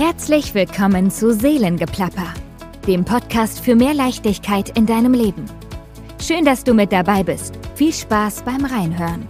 Herzlich 0.00 0.54
willkommen 0.54 1.10
zu 1.10 1.34
Seelengeplapper, 1.34 2.32
dem 2.86 3.04
Podcast 3.04 3.60
für 3.60 3.74
mehr 3.74 3.92
Leichtigkeit 3.92 4.74
in 4.78 4.86
deinem 4.86 5.12
Leben. 5.12 5.44
Schön, 6.18 6.46
dass 6.46 6.64
du 6.64 6.72
mit 6.72 6.90
dabei 6.90 7.22
bist. 7.22 7.58
Viel 7.74 7.92
Spaß 7.92 8.44
beim 8.44 8.64
Reinhören. 8.64 9.28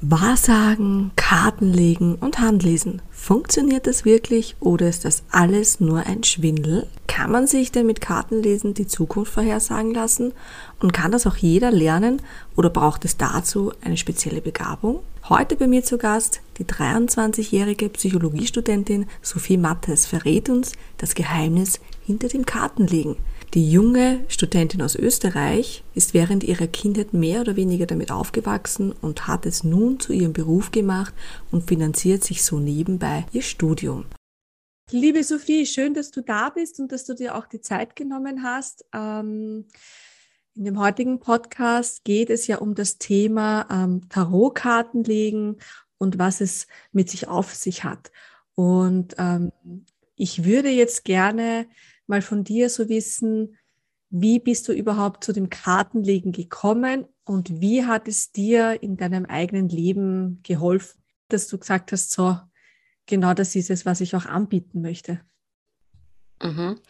Wahrsagen, 0.00 1.12
Karten 1.14 1.72
legen 1.72 2.16
und 2.16 2.40
Handlesen. 2.40 3.02
Funktioniert 3.12 3.86
das 3.86 4.04
wirklich 4.04 4.56
oder 4.58 4.88
ist 4.88 5.04
das 5.04 5.22
alles 5.30 5.78
nur 5.78 6.00
ein 6.04 6.24
Schwindel? 6.24 6.88
Kann 7.06 7.30
man 7.30 7.46
sich 7.46 7.70
denn 7.70 7.86
mit 7.86 8.00
Kartenlesen 8.00 8.74
die 8.74 8.88
Zukunft 8.88 9.32
vorhersagen 9.32 9.94
lassen? 9.94 10.32
Und 10.80 10.92
kann 10.92 11.12
das 11.12 11.24
auch 11.24 11.36
jeder 11.36 11.70
lernen 11.70 12.20
oder 12.56 12.68
braucht 12.68 13.04
es 13.04 13.16
dazu 13.16 13.72
eine 13.80 13.96
spezielle 13.96 14.40
Begabung? 14.40 15.04
Heute 15.30 15.56
bei 15.56 15.66
mir 15.66 15.82
zu 15.82 15.96
Gast 15.96 16.42
die 16.58 16.66
23-jährige 16.66 17.88
Psychologiestudentin 17.88 19.06
Sophie 19.22 19.56
Mattes 19.56 20.04
verrät 20.04 20.50
uns 20.50 20.72
das 20.98 21.14
Geheimnis 21.14 21.80
hinter 22.04 22.28
dem 22.28 22.44
Kartenlegen. 22.44 23.16
Die 23.54 23.70
junge 23.70 24.22
Studentin 24.28 24.82
aus 24.82 24.94
Österreich 24.94 25.82
ist 25.94 26.12
während 26.12 26.44
ihrer 26.44 26.66
Kindheit 26.66 27.14
mehr 27.14 27.40
oder 27.40 27.56
weniger 27.56 27.86
damit 27.86 28.10
aufgewachsen 28.10 28.92
und 28.92 29.26
hat 29.26 29.46
es 29.46 29.64
nun 29.64 29.98
zu 29.98 30.12
ihrem 30.12 30.34
Beruf 30.34 30.72
gemacht 30.72 31.14
und 31.50 31.66
finanziert 31.66 32.22
sich 32.22 32.44
so 32.44 32.58
nebenbei 32.58 33.24
ihr 33.32 33.40
Studium. 33.40 34.04
Liebe 34.90 35.24
Sophie, 35.24 35.64
schön, 35.64 35.94
dass 35.94 36.10
du 36.10 36.20
da 36.20 36.50
bist 36.50 36.78
und 36.80 36.92
dass 36.92 37.06
du 37.06 37.14
dir 37.14 37.34
auch 37.34 37.46
die 37.46 37.62
Zeit 37.62 37.96
genommen 37.96 38.42
hast. 38.42 38.84
Ähm, 38.92 39.64
in 40.54 40.64
dem 40.64 40.78
heutigen 40.78 41.18
Podcast 41.18 42.04
geht 42.04 42.30
es 42.30 42.46
ja 42.46 42.58
um 42.58 42.74
das 42.74 42.98
Thema 42.98 43.66
ähm, 43.70 44.08
Tarotkarten 44.08 45.02
legen 45.02 45.56
und 45.98 46.18
was 46.18 46.40
es 46.40 46.66
mit 46.92 47.10
sich 47.10 47.26
auf 47.28 47.54
sich 47.54 47.82
hat. 47.84 48.12
Und 48.54 49.16
ähm, 49.18 49.52
ich 50.14 50.44
würde 50.44 50.68
jetzt 50.68 51.04
gerne 51.04 51.66
mal 52.06 52.22
von 52.22 52.44
dir 52.44 52.70
so 52.70 52.88
wissen, 52.88 53.56
wie 54.10 54.38
bist 54.38 54.68
du 54.68 54.72
überhaupt 54.72 55.24
zu 55.24 55.32
dem 55.32 55.50
Kartenlegen 55.50 56.30
gekommen 56.30 57.06
und 57.24 57.60
wie 57.60 57.84
hat 57.84 58.06
es 58.06 58.30
dir 58.30 58.80
in 58.80 58.96
deinem 58.96 59.26
eigenen 59.26 59.68
Leben 59.68 60.40
geholfen, 60.44 61.02
dass 61.28 61.48
du 61.48 61.58
gesagt 61.58 61.90
hast, 61.90 62.12
so, 62.12 62.38
genau 63.06 63.34
das 63.34 63.56
ist 63.56 63.70
es, 63.70 63.84
was 63.84 64.00
ich 64.00 64.14
auch 64.14 64.26
anbieten 64.26 64.82
möchte? 64.82 65.20
Mhm. 66.42 66.80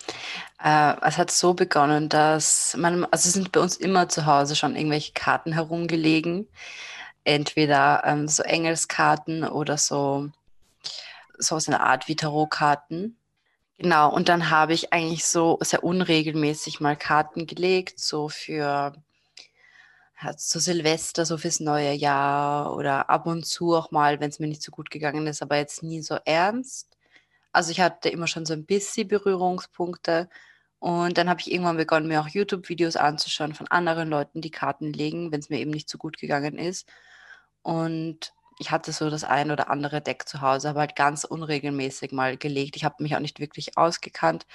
Äh, 0.62 0.94
es 1.02 1.18
hat 1.18 1.30
so 1.30 1.54
begonnen, 1.54 2.08
dass 2.08 2.76
man, 2.76 3.04
also 3.06 3.30
sind 3.30 3.52
bei 3.52 3.60
uns 3.60 3.76
immer 3.76 4.08
zu 4.08 4.26
Hause 4.26 4.56
schon 4.56 4.76
irgendwelche 4.76 5.12
Karten 5.12 5.52
herumgelegen. 5.52 6.48
Entweder 7.24 8.02
ähm, 8.04 8.28
so 8.28 8.42
Engelskarten 8.42 9.44
oder 9.44 9.78
so 9.78 10.30
sowas 11.38 11.66
in 11.66 11.72
der 11.72 11.82
Art 11.82 12.08
wie 12.08 12.16
Tarotkarten. 12.16 13.16
Genau, 13.78 14.12
und 14.12 14.28
dann 14.28 14.50
habe 14.50 14.72
ich 14.72 14.92
eigentlich 14.92 15.26
so 15.26 15.58
sehr 15.60 15.82
unregelmäßig 15.82 16.80
mal 16.80 16.96
Karten 16.96 17.46
gelegt, 17.46 17.98
so 17.98 18.28
für 18.28 18.94
zu 20.36 20.58
Silvester, 20.58 21.26
so 21.26 21.36
fürs 21.36 21.60
neue 21.60 21.92
Jahr 21.92 22.74
oder 22.74 23.10
ab 23.10 23.26
und 23.26 23.44
zu 23.44 23.74
auch 23.74 23.90
mal, 23.90 24.20
wenn 24.20 24.30
es 24.30 24.38
mir 24.38 24.46
nicht 24.46 24.62
so 24.62 24.70
gut 24.70 24.90
gegangen 24.90 25.26
ist, 25.26 25.42
aber 25.42 25.56
jetzt 25.56 25.82
nie 25.82 26.00
so 26.00 26.16
ernst. 26.24 26.96
Also 27.54 27.70
ich 27.70 27.80
hatte 27.80 28.08
immer 28.08 28.26
schon 28.26 28.46
so 28.46 28.52
ein 28.52 28.66
bisschen 28.66 29.08
Berührungspunkte 29.08 30.28
und 30.80 31.16
dann 31.16 31.30
habe 31.30 31.40
ich 31.40 31.50
irgendwann 31.50 31.78
begonnen, 31.78 32.08
mir 32.08 32.20
auch 32.20 32.28
YouTube-Videos 32.28 32.96
anzuschauen 32.96 33.54
von 33.54 33.68
anderen 33.68 34.08
Leuten, 34.10 34.40
die 34.40 34.50
Karten 34.50 34.92
legen, 34.92 35.32
wenn 35.32 35.40
es 35.40 35.48
mir 35.48 35.58
eben 35.60 35.70
nicht 35.70 35.88
so 35.88 35.96
gut 35.98 36.18
gegangen 36.18 36.58
ist. 36.58 36.86
Und 37.62 38.34
ich 38.58 38.70
hatte 38.70 38.92
so 38.92 39.10
das 39.10 39.24
ein 39.24 39.50
oder 39.50 39.70
andere 39.70 40.00
Deck 40.00 40.28
zu 40.28 40.40
Hause, 40.40 40.70
aber 40.70 40.80
halt 40.80 40.96
ganz 40.96 41.24
unregelmäßig 41.24 42.12
mal 42.12 42.36
gelegt. 42.36 42.76
Ich 42.76 42.84
habe 42.84 43.02
mich 43.02 43.16
auch 43.16 43.20
nicht 43.20 43.40
wirklich 43.40 43.78
ausgekannt. 43.78 44.46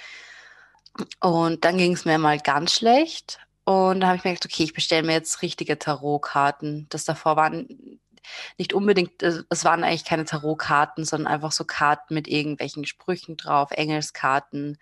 Und 1.20 1.64
dann 1.64 1.78
ging 1.78 1.94
es 1.94 2.04
mir 2.04 2.18
mal 2.18 2.38
ganz 2.38 2.74
schlecht. 2.74 3.40
Und 3.64 4.00
da 4.00 4.08
habe 4.08 4.16
ich 4.16 4.24
mir 4.24 4.30
gedacht, 4.32 4.46
okay, 4.46 4.64
ich 4.64 4.74
bestelle 4.74 5.02
mir 5.02 5.12
jetzt 5.14 5.42
richtige 5.42 5.78
Tarotkarten. 5.78 6.86
Das 6.90 7.04
davor 7.04 7.36
waren 7.36 8.00
nicht 8.58 8.72
unbedingt, 8.72 9.22
äh, 9.22 9.42
es 9.48 9.64
waren 9.64 9.84
eigentlich 9.84 10.04
keine 10.04 10.24
Tarotkarten, 10.24 11.04
sondern 11.04 11.32
einfach 11.32 11.52
so 11.52 11.64
Karten 11.64 12.14
mit 12.14 12.28
irgendwelchen 12.28 12.84
Sprüchen 12.84 13.36
drauf, 13.36 13.70
Engelskarten, 13.72 14.78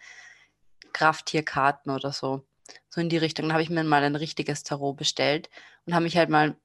Krafttierkarten 0.93 1.93
oder 1.93 2.13
so. 2.13 2.45
So 2.91 3.01
in 3.01 3.09
die 3.09 3.19
Richtung. 3.19 3.47
Dann 3.47 3.53
habe 3.53 3.63
ich 3.63 3.71
mir 3.71 3.85
mal 3.85 4.03
ein 4.03 4.17
richtiges 4.17 4.63
Tarot 4.63 4.97
bestellt 4.97 5.49
und 5.87 5.95
habe 5.95 6.05
mich 6.05 6.17
halt 6.17 6.31
mal 6.31 6.57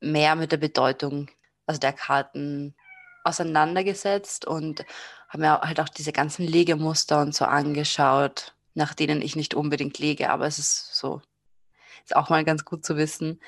mehr 0.00 0.36
mit 0.36 0.52
der 0.52 0.58
Bedeutung 0.58 1.30
also 1.66 1.80
der 1.80 1.92
Karten 1.92 2.74
auseinandergesetzt 3.24 4.44
und 4.44 4.84
habe 5.28 5.42
mir 5.42 5.60
halt 5.60 5.80
auch 5.80 5.88
diese 5.88 6.12
ganzen 6.12 6.46
Legemuster 6.46 7.20
und 7.20 7.34
so 7.34 7.44
angeschaut, 7.44 8.54
nach 8.74 8.94
denen 8.94 9.20
ich 9.20 9.36
nicht 9.36 9.54
unbedingt 9.54 9.98
lege, 9.98 10.30
aber 10.30 10.46
es 10.46 10.58
ist 10.58 10.94
so, 10.94 11.20
ist 12.04 12.14
auch 12.14 12.30
mal 12.30 12.44
ganz 12.44 12.64
gut 12.64 12.84
zu 12.84 12.96
wissen. 12.96 13.40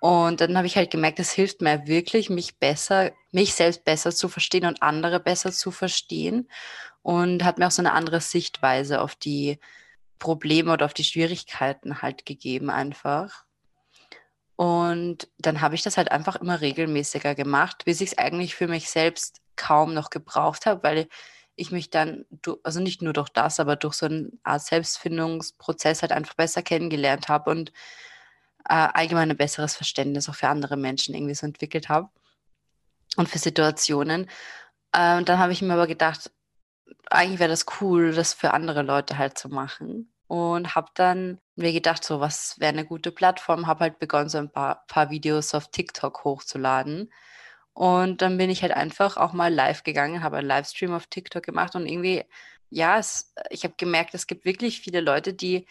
Und 0.00 0.40
dann 0.40 0.56
habe 0.56 0.66
ich 0.66 0.76
halt 0.76 0.90
gemerkt, 0.90 1.18
es 1.18 1.32
hilft 1.32 1.60
mir 1.60 1.86
wirklich, 1.86 2.30
mich 2.30 2.58
besser, 2.58 3.10
mich 3.32 3.54
selbst 3.54 3.84
besser 3.84 4.12
zu 4.12 4.28
verstehen 4.28 4.64
und 4.64 4.82
andere 4.82 5.20
besser 5.20 5.52
zu 5.52 5.70
verstehen. 5.70 6.48
Und 7.02 7.44
hat 7.44 7.58
mir 7.58 7.66
auch 7.66 7.72
so 7.72 7.82
eine 7.82 7.92
andere 7.92 8.20
Sichtweise 8.20 9.00
auf 9.00 9.14
die 9.16 9.58
Probleme 10.18 10.72
oder 10.72 10.84
auf 10.84 10.94
die 10.94 11.04
Schwierigkeiten 11.04 12.02
halt 12.02 12.26
gegeben 12.26 12.70
einfach. 12.70 13.44
Und 14.56 15.28
dann 15.38 15.60
habe 15.60 15.76
ich 15.76 15.82
das 15.82 15.96
halt 15.96 16.10
einfach 16.10 16.36
immer 16.36 16.60
regelmäßiger 16.60 17.34
gemacht, 17.34 17.84
bis 17.84 18.00
ich 18.00 18.10
es 18.10 18.18
eigentlich 18.18 18.56
für 18.56 18.66
mich 18.66 18.90
selbst 18.90 19.40
kaum 19.54 19.94
noch 19.94 20.10
gebraucht 20.10 20.66
habe, 20.66 20.82
weil 20.82 21.08
ich 21.54 21.70
mich 21.70 21.90
dann, 21.90 22.24
also 22.62 22.80
nicht 22.80 23.02
nur 23.02 23.12
durch 23.12 23.28
das, 23.28 23.60
aber 23.60 23.76
durch 23.76 23.94
so 23.94 24.06
einen 24.06 24.40
Art 24.42 24.62
Selbstfindungsprozess 24.62 26.02
halt 26.02 26.12
einfach 26.12 26.34
besser 26.34 26.62
kennengelernt 26.62 27.28
habe 27.28 27.50
und 27.50 27.72
äh, 28.68 28.74
allgemein 28.74 29.30
ein 29.30 29.36
besseres 29.36 29.74
Verständnis 29.76 30.28
auch 30.28 30.34
für 30.34 30.48
andere 30.48 30.76
Menschen 30.76 31.14
irgendwie 31.14 31.34
so 31.34 31.46
entwickelt 31.46 31.88
habe 31.88 32.08
und 33.16 33.28
für 33.28 33.38
Situationen. 33.38 34.28
Äh, 34.92 35.16
und 35.18 35.28
dann 35.28 35.38
habe 35.38 35.52
ich 35.52 35.62
mir 35.62 35.72
aber 35.74 35.86
gedacht, 35.86 36.30
eigentlich 37.10 37.40
wäre 37.40 37.50
das 37.50 37.66
cool, 37.80 38.12
das 38.12 38.34
für 38.34 38.52
andere 38.52 38.82
Leute 38.82 39.18
halt 39.18 39.38
zu 39.38 39.48
machen 39.48 40.12
und 40.26 40.74
habe 40.74 40.90
dann 40.94 41.40
mir 41.56 41.72
gedacht, 41.72 42.04
so 42.04 42.20
was 42.20 42.58
wäre 42.60 42.70
eine 42.70 42.84
gute 42.84 43.10
Plattform, 43.12 43.66
habe 43.66 43.80
halt 43.80 43.98
begonnen, 43.98 44.28
so 44.28 44.38
ein 44.38 44.52
paar, 44.52 44.84
paar 44.86 45.10
Videos 45.10 45.54
auf 45.54 45.70
TikTok 45.70 46.24
hochzuladen. 46.24 47.12
Und 47.72 48.22
dann 48.22 48.36
bin 48.38 48.50
ich 48.50 48.62
halt 48.62 48.72
einfach 48.72 49.16
auch 49.16 49.32
mal 49.32 49.52
live 49.52 49.84
gegangen, 49.84 50.22
habe 50.22 50.38
einen 50.38 50.48
Livestream 50.48 50.92
auf 50.92 51.06
TikTok 51.06 51.44
gemacht 51.44 51.74
und 51.76 51.86
irgendwie, 51.86 52.24
ja, 52.70 52.98
es, 52.98 53.32
ich 53.50 53.64
habe 53.64 53.74
gemerkt, 53.78 54.14
es 54.14 54.26
gibt 54.26 54.44
wirklich 54.44 54.80
viele 54.80 55.00
Leute, 55.00 55.32
die 55.32 55.66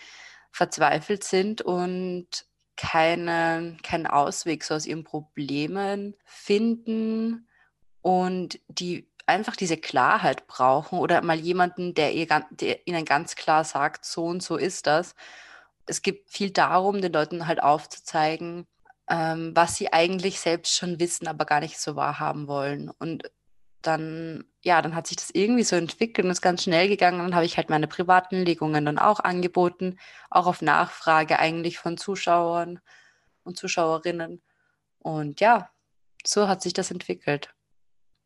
verzweifelt 0.52 1.24
sind 1.24 1.62
und 1.62 2.48
keine, 2.78 3.76
keinen 3.84 4.08
Ausweg 4.08 4.64
so 4.64 4.76
aus 4.76 4.86
ihren 4.86 5.04
Problemen 5.04 6.16
finden 6.24 7.48
und 8.02 8.60
die 8.70 9.10
einfach 9.26 9.56
diese 9.56 9.78
Klarheit 9.78 10.48
brauchen 10.48 11.00
oder 11.00 11.22
mal 11.22 11.40
jemanden, 11.40 11.94
der, 11.94 12.14
ihr, 12.14 12.28
der 12.52 12.88
ihnen 12.88 13.04
ganz 13.04 13.36
klar 13.36 13.64
sagt, 13.64 14.06
so 14.06 14.26
und 14.26 14.42
so 14.42 14.56
ist 14.56 14.88
das. 14.88 15.16
Es 15.86 16.02
geht 16.02 16.24
viel 16.30 16.52
darum, 16.52 17.02
den 17.02 17.12
Leuten 17.12 17.48
halt 17.48 17.62
aufzuzeigen, 17.62 18.66
ähm, 19.10 19.52
was 19.56 19.76
sie 19.76 19.92
eigentlich 19.92 20.40
selbst 20.40 20.76
schon 20.76 21.00
wissen, 21.00 21.28
aber 21.28 21.46
gar 21.46 21.60
nicht 21.60 21.80
so 21.80 21.96
wahrhaben 21.96 22.48
wollen. 22.48 22.90
Und 23.00 23.30
dann, 23.82 24.44
ja, 24.64 24.82
dann 24.82 24.96
hat 24.96 25.08
sich 25.08 25.18
das 25.18 25.30
irgendwie 25.32 25.64
so 25.64 25.76
entwickelt 25.76 26.26
und 26.26 26.32
ist 26.32 26.42
ganz 26.42 26.64
schnell 26.64 26.88
gegangen. 26.88 27.20
Dann 27.20 27.36
habe 27.36 27.46
ich 27.46 27.58
halt 27.58 27.70
meine 27.70 27.88
privaten 27.88 28.44
Legungen 28.44 28.86
dann 28.86 28.98
auch 28.98 29.20
angeboten, 29.20 29.98
auch 30.30 30.48
auf 30.48 30.62
Nachfrage 30.62 31.40
eigentlich 31.40 31.78
von 31.78 31.98
Zuschauern 31.98 32.80
und 33.44 33.58
Zuschauerinnen. 33.58 34.42
Und 35.00 35.40
ja, 35.40 35.70
so 36.26 36.48
hat 36.48 36.62
sich 36.62 36.74
das 36.74 36.92
entwickelt. 36.92 37.54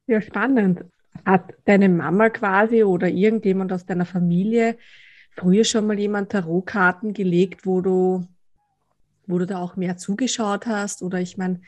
Ja, 0.08 0.22
spannend. 0.22 0.86
Hat 1.26 1.54
deine 1.66 1.90
Mama 1.90 2.30
quasi 2.30 2.84
oder 2.84 3.08
irgendjemand 3.08 3.72
aus 3.72 3.86
deiner 3.86 4.06
Familie 4.06 4.78
früher 5.32 5.64
schon 5.64 5.88
mal 5.88 6.00
jemand 6.00 6.32
Tarotkarten 6.32 7.14
gelegt, 7.14 7.66
wo 7.66 7.82
du, 7.82 8.28
wo 9.28 9.38
du 9.38 9.46
da 9.46 9.59
auch 9.59 9.76
mehr 9.76 9.97
zugeschaut 9.97 10.66
hast? 10.66 11.04
Oder 11.04 11.20
ich 11.20 11.38
meine, 11.38 11.62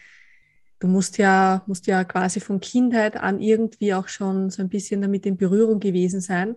du 0.80 0.88
musst 0.88 1.18
ja, 1.18 1.64
musst 1.68 1.88
ja 1.88 2.04
quasi 2.04 2.40
von 2.40 2.60
Kindheit 2.60 3.18
an 3.18 3.40
irgendwie 3.40 3.94
auch 3.94 4.08
schon 4.08 4.50
so 4.50 4.62
ein 4.62 4.70
bisschen 4.70 5.02
damit 5.02 5.26
in 5.26 5.38
Berührung 5.38 5.80
gewesen 5.80 6.22
sein. 6.22 6.56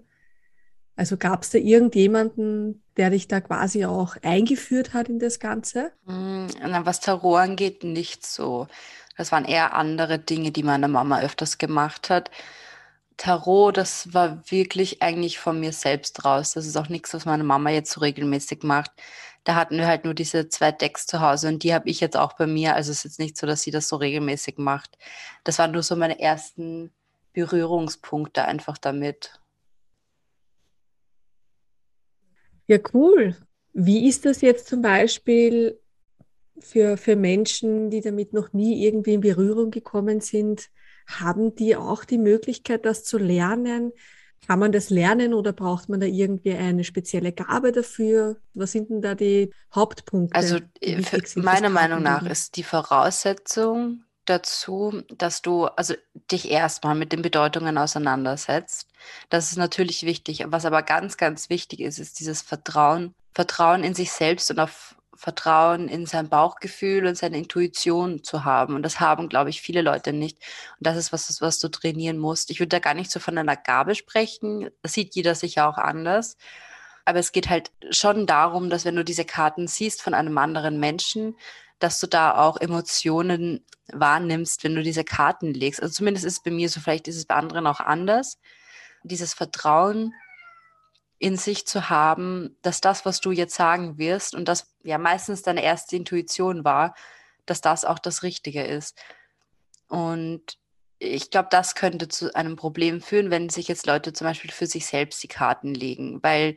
Also 0.97 1.19
gab 1.19 1.43
es 1.43 1.51
da 1.51 1.59
irgendjemanden, 1.59 2.83
der 2.97 3.11
dich 3.11 3.29
da 3.29 3.41
quasi 3.41 3.85
auch 3.85 4.17
eingeführt 4.23 4.95
hat 4.95 5.09
in 5.11 5.19
das 5.19 5.39
Ganze? 5.39 5.93
Mm, 6.07 6.47
was 6.85 7.01
Tarot 7.01 7.39
angeht, 7.39 7.85
nicht 7.85 8.25
so. 8.25 8.67
Das 9.17 9.31
waren 9.31 9.45
eher 9.45 9.75
andere 9.75 10.19
Dinge, 10.19 10.53
die 10.53 10.63
meine 10.63 10.89
Mama 10.89 11.21
öfters 11.21 11.59
gemacht 11.59 12.09
hat. 12.09 12.31
Tarot, 13.19 13.77
das 13.77 14.13
war 14.13 14.43
wirklich 14.51 15.03
eigentlich 15.03 15.39
von 15.39 15.61
mir 15.61 15.73
selbst 15.73 16.25
raus. 16.25 16.53
Das 16.53 16.67
ist 16.67 16.77
auch 16.77 16.89
nichts, 16.89 17.15
was 17.15 17.25
meine 17.25 17.45
Mama 17.45 17.71
jetzt 17.71 17.93
so 17.93 18.01
regelmäßig 18.01 18.63
macht 18.63 18.91
da 19.47 19.55
hatten 19.55 19.79
wir 19.79 19.87
halt 19.87 20.05
nur 20.05 20.13
diese 20.13 20.49
zwei 20.49 20.73
Decks 20.73 21.07
zu 21.07 21.21
Hause 21.21 21.47
und 21.47 21.63
die 21.63 21.73
habe 21.73 21.89
ich 21.89 22.01
jetzt 22.01 22.17
auch 22.17 22.33
bei 22.33 22.49
mir. 22.49 22.75
Also 22.75 22.91
es 22.91 22.99
ist 22.99 23.05
jetzt 23.05 23.19
nicht 23.21 23.37
so, 23.37 23.47
dass 23.47 23.63
sie 23.63 23.71
das 23.71 23.87
so 23.87 23.95
regelmäßig 23.95 24.59
macht. 24.59 24.99
Das 25.45 25.61
waren 25.61 25.71
nur 25.71 25.85
so 25.85 25.95
meine 25.95 26.19
ersten 26.19 26.91
Berührungspunkte 27.33 28.45
einfach 28.45 28.77
damit. 28.77 29.41
Ja, 32.67 32.79
cool. 32.93 33.37
Wie 33.73 34.09
ist 34.09 34.25
das 34.25 34.41
jetzt 34.41 34.67
zum 34.67 34.83
Beispiel 34.83 35.79
für, 36.59 36.97
für 36.97 37.15
Menschen, 37.15 37.89
die 37.91 38.01
damit 38.01 38.33
noch 38.33 38.53
nie 38.53 38.85
irgendwie 38.85 39.15
in 39.15 39.21
Berührung 39.21 39.71
gekommen 39.71 40.21
sind? 40.21 40.71
Haben 41.07 41.55
die 41.55 41.77
auch 41.77 42.05
die 42.05 42.19
Möglichkeit, 42.19 42.85
das 42.85 43.05
zu 43.05 43.17
lernen? 43.17 43.93
Kann 44.47 44.59
man 44.59 44.73
das 44.73 44.91
lernen 44.91 45.35
oder 45.35 45.53
braucht 45.53 45.89
man 45.89 46.01
da 46.01 46.07
irgendwie 46.07 46.53
eine 46.55 46.85
spezielle 46.85 47.33
Gabe 47.33 47.73
dafür? 47.73 48.37
Was 48.55 48.73
sind 48.73 48.91
denn 48.91 49.03
da 49.03 49.15
die 49.15 49.53
Hauptpunkte? 49.75 50.37
Also 50.37 50.59
äh, 50.81 51.03
meiner 51.35 51.71
Meinung 51.71 52.03
nach 52.03 52.25
ist 52.25 52.57
die 52.57 52.63
Voraussetzung 52.63 54.05
dazu, 54.25 55.03
dass 55.17 55.43
du 55.43 55.67
also 55.67 55.95
dich 56.31 56.51
erstmal 56.51 56.95
mit 56.95 57.13
den 57.13 57.23
Bedeutungen 57.23 57.79
auseinandersetzt. 57.79 58.89
Das 59.31 59.51
ist 59.51 59.57
natürlich 59.57 60.05
wichtig. 60.05 60.45
Was 60.47 60.65
aber 60.65 60.83
ganz, 60.83 61.17
ganz 61.17 61.49
wichtig 61.51 61.81
ist, 61.81 61.99
ist 61.99 62.21
dieses 62.21 62.43
Vertrauen, 62.43 63.15
Vertrauen 63.35 63.85
in 63.85 63.95
sich 63.95 64.13
selbst 64.13 64.51
und 64.51 64.61
auf 64.61 64.97
Vertrauen 65.17 65.89
in 65.89 66.07
sein 66.07 66.29
Bauchgefühl 66.29 67.07
und 67.07 67.17
seine 67.17 67.39
Intuition 67.39 68.23
zu 68.23 68.45
haben. 68.45 68.75
Und 68.75 68.83
das 68.83 69.01
haben, 69.01 69.29
glaube 69.29 69.51
ich, 69.51 69.61
viele 69.61 69.83
Leute 69.83 70.13
nicht. 70.13 70.39
Und 70.79 70.87
das 70.87 70.97
ist 70.97 71.13
was, 71.13 71.41
was 71.41 71.59
du 71.59 71.69
trainieren 71.69 72.19
musst. 72.19 72.51
Ich 72.51 72.61
würde 72.61 72.69
da 72.69 72.79
gar 72.79 72.95
nicht 72.95 73.11
so 73.11 73.21
von 73.21 73.37
einer 73.39 73.57
Gabe 73.57 73.95
sprechen. 73.95 74.71
Das 74.83 74.93
sieht 74.93 75.15
jeder 75.15 75.35
sicher 75.35 75.69
auch 75.69 75.79
anders. 75.79 76.37
Aber 77.05 77.19
es 77.19 77.33
geht 77.33 77.49
halt 77.49 77.71
schon 77.91 78.27
darum, 78.27 78.69
dass 78.69 78.85
wenn 78.85 78.97
du 78.97 79.05
diese 79.05 79.25
Karten 79.25 79.69
siehst 79.69 80.03
von 80.03 80.15
einem 80.15 80.37
anderen 80.39 80.81
Menschen, 80.81 81.37
dass 81.79 82.01
du 82.01 82.07
da 82.07 82.37
auch 82.37 82.61
Emotionen 82.61 83.65
wahrnimmst, 83.93 84.65
wenn 84.65 84.75
du 84.75 84.83
diese 84.83 85.05
Karten 85.05 85.55
legst. 85.55 85.83
Also 85.83 85.95
zumindest 85.95 86.27
ist 86.27 86.39
es 86.39 86.43
bei 86.43 86.51
mir 86.51 86.69
so, 86.69 86.81
vielleicht 86.81 87.09
ist 87.09 87.17
es 87.17 87.27
bei 87.27 87.35
anderen 87.35 87.67
auch 87.67 87.81
anders. 87.81 88.39
Dieses 89.03 89.35
Vertrauen 89.35 90.15
in 91.19 91.37
sich 91.37 91.67
zu 91.67 91.89
haben, 91.89 92.57
dass 92.63 92.81
das, 92.81 93.05
was 93.05 93.21
du 93.21 93.31
jetzt 93.31 93.55
sagen 93.55 93.99
wirst 93.99 94.35
und 94.35 94.49
das 94.49 94.75
ja 94.83 94.99
meistens 94.99 95.43
deine 95.43 95.63
erste 95.63 95.97
Intuition 95.97 96.65
war, 96.65 96.95
dass 97.47 97.61
das 97.61 97.85
auch 97.85 97.99
das 97.99 98.23
Richtige 98.23 98.65
ist. 98.65 98.99
Und 99.89 100.59
ich 100.99 101.31
glaube, 101.31 101.49
das 101.51 101.75
könnte 101.75 102.09
zu 102.09 102.35
einem 102.35 102.57
Problem 102.57 103.01
führen, 103.01 103.31
wenn 103.31 103.49
sich 103.49 103.69
jetzt 103.69 103.87
Leute 103.87 104.13
zum 104.13 104.27
Beispiel 104.27 104.51
für 104.51 104.67
sich 104.67 104.87
selbst 104.87 105.23
die 105.23 105.29
Karten 105.29 105.75
legen, 105.75 106.23
weil 106.23 106.57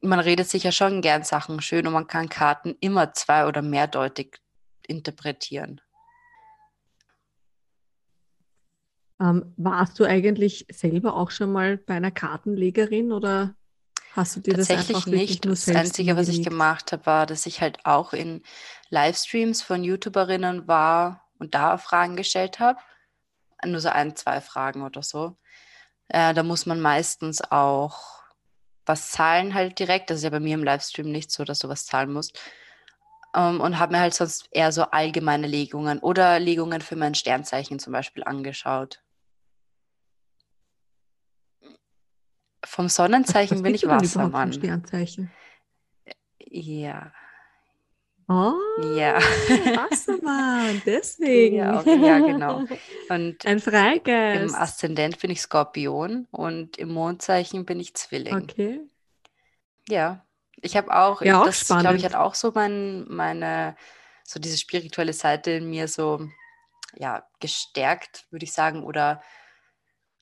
man 0.00 0.20
redet 0.20 0.48
sich 0.48 0.64
ja 0.64 0.72
schon 0.72 1.00
gern 1.00 1.22
Sachen 1.22 1.60
schön 1.62 1.86
und 1.86 1.92
man 1.92 2.06
kann 2.06 2.28
Karten 2.28 2.76
immer 2.80 3.14
zwei- 3.14 3.46
oder 3.46 3.62
mehrdeutig 3.62 4.40
interpretieren. 4.86 5.80
Ähm, 9.20 9.52
warst 9.56 9.98
du 10.00 10.04
eigentlich 10.04 10.66
selber 10.70 11.14
auch 11.14 11.30
schon 11.30 11.52
mal 11.52 11.76
bei 11.76 11.94
einer 11.94 12.10
Kartenlegerin 12.10 13.12
oder 13.12 13.54
hast 14.12 14.36
du 14.36 14.40
dir 14.40 14.54
das 14.54 14.70
einfach 14.70 15.06
nicht? 15.06 15.44
Nur 15.44 15.54
das 15.54 15.68
Einzige, 15.68 16.16
was 16.16 16.28
ich 16.28 16.42
gemacht 16.42 16.92
habe, 16.92 17.06
war, 17.06 17.26
dass 17.26 17.46
ich 17.46 17.60
halt 17.60 17.78
auch 17.84 18.12
in 18.12 18.42
Livestreams 18.90 19.62
von 19.62 19.84
YouTuberinnen 19.84 20.66
war 20.66 21.24
und 21.38 21.54
da 21.54 21.78
Fragen 21.78 22.16
gestellt 22.16 22.58
habe. 22.58 22.78
Nur 23.64 23.80
so 23.80 23.88
ein, 23.88 24.16
zwei 24.16 24.40
Fragen 24.40 24.82
oder 24.82 25.02
so. 25.02 25.36
Äh, 26.08 26.34
da 26.34 26.42
muss 26.42 26.66
man 26.66 26.80
meistens 26.80 27.40
auch 27.40 28.24
was 28.86 29.10
zahlen 29.10 29.54
halt 29.54 29.78
direkt. 29.78 30.10
Das 30.10 30.18
ist 30.18 30.24
ja 30.24 30.30
bei 30.30 30.40
mir 30.40 30.54
im 30.54 30.64
Livestream 30.64 31.10
nicht 31.10 31.30
so, 31.30 31.44
dass 31.44 31.60
du 31.60 31.68
was 31.68 31.86
zahlen 31.86 32.12
musst. 32.12 32.38
Um, 33.36 33.56
ähm, 33.56 33.60
und 33.60 33.78
habe 33.80 33.92
mir 33.92 34.00
halt 34.00 34.14
sonst 34.14 34.48
eher 34.52 34.70
so 34.70 34.82
allgemeine 34.82 35.48
Legungen 35.48 35.98
oder 35.98 36.38
Legungen 36.38 36.80
für 36.80 36.94
mein 36.94 37.16
Sternzeichen 37.16 37.80
zum 37.80 37.92
Beispiel 37.92 38.22
angeschaut. 38.22 39.03
Vom 42.64 42.88
Sonnenzeichen 42.88 43.62
bin 43.62 43.74
ich 43.74 43.86
Wassermann. 43.86 44.52
Sternzeichen? 44.52 45.30
Ja. 46.38 47.12
Oh, 48.26 48.54
ja. 48.96 49.16
Wassermann, 49.18 50.80
deswegen. 50.86 51.56
Ja, 51.56 51.82
ja, 51.82 52.18
genau. 52.20 52.64
Und 53.10 53.44
Ein 53.44 53.60
Freigeist. 53.60 54.54
Im 54.54 54.54
Aszendent 54.54 55.20
bin 55.20 55.30
ich 55.30 55.42
Skorpion 55.42 56.26
und 56.30 56.78
im 56.78 56.88
Mondzeichen 56.88 57.66
bin 57.66 57.80
ich 57.80 57.94
Zwilling. 57.94 58.34
Okay. 58.34 58.80
Ja, 59.88 60.24
ich 60.62 60.76
habe 60.76 60.94
auch, 60.96 61.20
ja, 61.20 61.42
auch 61.42 61.46
das 61.46 61.66
glaube 61.66 61.96
ich, 61.96 62.04
hat 62.04 62.14
auch 62.14 62.34
so 62.34 62.52
mein, 62.54 63.04
meine, 63.08 63.76
so 64.24 64.40
diese 64.40 64.56
spirituelle 64.56 65.12
Seite 65.12 65.50
in 65.50 65.68
mir 65.68 65.88
so, 65.88 66.26
ja, 66.96 67.26
gestärkt, 67.40 68.26
würde 68.30 68.44
ich 68.44 68.52
sagen. 68.52 68.84
Oder 68.84 69.22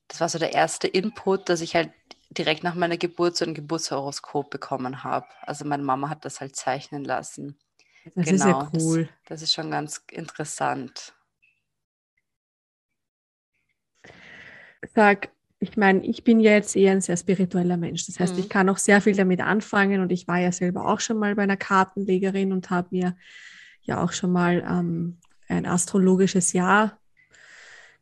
das 0.09 0.21
war 0.21 0.29
so 0.29 0.41
der 0.41 0.53
erste 0.53 0.89
Input, 0.89 1.49
dass 1.49 1.61
ich 1.61 1.77
halt 1.77 1.93
direkt 2.39 2.65
nach 2.65 2.75
meiner 2.75 2.97
Geburt 2.97 3.37
so 3.37 3.45
ein 3.45 3.55
Geburtshoroskop 3.55 4.51
bekommen 4.51 5.05
habe. 5.05 5.27
Also 5.43 5.65
meine 5.65 5.83
Mama 5.83 6.09
hat 6.09 6.25
das 6.25 6.41
halt 6.41 6.57
zeichnen 6.57 7.05
lassen. 7.05 7.59
Das 8.15 8.27
genau, 8.27 8.35
ist 8.35 8.45
ja 8.45 8.69
genau, 8.71 8.85
cool. 8.85 9.03
Das, 9.05 9.13
das 9.27 9.43
ist 9.43 9.53
schon 9.53 9.71
ganz 9.71 10.03
interessant. 10.11 11.15
Sag, 14.95 15.31
ich 15.61 15.77
meine, 15.77 16.05
ich 16.05 16.25
bin 16.25 16.41
ja 16.41 16.53
jetzt 16.53 16.75
eher 16.75 16.93
ein 16.93 17.01
sehr 17.01 17.17
spiritueller 17.17 17.77
Mensch. 17.77 18.07
Das 18.07 18.19
heißt, 18.19 18.35
mhm. 18.35 18.41
ich 18.41 18.49
kann 18.49 18.69
auch 18.69 18.79
sehr 18.79 19.01
viel 19.01 19.15
damit 19.15 19.41
anfangen 19.41 20.01
und 20.01 20.11
ich 20.11 20.27
war 20.27 20.39
ja 20.39 20.51
selber 20.51 20.89
auch 20.89 20.99
schon 20.99 21.19
mal 21.19 21.37
bei 21.37 21.43
einer 21.43 21.57
Kartenlegerin 21.57 22.53
und 22.53 22.71
habe 22.71 22.89
mir 22.91 23.17
ja 23.83 24.03
auch 24.03 24.13
schon 24.13 24.33
mal 24.33 24.65
ähm, 24.69 25.19
ein 25.49 25.67
astrologisches 25.67 26.53
Jahr 26.53 26.99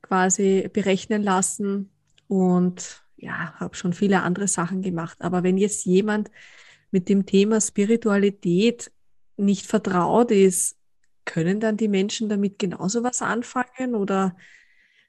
quasi 0.00 0.70
berechnen 0.72 1.22
lassen 1.22 1.90
und 2.28 3.02
ja, 3.20 3.54
habe 3.60 3.76
schon 3.76 3.92
viele 3.92 4.22
andere 4.22 4.48
Sachen 4.48 4.82
gemacht. 4.82 5.18
Aber 5.20 5.42
wenn 5.42 5.58
jetzt 5.58 5.84
jemand 5.84 6.30
mit 6.90 7.08
dem 7.08 7.26
Thema 7.26 7.60
Spiritualität 7.60 8.90
nicht 9.36 9.66
vertraut 9.66 10.30
ist, 10.30 10.76
können 11.24 11.60
dann 11.60 11.76
die 11.76 11.88
Menschen 11.88 12.28
damit 12.28 12.58
genauso 12.58 13.02
was 13.02 13.22
anfangen 13.22 13.94
oder 13.94 14.36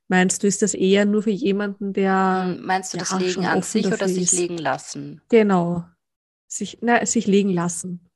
meinst 0.08 0.44
du, 0.44 0.48
ist 0.48 0.62
das 0.62 0.74
eher 0.74 1.06
nur 1.06 1.24
für 1.24 1.32
jemanden, 1.32 1.94
der. 1.94 2.44
Hm, 2.46 2.66
meinst 2.66 2.94
du 2.94 2.98
ja, 2.98 3.04
das 3.04 3.20
Legen 3.20 3.46
an 3.46 3.62
sich 3.62 3.88
oder 3.88 4.08
sich 4.08 4.32
legen 4.34 4.58
lassen? 4.58 5.22
Genau. 5.30 5.86
Sich, 6.48 6.80
na, 6.82 7.06
sich 7.06 7.28
legen 7.28 7.50
lassen. 7.50 8.08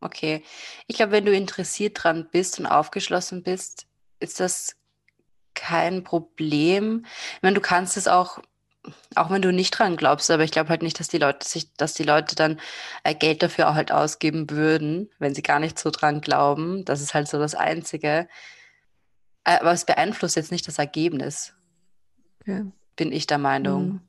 Okay. 0.00 0.44
Ich 0.86 0.96
glaube, 0.96 1.12
wenn 1.12 1.24
du 1.24 1.32
interessiert 1.32 2.04
dran 2.04 2.28
bist 2.30 2.60
und 2.60 2.66
aufgeschlossen 2.66 3.42
bist, 3.42 3.86
ist 4.20 4.38
das 4.38 4.76
kein 5.54 6.04
Problem. 6.04 7.04
Ich 7.36 7.42
meine, 7.42 7.54
du 7.54 7.60
kannst 7.60 7.96
es 7.96 8.06
auch 8.06 8.40
auch 9.14 9.30
wenn 9.30 9.42
du 9.42 9.52
nicht 9.52 9.70
dran 9.70 9.96
glaubst, 9.96 10.30
aber 10.30 10.44
ich 10.44 10.50
glaube 10.50 10.70
halt 10.70 10.82
nicht, 10.82 11.00
dass 11.00 11.08
die 11.08 11.18
Leute 11.18 11.46
sich, 11.46 11.72
dass 11.74 11.94
die 11.94 12.02
Leute 12.02 12.34
dann 12.34 12.60
äh, 13.04 13.14
Geld 13.14 13.42
dafür 13.42 13.70
auch 13.70 13.74
halt 13.74 13.92
ausgeben 13.92 14.50
würden, 14.50 15.10
wenn 15.18 15.34
sie 15.34 15.42
gar 15.42 15.58
nicht 15.58 15.78
so 15.78 15.90
dran 15.90 16.20
glauben. 16.20 16.84
Das 16.84 17.00
ist 17.00 17.14
halt 17.14 17.28
so 17.28 17.38
das 17.38 17.54
Einzige. 17.54 18.28
Äh, 19.44 19.58
aber 19.60 19.72
es 19.72 19.84
beeinflusst 19.84 20.36
jetzt 20.36 20.52
nicht 20.52 20.66
das 20.68 20.78
Ergebnis. 20.78 21.54
Okay. 22.40 22.64
Bin 22.96 23.12
ich 23.12 23.26
der 23.26 23.38
Meinung. 23.38 23.86
Mhm. 23.88 24.00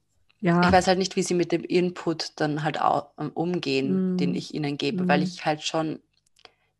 Ja. 0.41 0.61
Ich 0.61 0.71
weiß 0.71 0.87
halt 0.87 0.99
nicht, 0.99 1.15
wie 1.15 1.23
sie 1.23 1.33
mit 1.33 1.51
dem 1.51 1.63
Input 1.63 2.31
dann 2.37 2.63
halt 2.63 2.79
auch, 2.79 3.09
um, 3.17 3.29
umgehen, 3.31 4.13
mhm. 4.13 4.17
den 4.17 4.35
ich 4.35 4.53
ihnen 4.53 4.77
gebe, 4.77 5.03
mhm. 5.03 5.07
weil 5.07 5.23
ich 5.23 5.45
halt 5.45 5.63
schon 5.63 5.99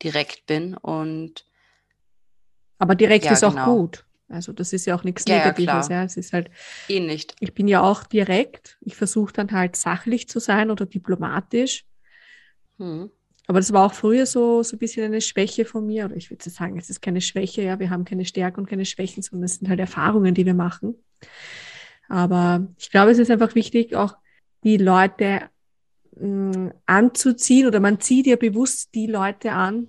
direkt 0.02 0.46
bin 0.46 0.76
und. 0.76 1.46
Aber 2.78 2.96
direkt 2.96 3.26
ja, 3.26 3.34
ist 3.34 3.44
auch 3.44 3.52
genau. 3.52 3.66
gut. 3.66 4.06
Also 4.30 4.54
das 4.54 4.74
ist 4.74 4.86
ja 4.86 4.96
auch 4.96 5.04
nichts 5.04 5.26
ja, 5.28 5.38
Negatives. 5.38 5.90
Ja, 5.90 5.96
ja, 5.96 6.04
Es 6.04 6.16
ist 6.16 6.34
halt. 6.34 6.50
Eh 6.88 7.00
nicht. 7.00 7.36
Ich 7.40 7.54
bin 7.54 7.68
ja 7.68 7.82
auch 7.82 8.04
direkt. 8.04 8.78
Ich 8.82 8.96
versuche 8.96 9.34
dann 9.34 9.52
halt 9.52 9.76
sachlich 9.76 10.30
zu 10.30 10.40
sein 10.40 10.70
oder 10.72 10.86
diplomatisch. 10.86 11.86
Hm. 12.78 13.10
Aber 13.48 13.60
das 13.60 13.74
war 13.74 13.88
auch 13.88 13.94
früher 13.94 14.28
so, 14.28 14.62
so 14.62 14.76
ein 14.76 14.80
bisschen 14.80 15.06
eine 15.06 15.22
Schwäche 15.22 15.66
von 15.66 15.86
mir. 15.86 16.06
Oder 16.06 16.16
ich 16.16 16.30
würde 16.30 16.48
sagen, 16.50 16.78
es 16.78 16.92
ist 16.92 17.02
keine 17.02 17.22
Schwäche, 17.22 17.64
ja. 17.64 17.80
Wir 17.80 17.90
haben 17.90 18.06
keine 18.06 18.26
Stärke 18.26 18.62
und 18.62 18.70
keine 18.70 18.86
Schwächen, 18.86 19.24
sondern 19.24 19.46
es 19.46 19.56
sind 19.56 19.68
halt 19.68 19.80
Erfahrungen, 19.80 20.36
die 20.36 20.46
wir 20.46 20.54
machen. 20.54 20.96
Aber 22.08 22.68
ich 22.78 22.92
glaube, 22.92 23.12
es 23.12 23.18
ist 23.18 23.32
einfach 23.32 23.56
wichtig, 23.56 23.96
auch 23.96 24.16
die 24.64 24.78
Leute 24.78 25.50
mh, 26.16 26.58
mm, 26.58 26.74
anzuziehen 26.86 27.68
oder 27.68 27.80
man 27.80 28.00
zieht 28.00 28.28
ja 28.28 28.36
bewusst 28.36 28.94
die 28.94 29.08
Leute 29.08 29.52
an, 29.52 29.88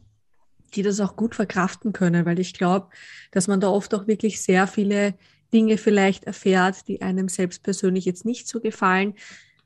die 0.75 0.83
das 0.83 1.01
auch 1.01 1.17
gut 1.17 1.35
verkraften 1.35 1.93
können, 1.93 2.27
weil 2.27 2.39
ich 2.39 2.55
glaube, 2.55 2.89
dass 3.31 3.49
man 3.49 3.61
da 3.61 3.69
oft 3.69 3.95
auch 3.95 4.07
wirklich 4.07 4.41
sehr 4.41 4.67
viele 4.67 5.15
Dinge 5.53 5.79
vielleicht 5.79 6.25
erfährt, 6.25 6.87
die 6.89 7.03
einem 7.03 7.29
selbst 7.29 7.63
persönlich 7.63 8.05
jetzt 8.05 8.25
nicht 8.25 8.49
so 8.49 8.61
gefallen. 8.61 9.15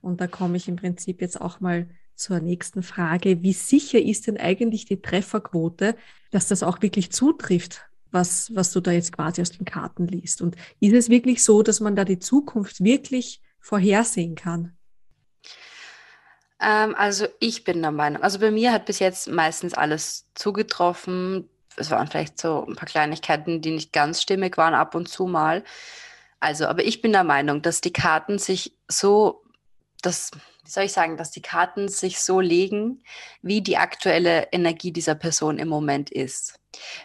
Und 0.01 0.21
da 0.21 0.27
komme 0.27 0.57
ich 0.57 0.69
im 0.69 0.77
Prinzip 0.77 1.21
jetzt 1.21 1.41
auch 1.41 1.61
mal 1.61 1.89
zur 2.15 2.41
nächsten 2.41 2.83
Frage. 2.83 3.43
Wie 3.43 3.53
sicher 3.53 4.01
ist 4.01 4.27
denn 4.27 4.39
eigentlich 4.39 4.85
die 4.85 5.01
Trefferquote, 5.01 5.97
dass 6.31 6.49
das 6.49 6.63
auch 6.63 6.81
wirklich 6.83 7.11
zutrifft, 7.11 7.83
was, 8.11 8.55
was 8.55 8.73
du 8.73 8.81
da 8.81 8.93
jetzt 8.93 9.13
quasi 9.13 9.43
aus 9.43 9.51
den 9.51 9.65
Karten 9.65 10.07
liest? 10.07 10.41
Und 10.41 10.57
ist 10.81 10.95
es 10.95 11.09
wirklich 11.09 11.43
so, 11.43 11.63
dass 11.63 11.81
man 11.81 11.97
da 11.97 12.05
die 12.05 12.21
Zukunft 12.21 12.83
wirklich 12.83 13.41
vorhersehen 13.59 14.37
kann? 14.37 14.77
Ähm, 16.65 16.95
also 16.97 17.27
ich 17.41 17.65
bin 17.65 17.83
der 17.83 17.91
Meinung, 17.91 18.23
also 18.23 18.39
bei 18.39 18.51
mir 18.51 18.73
hat 18.73 18.87
bis 18.87 18.99
jetzt 18.99 19.29
meistens 19.29 19.75
alles 19.75 20.27
zugetroffen. 20.35 21.49
Es 21.77 21.91
waren 21.91 22.09
vielleicht 22.09 22.39
so 22.41 22.65
ein 22.67 22.77
paar 22.77 22.89
Kleinigkeiten, 22.89 23.61
die 23.61 23.73
nicht 23.73 23.93
ganz 23.93 24.23
stimmig 24.23 24.57
waren, 24.57 24.75
ab 24.75 24.95
und 24.95 25.09
zu 25.09 25.27
mal. 25.27 25.65
Also, 26.41 26.67
aber 26.67 26.85
ich 26.85 27.03
bin 27.03 27.13
der 27.13 27.25
Meinung, 27.25 27.63
dass 27.63 27.81
die 27.81 27.93
Karten 27.93 28.39
sich 28.39 28.77
so 28.89 29.43
das, 30.03 30.31
wie 30.65 30.71
soll 30.71 30.85
ich 30.85 30.93
sagen, 30.93 31.17
dass 31.17 31.31
die 31.31 31.43
Karten 31.43 31.89
sich 31.89 32.21
so 32.21 32.41
legen, 32.41 33.03
wie 33.43 33.63
die 33.63 33.79
aktuelle 33.79 34.49
Energie 34.53 34.93
dieser 34.93 35.15
Person 35.15 35.59
im 35.59 35.69
Moment 35.69 36.11
ist. 36.11 36.61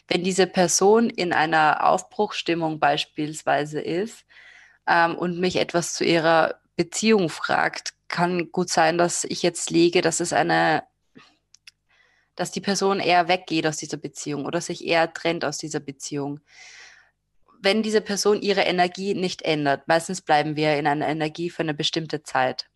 Wenn 0.07 0.23
diese 0.23 0.47
Person 0.47 1.09
in 1.09 1.33
einer 1.33 1.85
Aufbruchstimmung 1.85 2.79
beispielsweise 2.79 3.79
ist 3.81 4.25
ähm, 4.87 5.17
und 5.17 5.39
mich 5.39 5.57
etwas 5.57 5.93
zu 5.93 6.03
ihrer 6.03 6.59
Beziehung 6.75 7.29
fragt, 7.29 7.93
kann 8.09 8.51
gut 8.51 8.69
sein, 8.69 8.97
dass 8.97 9.23
ich 9.23 9.43
jetzt 9.43 9.69
lege, 9.69 10.01
dass 10.01 10.19
es 10.19 10.33
eine, 10.33 10.83
dass 12.35 12.51
die 12.51 12.61
Person 12.61 12.99
eher 12.99 13.27
weggeht 13.27 13.65
aus 13.65 13.77
dieser 13.77 13.97
Beziehung 13.97 14.45
oder 14.45 14.59
sich 14.59 14.85
eher 14.85 15.13
trennt 15.13 15.45
aus 15.45 15.57
dieser 15.57 15.79
Beziehung. 15.79 16.41
Wenn 17.61 17.83
diese 17.83 18.01
Person 18.01 18.41
ihre 18.41 18.61
Energie 18.61 19.13
nicht 19.13 19.43
ändert, 19.43 19.87
meistens 19.87 20.21
bleiben 20.21 20.55
wir 20.55 20.77
in 20.77 20.87
einer 20.87 21.07
Energie 21.07 21.49
für 21.49 21.61
eine 21.61 21.73
bestimmte 21.73 22.23
Zeit. 22.23 22.69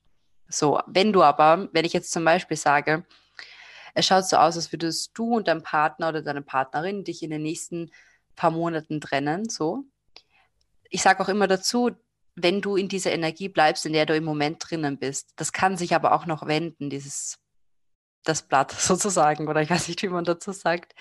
So, 0.49 0.79
wenn 0.87 1.13
du 1.13 1.23
aber, 1.23 1.69
wenn 1.71 1.85
ich 1.85 1.93
jetzt 1.93 2.11
zum 2.11 2.25
Beispiel 2.25 2.57
sage, 2.57 3.05
es 3.95 4.05
schaut 4.05 4.27
so 4.27 4.37
aus, 4.37 4.55
als 4.55 4.71
würdest 4.71 5.11
du 5.13 5.35
und 5.35 5.47
dein 5.47 5.63
Partner 5.63 6.09
oder 6.09 6.21
deine 6.21 6.41
Partnerin 6.41 7.03
dich 7.03 7.23
in 7.23 7.29
den 7.29 7.43
nächsten 7.43 7.91
paar 8.35 8.51
Monaten 8.51 8.99
trennen, 8.99 9.49
so. 9.49 9.83
Ich 10.89 11.01
sage 11.01 11.23
auch 11.23 11.29
immer 11.29 11.47
dazu, 11.47 11.91
wenn 12.35 12.61
du 12.61 12.75
in 12.75 12.87
dieser 12.87 13.11
Energie 13.11 13.49
bleibst, 13.49 13.85
in 13.85 13.93
der 13.93 14.05
du 14.05 14.15
im 14.15 14.23
Moment 14.23 14.57
drinnen 14.59 14.97
bist. 14.97 15.33
Das 15.35 15.53
kann 15.53 15.77
sich 15.77 15.93
aber 15.93 16.13
auch 16.13 16.25
noch 16.25 16.47
wenden, 16.47 16.89
dieses, 16.89 17.39
das 18.23 18.43
Blatt 18.43 18.71
sozusagen, 18.77 19.47
oder 19.47 19.61
ich 19.61 19.69
weiß 19.69 19.87
nicht, 19.87 20.01
wie 20.03 20.09
man 20.09 20.25
dazu 20.25 20.51
sagt. 20.51 20.93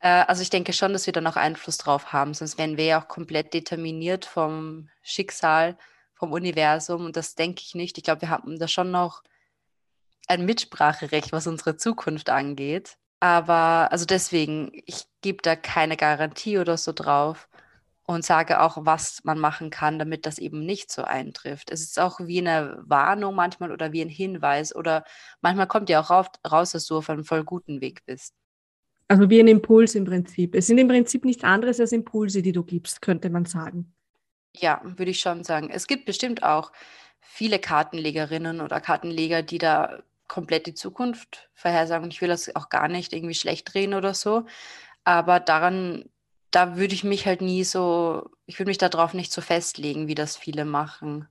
Äh, 0.00 0.24
also 0.26 0.42
ich 0.42 0.50
denke 0.50 0.72
schon, 0.72 0.92
dass 0.92 1.06
wir 1.06 1.12
da 1.12 1.20
noch 1.20 1.36
Einfluss 1.36 1.78
drauf 1.78 2.12
haben, 2.12 2.34
sonst 2.34 2.58
wären 2.58 2.76
wir 2.76 2.84
ja 2.84 3.02
auch 3.02 3.08
komplett 3.08 3.54
determiniert 3.54 4.24
vom 4.24 4.88
Schicksal, 5.02 5.76
vom 6.14 6.32
Universum 6.32 7.04
und 7.04 7.16
das 7.16 7.34
denke 7.34 7.62
ich 7.64 7.74
nicht. 7.74 7.98
Ich 7.98 8.04
glaube, 8.04 8.22
wir 8.22 8.30
haben 8.30 8.58
da 8.58 8.68
schon 8.68 8.90
noch 8.90 9.22
ein 10.26 10.44
Mitspracherecht, 10.44 11.32
was 11.32 11.46
unsere 11.46 11.76
Zukunft 11.76 12.30
angeht. 12.30 12.96
Aber 13.20 13.88
also 13.90 14.04
deswegen, 14.04 14.70
ich 14.86 15.04
gebe 15.22 15.42
da 15.42 15.56
keine 15.56 15.96
Garantie 15.96 16.58
oder 16.58 16.76
so 16.76 16.92
drauf 16.92 17.47
und 18.08 18.24
sage 18.24 18.62
auch, 18.62 18.78
was 18.86 19.22
man 19.24 19.38
machen 19.38 19.68
kann, 19.68 19.98
damit 19.98 20.24
das 20.24 20.38
eben 20.38 20.64
nicht 20.64 20.90
so 20.90 21.02
eintrifft. 21.04 21.70
Es 21.70 21.82
ist 21.82 22.00
auch 22.00 22.20
wie 22.20 22.38
eine 22.38 22.82
Warnung 22.86 23.34
manchmal 23.34 23.70
oder 23.70 23.92
wie 23.92 24.00
ein 24.00 24.08
Hinweis 24.08 24.74
oder 24.74 25.04
manchmal 25.42 25.66
kommt 25.66 25.90
ja 25.90 26.00
auch 26.00 26.08
raus, 26.10 26.70
dass 26.70 26.86
du 26.86 26.96
auf 26.96 27.10
einem 27.10 27.24
voll 27.24 27.44
guten 27.44 27.82
Weg 27.82 28.06
bist. 28.06 28.32
Also 29.08 29.28
wie 29.28 29.38
ein 29.40 29.46
Impuls 29.46 29.94
im 29.94 30.06
Prinzip. 30.06 30.54
Es 30.54 30.68
sind 30.68 30.78
im 30.78 30.88
Prinzip 30.88 31.26
nichts 31.26 31.44
anderes 31.44 31.80
als 31.80 31.92
Impulse, 31.92 32.40
die 32.40 32.52
du 32.52 32.64
gibst, 32.64 33.02
könnte 33.02 33.28
man 33.28 33.44
sagen. 33.44 33.94
Ja, 34.56 34.80
würde 34.82 35.10
ich 35.10 35.20
schon 35.20 35.44
sagen. 35.44 35.68
Es 35.68 35.86
gibt 35.86 36.06
bestimmt 36.06 36.42
auch 36.42 36.72
viele 37.20 37.58
Kartenlegerinnen 37.58 38.62
oder 38.62 38.80
Kartenleger, 38.80 39.42
die 39.42 39.58
da 39.58 40.02
komplett 40.28 40.66
die 40.66 40.74
Zukunft 40.74 41.50
vorhersagen. 41.52 42.04
Und 42.04 42.14
ich 42.14 42.22
will 42.22 42.28
das 42.28 42.56
auch 42.56 42.70
gar 42.70 42.88
nicht 42.88 43.12
irgendwie 43.12 43.34
schlecht 43.34 43.74
drehen 43.74 43.92
oder 43.92 44.14
so. 44.14 44.46
Aber 45.04 45.40
daran 45.40 46.06
da 46.50 46.76
würde 46.76 46.94
ich 46.94 47.04
mich 47.04 47.26
halt 47.26 47.40
nie 47.40 47.64
so, 47.64 48.28
ich 48.46 48.58
würde 48.58 48.70
mich 48.70 48.78
darauf 48.78 49.14
nicht 49.14 49.32
so 49.32 49.40
festlegen, 49.40 50.08
wie 50.08 50.14
das 50.14 50.36
viele 50.36 50.64
machen. 50.64 51.26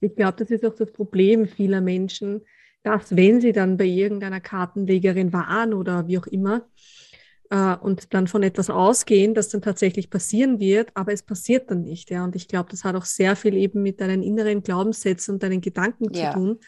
Ich 0.00 0.14
glaube, 0.14 0.36
das 0.38 0.50
ist 0.50 0.64
auch 0.64 0.74
das 0.74 0.92
Problem 0.92 1.46
vieler 1.46 1.80
Menschen, 1.80 2.42
dass 2.82 3.14
wenn 3.16 3.40
sie 3.40 3.52
dann 3.52 3.76
bei 3.76 3.84
irgendeiner 3.84 4.40
Kartenlegerin 4.40 5.32
waren 5.32 5.74
oder 5.74 6.06
wie 6.06 6.18
auch 6.18 6.26
immer 6.26 6.68
äh, 7.50 7.76
und 7.76 8.14
dann 8.14 8.28
von 8.28 8.42
etwas 8.42 8.70
ausgehen, 8.70 9.34
das 9.34 9.48
dann 9.48 9.62
tatsächlich 9.62 10.10
passieren 10.10 10.60
wird, 10.60 10.90
aber 10.94 11.12
es 11.12 11.22
passiert 11.22 11.70
dann 11.70 11.82
nicht. 11.82 12.10
Ja? 12.10 12.24
Und 12.24 12.36
ich 12.36 12.48
glaube, 12.48 12.70
das 12.70 12.84
hat 12.84 12.94
auch 12.94 13.04
sehr 13.04 13.36
viel 13.36 13.54
eben 13.54 13.82
mit 13.82 14.00
deinen 14.00 14.22
inneren 14.22 14.62
Glaubenssätzen 14.62 15.34
und 15.34 15.42
deinen 15.42 15.60
Gedanken 15.60 16.12
ja. 16.12 16.30
zu 16.30 16.38
tun, 16.38 16.60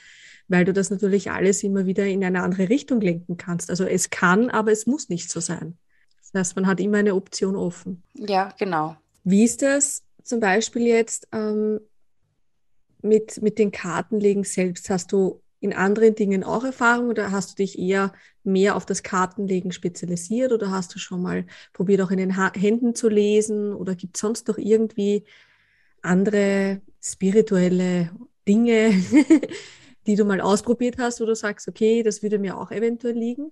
weil 0.49 0.65
du 0.65 0.73
das 0.73 0.91
natürlich 0.91 1.31
alles 1.31 1.63
immer 1.63 1.87
wieder 1.87 2.07
in 2.07 2.25
eine 2.25 2.43
andere 2.43 2.69
Richtung 2.69 3.01
lenken 3.01 3.37
kannst. 3.37 3.71
Also 3.71 3.85
es 3.85 4.11
kann, 4.11 4.51
aber 4.51 4.73
es 4.73 4.87
muss 4.87 5.09
nicht 5.09 5.31
so 5.31 5.41
sein. 5.41 5.79
Das 6.33 6.41
heißt, 6.41 6.57
man 6.57 6.67
hat 6.67 6.81
immer 6.81 6.99
eine 6.99 7.15
Option 7.15 7.57
offen. 7.57 8.03
Ja, 8.15 8.53
genau. 8.59 8.97
Wie 9.25 9.45
ist 9.45 9.63
das 9.63 10.03
zum 10.23 10.41
Beispiel 10.41 10.83
jetzt 10.83 11.29
ähm, 11.33 11.81
mit, 13.03 13.41
mit 13.43 13.59
den 13.59 13.71
Kartenlegen 13.71 14.45
selbst? 14.45 14.91
Hast 14.91 15.13
du 15.13 15.41
in 15.61 15.73
anderen 15.73 16.15
Dingen 16.15 16.45
auch 16.45 16.65
Erfahrung 16.65 17.09
oder 17.09 17.33
hast 17.33 17.51
du 17.51 17.55
dich 17.57 17.79
eher 17.79 18.13
mehr 18.45 18.77
auf 18.77 18.87
das 18.87 19.03
Kartenlegen 19.03 19.73
spezialisiert 19.73 20.53
oder 20.53 20.71
hast 20.71 20.95
du 20.95 20.99
schon 20.99 21.23
mal 21.23 21.47
probiert, 21.73 22.01
auch 22.01 22.11
in 22.11 22.19
den 22.19 22.37
ha 22.37 22.53
Händen 22.55 22.95
zu 22.95 23.09
lesen 23.09 23.75
oder 23.75 23.95
gibt 23.95 24.17
es 24.17 24.21
sonst 24.21 24.47
noch 24.49 24.59
irgendwie 24.59 25.25
andere 26.03 26.81
spirituelle 27.03 28.11
Dinge, 28.47 28.93
die 30.07 30.15
du 30.15 30.25
mal 30.25 30.41
ausprobiert 30.41 30.97
hast, 30.99 31.21
wo 31.21 31.25
du 31.25 31.35
sagst, 31.35 31.69
okay, 31.69 32.03
das 32.03 32.23
würde 32.23 32.39
mir 32.39 32.57
auch 32.57 32.71
eventuell 32.71 33.15
liegen? 33.15 33.51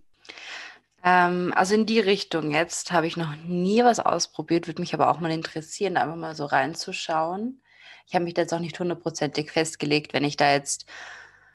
Ähm, 1.06 1.52
also 1.54 1.74
in 1.74 1.86
die 1.86 2.00
Richtung 2.00 2.50
jetzt 2.50 2.90
habe 2.90 3.06
ich 3.06 3.16
noch 3.16 3.36
nie 3.36 3.82
was 3.84 4.00
ausprobiert, 4.00 4.66
würde 4.66 4.82
mich 4.82 4.92
aber 4.92 5.08
auch 5.08 5.20
mal 5.20 5.30
interessieren, 5.30 5.96
einfach 5.96 6.16
mal 6.16 6.34
so 6.34 6.44
reinzuschauen. 6.46 7.62
Ich 8.08 8.14
habe 8.14 8.24
mich 8.24 8.34
da 8.34 8.42
jetzt 8.42 8.52
auch 8.52 8.58
nicht 8.60 8.78
hundertprozentig 8.78 9.52
festgelegt, 9.52 10.12
wenn 10.12 10.24
ich 10.24 10.36
da 10.36 10.52
jetzt, 10.52 10.86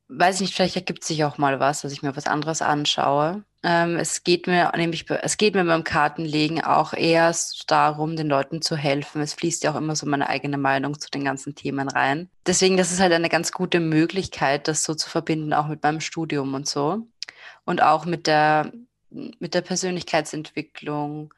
weiß 0.08 0.36
ich 0.36 0.42
nicht, 0.42 0.56
vielleicht 0.56 0.78
ergibt 0.78 1.04
sich 1.04 1.26
auch 1.26 1.38
mal 1.38 1.60
was, 1.60 1.82
dass 1.82 1.92
ich 1.92 2.02
mir 2.02 2.16
was 2.16 2.28
anderes 2.28 2.62
anschaue. 2.62 3.44
Ähm, 3.64 3.98
es 3.98 4.24
geht 4.24 4.48
mir 4.48 4.72
nämlich, 4.76 5.10
es 5.10 5.36
geht 5.36 5.54
mir 5.54 5.66
beim 5.66 5.84
Kartenlegen 5.84 6.64
auch 6.64 6.94
eher 6.94 7.36
darum, 7.68 8.16
den 8.16 8.30
Leuten 8.30 8.62
zu 8.62 8.78
helfen. 8.78 9.22
Es 9.22 9.34
fließt 9.34 9.66
ja 9.66 9.74
auch 9.74 9.78
immer 9.78 9.98
so 9.98 10.06
meine 10.06 10.30
eigene 10.30 10.58
Meinung 10.58 10.98
zu 10.98 11.10
den 11.10 11.26
ganzen 11.26 11.56
Themen 11.56 11.90
rein. 11.90 12.30
Deswegen, 12.48 12.78
das 12.78 12.92
ist 12.94 13.02
halt 13.02 13.12
eine 13.12 13.30
ganz 13.30 13.52
gute 13.52 13.82
Möglichkeit, 13.82 14.70
das 14.70 14.86
so 14.86 14.96
zu 14.96 15.10
verbinden, 15.10 15.54
auch 15.54 15.68
mit 15.68 15.84
meinem 15.84 16.00
Studium 16.00 16.54
und 16.54 16.70
so. 16.70 17.06
Und 17.66 17.84
auch 17.84 18.06
mit 18.06 18.28
der 18.28 18.72
mit 19.12 19.54
der 19.54 19.62
Persönlichkeitsentwicklung 19.62 21.34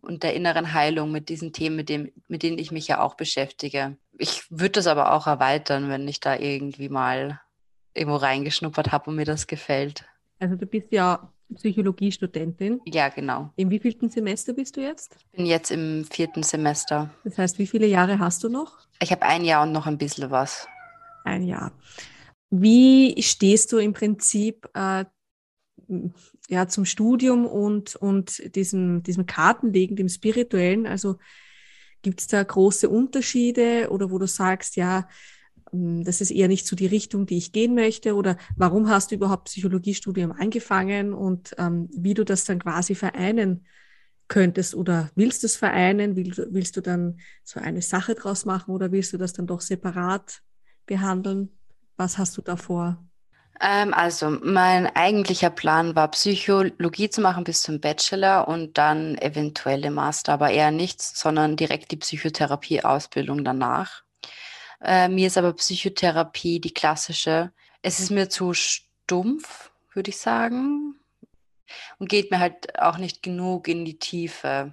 und 0.00 0.22
der 0.22 0.34
inneren 0.34 0.72
Heilung, 0.72 1.12
mit 1.12 1.28
diesen 1.28 1.52
Themen, 1.52 1.76
mit, 1.76 1.88
dem, 1.88 2.10
mit 2.28 2.42
denen 2.42 2.58
ich 2.58 2.72
mich 2.72 2.88
ja 2.88 3.00
auch 3.00 3.14
beschäftige. 3.14 3.96
Ich 4.18 4.44
würde 4.50 4.72
das 4.72 4.86
aber 4.86 5.12
auch 5.12 5.26
erweitern, 5.26 5.88
wenn 5.88 6.08
ich 6.08 6.20
da 6.20 6.36
irgendwie 6.36 6.88
mal 6.88 7.40
irgendwo 7.94 8.16
reingeschnuppert 8.16 8.92
habe 8.92 9.10
und 9.10 9.16
mir 9.16 9.24
das 9.24 9.46
gefällt. 9.46 10.04
Also 10.38 10.56
du 10.56 10.66
bist 10.66 10.90
ja 10.90 11.30
Psychologiestudentin. 11.54 12.80
Ja, 12.86 13.08
genau. 13.08 13.52
Im 13.56 13.70
wievielten 13.70 14.08
Semester 14.08 14.52
bist 14.52 14.76
du 14.76 14.80
jetzt? 14.80 15.16
Ich 15.18 15.30
bin 15.30 15.46
jetzt 15.46 15.70
im 15.70 16.04
vierten 16.04 16.42
Semester. 16.42 17.10
Das 17.24 17.38
heißt, 17.38 17.58
wie 17.58 17.66
viele 17.66 17.86
Jahre 17.86 18.18
hast 18.18 18.44
du 18.44 18.48
noch? 18.48 18.78
Ich 19.02 19.10
habe 19.10 19.22
ein 19.22 19.44
Jahr 19.44 19.64
und 19.64 19.72
noch 19.72 19.86
ein 19.86 19.98
bisschen 19.98 20.30
was. 20.30 20.68
Ein 21.24 21.42
Jahr. 21.42 21.72
Wie 22.50 23.20
stehst 23.22 23.72
du 23.72 23.78
im 23.78 23.92
Prinzip 23.92 24.68
äh, 24.74 25.04
ja, 26.48 26.68
zum 26.68 26.84
Studium 26.84 27.46
und, 27.46 27.96
und 27.96 28.54
diesem, 28.54 29.02
diesem 29.02 29.26
Kartenlegen, 29.26 29.96
dem 29.96 30.08
spirituellen? 30.08 30.86
Also 30.86 31.18
gibt 32.02 32.20
es 32.20 32.26
da 32.26 32.42
große 32.42 32.88
Unterschiede 32.88 33.88
oder 33.90 34.10
wo 34.10 34.18
du 34.18 34.26
sagst, 34.26 34.76
ja, 34.76 35.08
hm, 35.70 36.04
das 36.04 36.20
ist 36.20 36.30
eher 36.30 36.48
nicht 36.48 36.66
so 36.66 36.76
die 36.76 36.86
Richtung, 36.86 37.26
die 37.26 37.36
ich 37.36 37.52
gehen 37.52 37.74
möchte? 37.74 38.14
Oder 38.14 38.36
warum 38.56 38.88
hast 38.88 39.10
du 39.10 39.14
überhaupt 39.14 39.44
Psychologiestudium 39.44 40.32
angefangen 40.32 41.12
und 41.12 41.54
ähm, 41.58 41.88
wie 41.92 42.14
du 42.14 42.24
das 42.24 42.44
dann 42.44 42.58
quasi 42.58 42.94
vereinen 42.94 43.66
könntest 44.28 44.74
oder 44.74 45.10
willst 45.14 45.42
du 45.42 45.46
es 45.46 45.56
vereinen? 45.56 46.16
Willst, 46.16 46.40
willst 46.50 46.76
du 46.76 46.80
dann 46.80 47.20
so 47.44 47.60
eine 47.60 47.82
Sache 47.82 48.14
draus 48.14 48.44
machen 48.44 48.72
oder 48.72 48.92
willst 48.92 49.12
du 49.12 49.18
das 49.18 49.32
dann 49.32 49.46
doch 49.46 49.60
separat 49.60 50.40
behandeln? 50.86 51.50
Was 51.96 52.16
hast 52.16 52.36
du 52.38 52.42
da 52.42 52.56
vor? 52.56 53.04
Ähm, 53.60 53.92
also 53.92 54.30
mein 54.30 54.86
eigentlicher 54.96 55.50
Plan 55.50 55.94
war, 55.94 56.10
Psychologie 56.12 57.10
zu 57.10 57.20
machen 57.20 57.44
bis 57.44 57.62
zum 57.62 57.80
Bachelor 57.80 58.48
und 58.48 58.78
dann 58.78 59.18
eventuelle 59.18 59.90
Master, 59.90 60.32
aber 60.32 60.50
eher 60.50 60.70
nichts, 60.70 61.20
sondern 61.20 61.56
direkt 61.56 61.90
die 61.90 61.98
Psychotherapie-Ausbildung 61.98 63.44
danach. 63.44 64.02
Äh, 64.82 65.08
mir 65.08 65.26
ist 65.26 65.36
aber 65.36 65.52
Psychotherapie 65.52 66.60
die 66.60 66.72
klassische. 66.72 67.52
Es 67.82 68.00
ist 68.00 68.10
mir 68.10 68.30
zu 68.30 68.54
stumpf, 68.54 69.70
würde 69.92 70.10
ich 70.10 70.18
sagen. 70.18 70.94
Und 71.98 72.08
geht 72.08 72.30
mir 72.30 72.40
halt 72.40 72.80
auch 72.80 72.96
nicht 72.98 73.22
genug 73.22 73.68
in 73.68 73.84
die 73.84 73.98
Tiefe. 73.98 74.72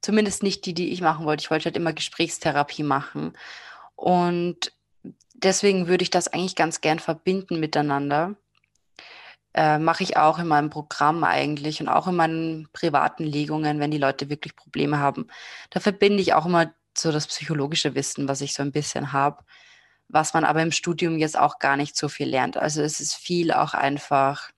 Zumindest 0.00 0.42
nicht 0.42 0.64
die, 0.66 0.74
die 0.74 0.92
ich 0.92 1.00
machen 1.02 1.26
wollte. 1.26 1.42
Ich 1.42 1.50
wollte 1.50 1.66
halt 1.66 1.76
immer 1.76 1.92
Gesprächstherapie 1.92 2.82
machen. 2.82 3.36
Und 3.96 4.72
deswegen 5.34 5.88
würde 5.88 6.02
ich 6.02 6.10
das 6.10 6.28
eigentlich 6.28 6.56
ganz 6.56 6.80
gern 6.80 6.98
verbinden 6.98 7.60
miteinander. 7.60 8.36
Äh, 9.54 9.78
Mache 9.78 10.02
ich 10.02 10.16
auch 10.16 10.38
in 10.38 10.46
meinem 10.46 10.70
Programm 10.70 11.24
eigentlich 11.24 11.80
und 11.80 11.88
auch 11.88 12.06
in 12.06 12.16
meinen 12.16 12.68
privaten 12.72 13.24
Legungen, 13.24 13.80
wenn 13.80 13.90
die 13.90 13.98
Leute 13.98 14.28
wirklich 14.28 14.54
Probleme 14.54 14.98
haben. 14.98 15.28
Da 15.70 15.80
verbinde 15.80 16.22
ich 16.22 16.34
auch 16.34 16.46
immer 16.46 16.72
so 16.96 17.12
das 17.12 17.26
psychologische 17.26 17.94
Wissen, 17.94 18.28
was 18.28 18.40
ich 18.40 18.54
so 18.54 18.62
ein 18.62 18.72
bisschen 18.72 19.12
habe, 19.12 19.44
was 20.08 20.34
man 20.34 20.44
aber 20.44 20.62
im 20.62 20.72
Studium 20.72 21.18
jetzt 21.18 21.38
auch 21.38 21.58
gar 21.58 21.76
nicht 21.76 21.96
so 21.96 22.08
viel 22.08 22.28
lernt. 22.28 22.56
Also 22.56 22.82
es 22.82 23.00
ist 23.00 23.14
viel 23.14 23.52
auch 23.52 23.74
einfach 23.74 24.50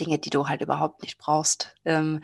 Dinge, 0.00 0.18
die 0.18 0.30
du 0.30 0.48
halt 0.48 0.60
überhaupt 0.60 1.02
nicht 1.02 1.18
brauchst. 1.18 1.74
Ähm, 1.84 2.22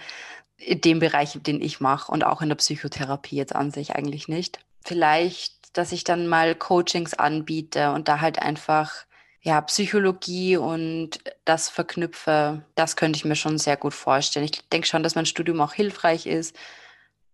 in 0.59 0.81
dem 0.81 1.01
Bereich, 1.01 1.39
den 1.43 1.61
ich 1.61 1.81
mache 1.81 2.11
und 2.11 2.25
auch 2.25 2.41
in 2.41 2.49
der 2.49 2.57
Psychotherapie 2.57 3.37
jetzt 3.37 3.55
an 3.55 3.71
sich 3.71 3.95
eigentlich 3.95 4.27
nicht. 4.27 4.61
Vielleicht 4.85 5.56
dass 5.73 5.93
ich 5.93 6.05
dann 6.05 6.27
mal 6.27 6.55
Coachings 6.55 7.15
anbiete 7.15 7.93
und 7.93 8.09
da 8.09 8.21
halt 8.21 8.41
einfach 8.41 9.07
ja, 9.47 9.61
Psychologie 9.61 10.57
und 10.57 11.21
das 11.45 11.69
verknüpfe, 11.69 12.65
das 12.75 12.97
könnte 12.97 13.17
ich 13.17 13.25
mir 13.25 13.37
schon 13.37 13.59
sehr 13.59 13.77
gut 13.77 13.95
vorstellen. 13.95 14.45
Ich 14.45 14.69
denke 14.71 14.89
schon, 14.89 15.05
dass 15.05 15.15
mein 15.15 15.25
Studium 15.25 15.61
auch 15.61 15.73
hilfreich 15.73 16.27
ist, 16.27 16.57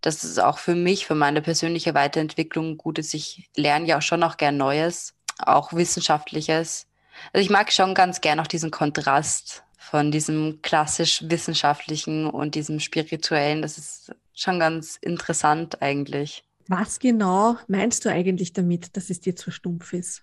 dass 0.03 0.23
es 0.23 0.39
auch 0.39 0.59
für 0.59 0.75
mich, 0.75 1.07
für 1.07 1.15
meine 1.15 1.41
persönliche 1.41 1.95
Weiterentwicklung 1.95 2.77
gut 2.77 2.99
ist. 2.99 3.15
Ich 3.15 3.49
lerne 3.57 3.87
ja 3.87 3.97
auch 3.97 4.03
schon 4.03 4.23
auch 4.25 4.37
gern 4.37 4.59
Neues, 4.59 5.15
auch 5.39 5.73
Wissenschaftliches. 5.73 6.87
Also 7.33 7.43
ich 7.43 7.51
mag 7.51 7.73
schon 7.73 7.95
ganz 7.95 8.21
gern 8.21 8.41
auch 8.41 8.47
diesen 8.47 8.71
Kontrast 8.71 9.65
von 9.79 10.11
diesem 10.11 10.61
klassisch 10.61 11.25
wissenschaftlichen 11.27 12.27
und 12.27 12.55
diesem 12.57 12.79
spirituellen. 12.79 13.62
Das 13.62 13.79
ist 13.79 14.15
schon 14.35 14.61
ganz 14.61 14.97
interessant 14.97 15.81
eigentlich. 15.81 16.45
Was 16.69 16.99
genau 16.99 17.57
meinst 17.69 18.04
du 18.04 18.11
eigentlich 18.11 18.52
damit, 18.52 18.97
dass 18.97 19.11
es 19.11 19.21
dir 19.21 19.37
zu 19.37 19.50
stumpf 19.50 19.92
ist? 19.92 20.23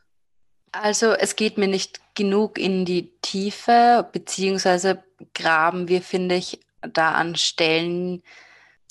Also 0.72 1.13
es 1.13 1.36
geht 1.36 1.58
mir 1.58 1.67
nicht 1.67 2.00
genug 2.15 2.58
in 2.58 2.86
die 2.86 3.12
Tiefe, 3.22 4.08
beziehungsweise 4.12 5.03
graben 5.34 5.88
wir, 5.88 6.01
finde 6.01 6.36
ich, 6.36 6.60
da 6.81 7.13
an 7.13 7.36
Stellen, 7.36 8.22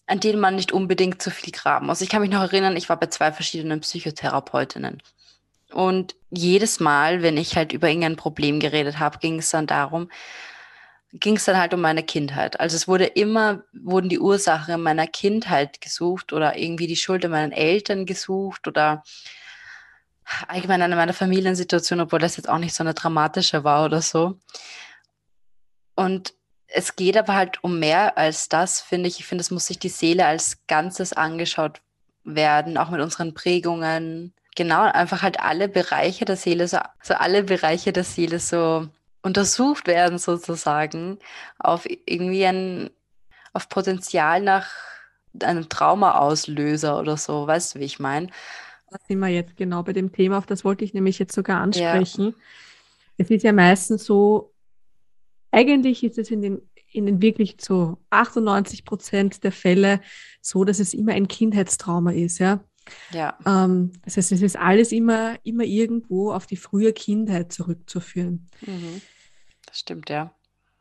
an 0.06 0.20
denen 0.20 0.40
man 0.40 0.56
nicht 0.56 0.72
unbedingt 0.72 1.22
zu 1.22 1.30
viel 1.30 1.52
graben 1.52 1.86
muss. 1.86 2.00
Ich 2.00 2.08
kann 2.08 2.22
mich 2.22 2.30
noch 2.30 2.42
erinnern, 2.42 2.76
ich 2.76 2.88
war 2.88 2.98
bei 2.98 3.06
zwei 3.06 3.32
verschiedenen 3.32 3.80
Psychotherapeutinnen. 3.80 5.02
Und 5.72 6.16
jedes 6.30 6.80
Mal, 6.80 7.22
wenn 7.22 7.36
ich 7.36 7.56
halt 7.56 7.72
über 7.72 7.88
irgendein 7.88 8.16
Problem 8.16 8.58
geredet 8.58 8.98
habe, 8.98 9.18
ging 9.18 9.38
es 9.38 9.50
dann 9.50 9.66
darum, 9.66 10.10
ging 11.12 11.36
es 11.36 11.44
dann 11.44 11.56
halt 11.56 11.72
um 11.74 11.80
meine 11.80 12.02
Kindheit. 12.02 12.60
Also 12.60 12.76
es 12.76 12.86
wurde 12.86 13.06
immer, 13.06 13.62
wurden 13.72 14.08
die 14.08 14.18
Ursachen 14.18 14.82
meiner 14.82 15.06
Kindheit 15.06 15.80
gesucht 15.80 16.32
oder 16.32 16.56
irgendwie 16.56 16.86
die 16.86 16.96
Schuld 16.96 17.24
an 17.24 17.30
meinen 17.30 17.52
Eltern 17.52 18.04
gesucht 18.06 18.68
oder 18.68 19.02
allgemein 20.46 20.82
an 20.82 20.90
meiner 20.90 21.14
Familiensituation, 21.14 22.00
obwohl 22.00 22.18
das 22.18 22.36
jetzt 22.36 22.48
auch 22.48 22.58
nicht 22.58 22.74
so 22.74 22.82
eine 22.82 22.94
dramatische 22.94 23.64
war 23.64 23.84
oder 23.84 24.02
so. 24.02 24.38
Und 25.94 26.34
es 26.66 26.96
geht 26.96 27.16
aber 27.16 27.34
halt 27.34 27.64
um 27.64 27.78
mehr 27.78 28.18
als 28.18 28.50
das, 28.50 28.80
finde 28.80 29.08
ich. 29.08 29.20
Ich 29.20 29.26
finde, 29.26 29.40
es 29.42 29.50
muss 29.50 29.66
sich 29.66 29.78
die 29.78 29.88
Seele 29.88 30.26
als 30.26 30.66
Ganzes 30.66 31.14
angeschaut 31.14 31.80
werden, 32.24 32.76
auch 32.76 32.90
mit 32.90 33.00
unseren 33.00 33.32
Prägungen. 33.32 34.34
Genau, 34.54 34.82
einfach 34.82 35.22
halt 35.22 35.40
alle 35.40 35.68
Bereiche 35.68 36.26
der 36.26 36.36
Seele, 36.36 36.68
so, 36.68 36.78
so 37.02 37.14
alle 37.14 37.44
Bereiche 37.44 37.92
der 37.92 38.04
Seele 38.04 38.38
so 38.38 38.88
untersucht 39.22 39.86
werden 39.86 40.18
sozusagen 40.18 41.18
auf 41.58 41.86
irgendwie 42.06 42.46
ein, 42.46 42.90
auf 43.52 43.68
Potenzial 43.68 44.40
nach 44.42 44.70
einem 45.42 45.68
Traumaauslöser 45.68 46.98
oder 46.98 47.16
so, 47.16 47.46
weißt 47.46 47.74
du, 47.74 47.80
wie 47.80 47.84
ich 47.84 47.98
meine? 47.98 48.28
Da 48.90 48.98
sind 49.06 49.18
wir 49.18 49.28
jetzt 49.28 49.56
genau 49.56 49.82
bei 49.82 49.92
dem 49.92 50.12
Thema, 50.12 50.38
auf 50.38 50.46
das 50.46 50.64
wollte 50.64 50.84
ich 50.84 50.94
nämlich 50.94 51.18
jetzt 51.18 51.34
sogar 51.34 51.60
ansprechen. 51.60 52.26
Ja. 52.26 52.34
Es 53.18 53.30
ist 53.30 53.42
ja 53.42 53.52
meistens 53.52 54.04
so, 54.04 54.54
eigentlich 55.50 56.04
ist 56.04 56.18
es 56.18 56.30
in 56.30 56.42
den, 56.42 56.62
in 56.92 57.06
den 57.06 57.20
wirklich 57.20 57.56
so 57.60 57.98
98 58.10 58.84
Prozent 58.84 59.44
der 59.44 59.52
Fälle 59.52 60.00
so, 60.40 60.64
dass 60.64 60.78
es 60.78 60.94
immer 60.94 61.12
ein 61.12 61.28
Kindheitstrauma 61.28 62.12
ist, 62.12 62.38
ja. 62.38 62.60
Ja. 63.12 63.38
Ähm, 63.46 63.92
das 64.04 64.16
heißt, 64.16 64.32
es 64.32 64.42
ist 64.42 64.56
alles 64.56 64.92
immer, 64.92 65.36
immer 65.44 65.64
irgendwo 65.64 66.32
auf 66.32 66.46
die 66.46 66.56
frühe 66.56 66.92
Kindheit 66.92 67.52
zurückzuführen. 67.52 68.46
Mhm. 68.60 69.00
Das 69.66 69.80
stimmt, 69.80 70.10
ja. 70.10 70.32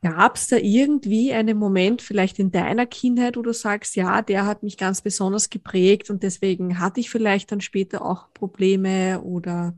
Gab 0.04 0.36
es 0.36 0.48
da 0.48 0.58
irgendwie 0.58 1.34
einen 1.34 1.58
Moment, 1.58 2.02
vielleicht 2.02 2.38
in 2.38 2.52
deiner 2.52 2.86
Kindheit, 2.86 3.36
wo 3.36 3.42
du 3.42 3.52
sagst, 3.52 3.96
ja, 3.96 4.22
der 4.22 4.46
hat 4.46 4.62
mich 4.62 4.78
ganz 4.78 5.02
besonders 5.02 5.50
geprägt 5.50 6.10
und 6.10 6.22
deswegen 6.22 6.80
hatte 6.80 7.00
ich 7.00 7.10
vielleicht 7.10 7.52
dann 7.52 7.62
später 7.62 8.04
auch 8.04 8.32
Probleme? 8.34 9.22
Oder 9.22 9.76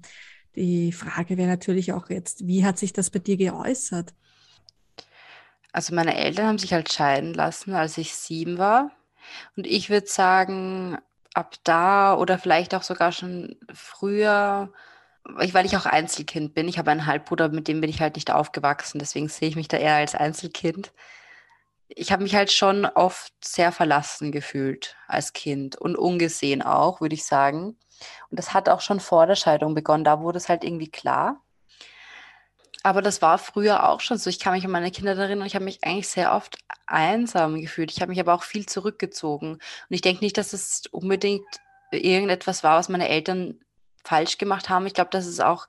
die 0.55 0.91
Frage 0.91 1.37
wäre 1.37 1.47
natürlich 1.47 1.93
auch 1.93 2.09
jetzt, 2.09 2.45
wie 2.45 2.65
hat 2.65 2.77
sich 2.77 2.91
das 2.91 3.09
bei 3.09 3.19
dir 3.19 3.37
geäußert? 3.37 4.13
Also 5.71 5.95
meine 5.95 6.15
Eltern 6.15 6.47
haben 6.47 6.57
sich 6.57 6.73
halt 6.73 6.91
scheiden 6.91 7.33
lassen, 7.33 7.73
als 7.73 7.97
ich 7.97 8.13
sieben 8.13 8.57
war. 8.57 8.91
Und 9.55 9.67
ich 9.67 9.89
würde 9.89 10.07
sagen, 10.07 10.97
ab 11.39 11.55
da 11.63 12.15
oder 12.15 12.37
vielleicht 12.37 12.75
auch 12.75 12.83
sogar 12.83 13.11
schon 13.11 13.55
früher 13.73 14.71
weil 15.23 15.65
ich 15.65 15.77
auch 15.77 15.85
Einzelkind 15.85 16.53
bin. 16.53 16.67
Ich 16.67 16.77
habe 16.77 16.91
einen 16.91 17.05
Halbbruder, 17.05 17.49
mit 17.49 17.67
dem 17.67 17.81
bin 17.81 17.89
ich 17.89 18.01
halt 18.01 18.15
nicht 18.15 18.31
aufgewachsen, 18.31 18.99
deswegen 18.99 19.29
sehe 19.29 19.49
ich 19.49 19.55
mich 19.55 19.67
da 19.67 19.77
eher 19.77 19.95
als 19.95 20.15
Einzelkind. 20.15 20.91
Ich 21.87 22.11
habe 22.11 22.23
mich 22.23 22.35
halt 22.35 22.51
schon 22.51 22.85
oft 22.85 23.33
sehr 23.43 23.71
verlassen 23.71 24.31
gefühlt 24.31 24.95
als 25.07 25.33
Kind 25.33 25.75
und 25.75 25.95
ungesehen 25.95 26.61
auch, 26.61 27.01
würde 27.01 27.15
ich 27.15 27.25
sagen. 27.25 27.77
Und 28.29 28.39
das 28.39 28.53
hat 28.53 28.69
auch 28.69 28.81
schon 28.81 28.99
vor 28.99 29.25
der 29.25 29.35
Scheidung 29.35 29.73
begonnen. 29.73 30.03
Da 30.03 30.21
wurde 30.21 30.37
es 30.37 30.49
halt 30.49 30.63
irgendwie 30.63 30.89
klar. 30.89 31.41
Aber 32.83 33.01
das 33.01 33.21
war 33.21 33.37
früher 33.37 33.89
auch 33.89 33.99
schon 33.99 34.17
so. 34.17 34.29
Ich 34.29 34.39
kann 34.39 34.53
mich 34.53 34.63
an 34.63 34.71
meine 34.71 34.91
Kinder 34.91 35.15
erinnern. 35.15 35.45
Ich 35.45 35.55
habe 35.55 35.65
mich 35.65 35.83
eigentlich 35.83 36.07
sehr 36.07 36.33
oft 36.33 36.57
einsam 36.85 37.59
gefühlt. 37.59 37.91
Ich 37.91 38.01
habe 38.01 38.09
mich 38.09 38.19
aber 38.19 38.33
auch 38.33 38.43
viel 38.43 38.65
zurückgezogen. 38.65 39.53
Und 39.53 39.61
ich 39.89 40.01
denke 40.01 40.23
nicht, 40.23 40.37
dass 40.37 40.53
es 40.53 40.83
unbedingt 40.91 41.45
irgendetwas 41.91 42.63
war, 42.63 42.77
was 42.77 42.89
meine 42.89 43.09
Eltern 43.09 43.59
falsch 44.03 44.37
gemacht 44.37 44.69
haben. 44.69 44.87
Ich 44.87 44.93
glaube, 44.93 45.09
dass 45.09 45.25
es 45.25 45.39
auch 45.39 45.67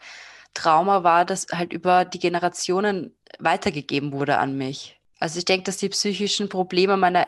Trauma 0.55 1.03
war, 1.03 1.25
das 1.25 1.47
halt 1.53 1.73
über 1.73 2.05
die 2.05 2.19
Generationen 2.19 3.15
weitergegeben 3.39 4.13
wurde 4.13 4.39
an 4.39 4.57
mich. 4.57 5.01
Also 5.19 5.39
ich 5.39 5.45
denke, 5.45 5.65
dass 5.65 5.77
die 5.77 5.89
psychischen 5.89 6.49
Probleme 6.49 6.97
meiner 6.97 7.27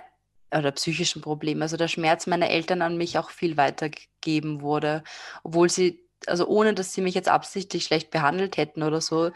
oder 0.55 0.73
psychischen 0.73 1.23
Probleme, 1.23 1.63
also 1.63 1.77
der 1.77 1.89
Schmerz 1.89 2.27
meiner 2.27 2.51
Eltern 2.51 2.83
an 2.83 2.99
mich 2.99 3.19
auch 3.19 3.31
viel 3.31 3.57
weitergegeben 3.57 4.61
wurde, 4.61 5.03
obwohl 5.45 5.71
sie, 5.71 6.01
also 6.27 6.47
ohne 6.47 6.75
dass 6.75 6.93
sie 6.93 7.01
mich 7.01 7.15
jetzt 7.15 7.29
absichtlich 7.29 7.85
schlecht 7.85 8.11
behandelt 8.11 8.57
hätten 8.57 8.83
oder 8.83 9.01
so, 9.01 9.31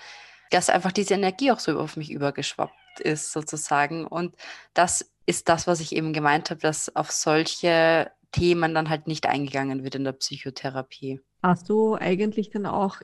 dass 0.51 0.71
einfach 0.71 0.93
diese 0.93 1.15
Energie 1.15 1.51
auch 1.51 1.61
so 1.61 1.79
auf 1.79 1.97
mich 1.97 2.11
übergeschwappt 2.11 3.01
ist 3.01 3.33
sozusagen. 3.33 4.07
Und 4.07 4.35
das 4.75 5.11
ist 5.27 5.49
das, 5.49 5.67
was 5.67 5.81
ich 5.81 5.95
eben 5.95 6.13
gemeint 6.13 6.51
habe, 6.51 6.61
dass 6.61 6.95
auf 6.95 7.11
solche 7.11 8.11
Themen 8.33 8.75
dann 8.75 8.91
halt 8.91 9.07
nicht 9.07 9.27
eingegangen 9.27 9.85
wird 9.85 9.95
in 9.95 10.05
der 10.05 10.13
Psychotherapie. 10.13 11.21
Hast 11.43 11.69
du 11.69 11.97
eigentlich 11.97 12.51
dann 12.51 12.67
auch 12.67 13.01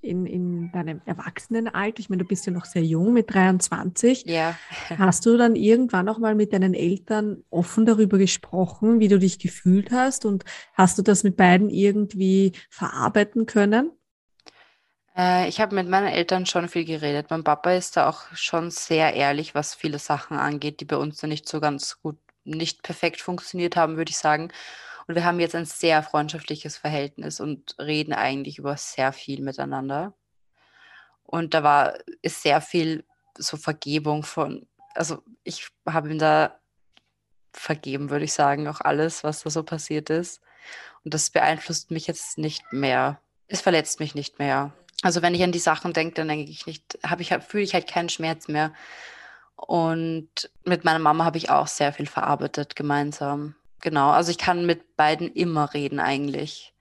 in, 0.00 0.26
in 0.26 0.70
deinem 0.72 1.00
Erwachsenenalter, 1.04 1.98
ich 1.98 2.08
meine, 2.08 2.22
du 2.22 2.28
bist 2.28 2.46
ja 2.46 2.52
noch 2.52 2.64
sehr 2.64 2.82
jung 2.82 3.12
mit 3.12 3.32
23, 3.32 4.24
ja. 4.26 4.56
hast 4.98 5.26
du 5.26 5.36
dann 5.36 5.56
irgendwann 5.56 6.08
auch 6.08 6.18
mal 6.18 6.34
mit 6.34 6.52
deinen 6.52 6.74
Eltern 6.74 7.42
offen 7.50 7.86
darüber 7.86 8.18
gesprochen, 8.18 9.00
wie 9.00 9.08
du 9.08 9.18
dich 9.18 9.38
gefühlt 9.38 9.90
hast 9.90 10.24
und 10.24 10.44
hast 10.74 10.98
du 10.98 11.02
das 11.02 11.24
mit 11.24 11.36
beiden 11.36 11.70
irgendwie 11.70 12.52
verarbeiten 12.70 13.46
können? 13.46 13.90
Äh, 15.16 15.48
ich 15.48 15.60
habe 15.60 15.74
mit 15.74 15.88
meinen 15.88 16.08
Eltern 16.08 16.46
schon 16.46 16.68
viel 16.68 16.84
geredet. 16.84 17.30
Mein 17.30 17.44
Papa 17.44 17.72
ist 17.72 17.96
da 17.96 18.08
auch 18.08 18.24
schon 18.34 18.70
sehr 18.70 19.14
ehrlich, 19.14 19.54
was 19.54 19.74
viele 19.74 19.98
Sachen 19.98 20.36
angeht, 20.36 20.80
die 20.80 20.84
bei 20.84 20.96
uns 20.96 21.18
dann 21.18 21.30
nicht 21.30 21.48
so 21.48 21.60
ganz 21.60 22.00
gut, 22.00 22.18
nicht 22.44 22.82
perfekt 22.82 23.20
funktioniert 23.20 23.76
haben, 23.76 23.96
würde 23.96 24.10
ich 24.10 24.18
sagen. 24.18 24.52
Und 25.06 25.14
wir 25.14 25.24
haben 25.24 25.40
jetzt 25.40 25.54
ein 25.54 25.66
sehr 25.66 26.02
freundschaftliches 26.02 26.76
Verhältnis 26.76 27.40
und 27.40 27.76
reden 27.78 28.12
eigentlich 28.12 28.58
über 28.58 28.76
sehr 28.76 29.12
viel 29.12 29.40
miteinander. 29.42 30.14
Und 31.24 31.54
da 31.54 31.62
war, 31.62 31.94
ist 32.22 32.42
sehr 32.42 32.60
viel 32.60 33.04
so 33.38 33.56
Vergebung 33.56 34.22
von, 34.22 34.66
also 34.94 35.22
ich 35.44 35.68
habe 35.86 36.10
ihm 36.10 36.18
da 36.18 36.58
vergeben, 37.52 38.10
würde 38.10 38.24
ich 38.24 38.32
sagen, 38.32 38.68
auch 38.68 38.80
alles, 38.80 39.24
was 39.24 39.42
da 39.42 39.50
so 39.50 39.62
passiert 39.62 40.10
ist. 40.10 40.40
Und 41.04 41.14
das 41.14 41.30
beeinflusst 41.30 41.90
mich 41.90 42.06
jetzt 42.06 42.38
nicht 42.38 42.72
mehr. 42.72 43.20
Es 43.48 43.60
verletzt 43.60 44.00
mich 44.00 44.14
nicht 44.14 44.38
mehr. 44.38 44.72
Also 45.06 45.22
wenn 45.22 45.36
ich 45.36 45.44
an 45.44 45.52
die 45.52 45.60
Sachen 45.60 45.92
denke, 45.92 46.16
dann 46.16 46.26
denke 46.26 46.50
ich 46.50 46.66
nicht, 46.66 46.98
habe 47.06 47.22
ich, 47.22 47.32
fühle 47.46 47.62
ich 47.62 47.74
halt 47.74 47.86
keinen 47.86 48.08
Schmerz 48.08 48.48
mehr. 48.48 48.72
Und 49.54 50.50
mit 50.64 50.84
meiner 50.84 50.98
Mama 50.98 51.24
habe 51.24 51.38
ich 51.38 51.48
auch 51.48 51.68
sehr 51.68 51.92
viel 51.92 52.06
verarbeitet 52.06 52.74
gemeinsam. 52.74 53.54
Genau, 53.82 54.10
also 54.10 54.32
ich 54.32 54.38
kann 54.38 54.66
mit 54.66 54.96
beiden 54.96 55.32
immer 55.32 55.72
reden 55.74 56.00
eigentlich. 56.00 56.74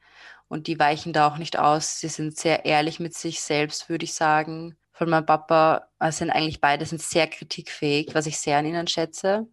Und 0.47 0.65
die 0.65 0.79
weichen 0.79 1.13
da 1.13 1.27
auch 1.27 1.37
nicht 1.37 1.59
aus. 1.59 1.99
Sie 1.99 2.07
sind 2.07 2.35
sehr 2.35 2.65
ehrlich 2.65 2.99
mit 2.99 3.13
sich 3.13 3.41
selbst, 3.41 3.89
würde 3.89 4.05
ich 4.05 4.15
sagen. 4.15 4.75
Von 4.91 5.11
meinem 5.11 5.27
Papa 5.27 5.89
äh, 5.99 6.11
sind 6.11 6.31
eigentlich 6.31 6.61
beide 6.61 6.83
sind 6.87 7.03
sehr 7.03 7.27
kritikfähig, 7.27 8.15
was 8.15 8.25
ich 8.25 8.39
sehr 8.39 8.57
an 8.57 8.65
ihnen 8.65 8.87
schätze. 8.87 9.45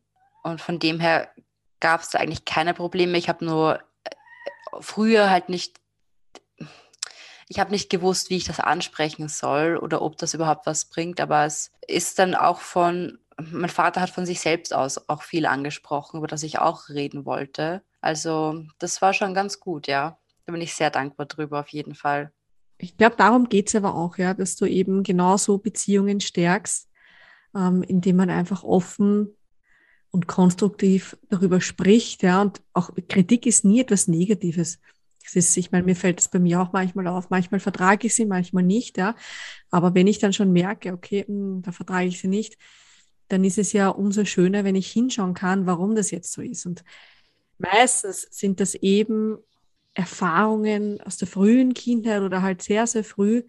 Und 0.45 0.63
von 0.63 0.79
dem 0.79 0.99
her 0.99 1.29
gab 1.81 2.01
es 2.01 2.09
da 2.09 2.21
eigentlich 2.21 2.47
keine 2.47 2.73
Probleme. 2.73 3.19
Ich 3.19 3.29
habe 3.29 3.45
nur 3.45 3.81
äh, 4.05 4.11
früher 4.81 5.29
halt 5.29 5.51
nicht, 5.51 5.82
ich 7.53 7.61
habe 7.61 7.71
nicht 7.71 7.91
gewusst, 7.91 8.31
wie 8.31 8.39
ich 8.39 8.45
das 8.45 8.61
ansprechen 8.61 9.29
soll 9.29 9.77
oder 9.77 10.01
ob 10.01 10.17
das 10.17 10.33
überhaupt 10.33 10.65
was 10.65 10.87
bringt. 10.87 11.21
Aber 11.21 11.45
es 11.45 11.71
ist 11.87 12.19
dann 12.19 12.35
auch 12.35 12.61
von 12.61 13.19
mein 13.39 13.69
Vater 13.69 14.01
hat 14.01 14.09
von 14.09 14.25
sich 14.25 14.41
selbst 14.41 14.75
aus 14.75 15.11
auch 15.11 15.23
viel 15.23 15.45
angesprochen, 15.45 16.17
über 16.17 16.27
das 16.27 16.43
ich 16.45 16.61
auch 16.61 16.89
reden 16.89 17.27
wollte. 17.27 17.83
Also 18.01 18.65
das 18.79 19.03
war 19.03 19.13
schon 19.13 19.35
ganz 19.35 19.61
gut, 19.61 19.87
ja. 19.87 20.19
Da 20.47 20.53
bin 20.53 20.63
ich 20.63 20.75
sehr 20.75 20.89
dankbar 20.89 21.27
drüber, 21.27 21.61
auf 21.61 21.69
jeden 21.69 21.95
Fall. 21.95 22.33
Ich 22.79 22.97
glaube, 22.97 23.17
darum 23.17 23.51
geht 23.51 23.69
es 23.69 23.75
aber 23.75 23.95
auch, 23.95 24.17
ja, 24.17 24.33
dass 24.33 24.57
du 24.57 24.65
eben 24.65 25.03
genauso 25.03 25.59
Beziehungen 25.59 26.21
stärkst, 26.21 26.89
ähm, 27.55 27.83
indem 27.83 28.17
man 28.17 28.31
einfach 28.31 28.65
offen 28.65 29.37
und 30.11 30.27
konstruktiv 30.27 31.19
darüber 31.29 31.61
spricht, 31.61 32.23
ja. 32.23 32.41
Und 32.41 32.63
auch 32.73 32.91
Kritik 33.09 33.45
ist 33.45 33.67
nie 33.67 33.81
etwas 33.83 34.09
Negatives. 34.09 34.79
Es 35.25 35.37
ist, 35.37 35.57
ich 35.57 35.73
meine, 35.73 35.85
mir 35.85 35.97
fällt 35.97 36.21
es 36.21 36.29
bei 36.29 36.39
mir 36.39 36.61
auch 36.61 36.73
manchmal 36.73 37.07
auf. 37.07 37.31
Manchmal 37.31 37.61
vertrage 37.61 38.07
ich 38.07 38.15
sie, 38.15 38.27
manchmal 38.27 38.65
nicht, 38.65 38.99
ja. 38.99 39.15
Aber 39.71 39.95
wenn 39.95 40.07
ich 40.07 40.19
dann 40.19 40.33
schon 40.33 40.53
merke, 40.53 40.93
okay, 40.93 41.25
mh, 41.27 41.35
hm, 41.57 41.63
da 41.63 41.73
vertrage 41.73 42.07
ich 42.07 42.21
sie 42.21 42.29
nicht, 42.29 42.57
dann 43.29 43.45
ist 43.45 43.59
es 43.59 43.73
ja 43.73 43.89
umso 43.89 44.25
schöner, 44.25 44.65
wenn 44.65 44.75
ich 44.75 44.91
hinschauen 44.91 45.35
kann, 45.35 45.67
warum 45.67 45.95
das 45.95 46.11
jetzt 46.11 46.33
so 46.33 46.43
ist. 46.43 46.67
Und 46.67 46.85
meistens 47.59 48.29
sind 48.31 48.61
das 48.61 48.75
eben 48.75 49.39
Erfahrungen 49.95 51.01
aus 51.03 51.17
der 51.19 51.29
frühen 51.29 51.75
Kindheit 51.75 52.23
oder 52.23 52.43
halt 52.43 52.63
sehr, 52.63 52.87
sehr 52.87 53.05
früh, 53.05 53.43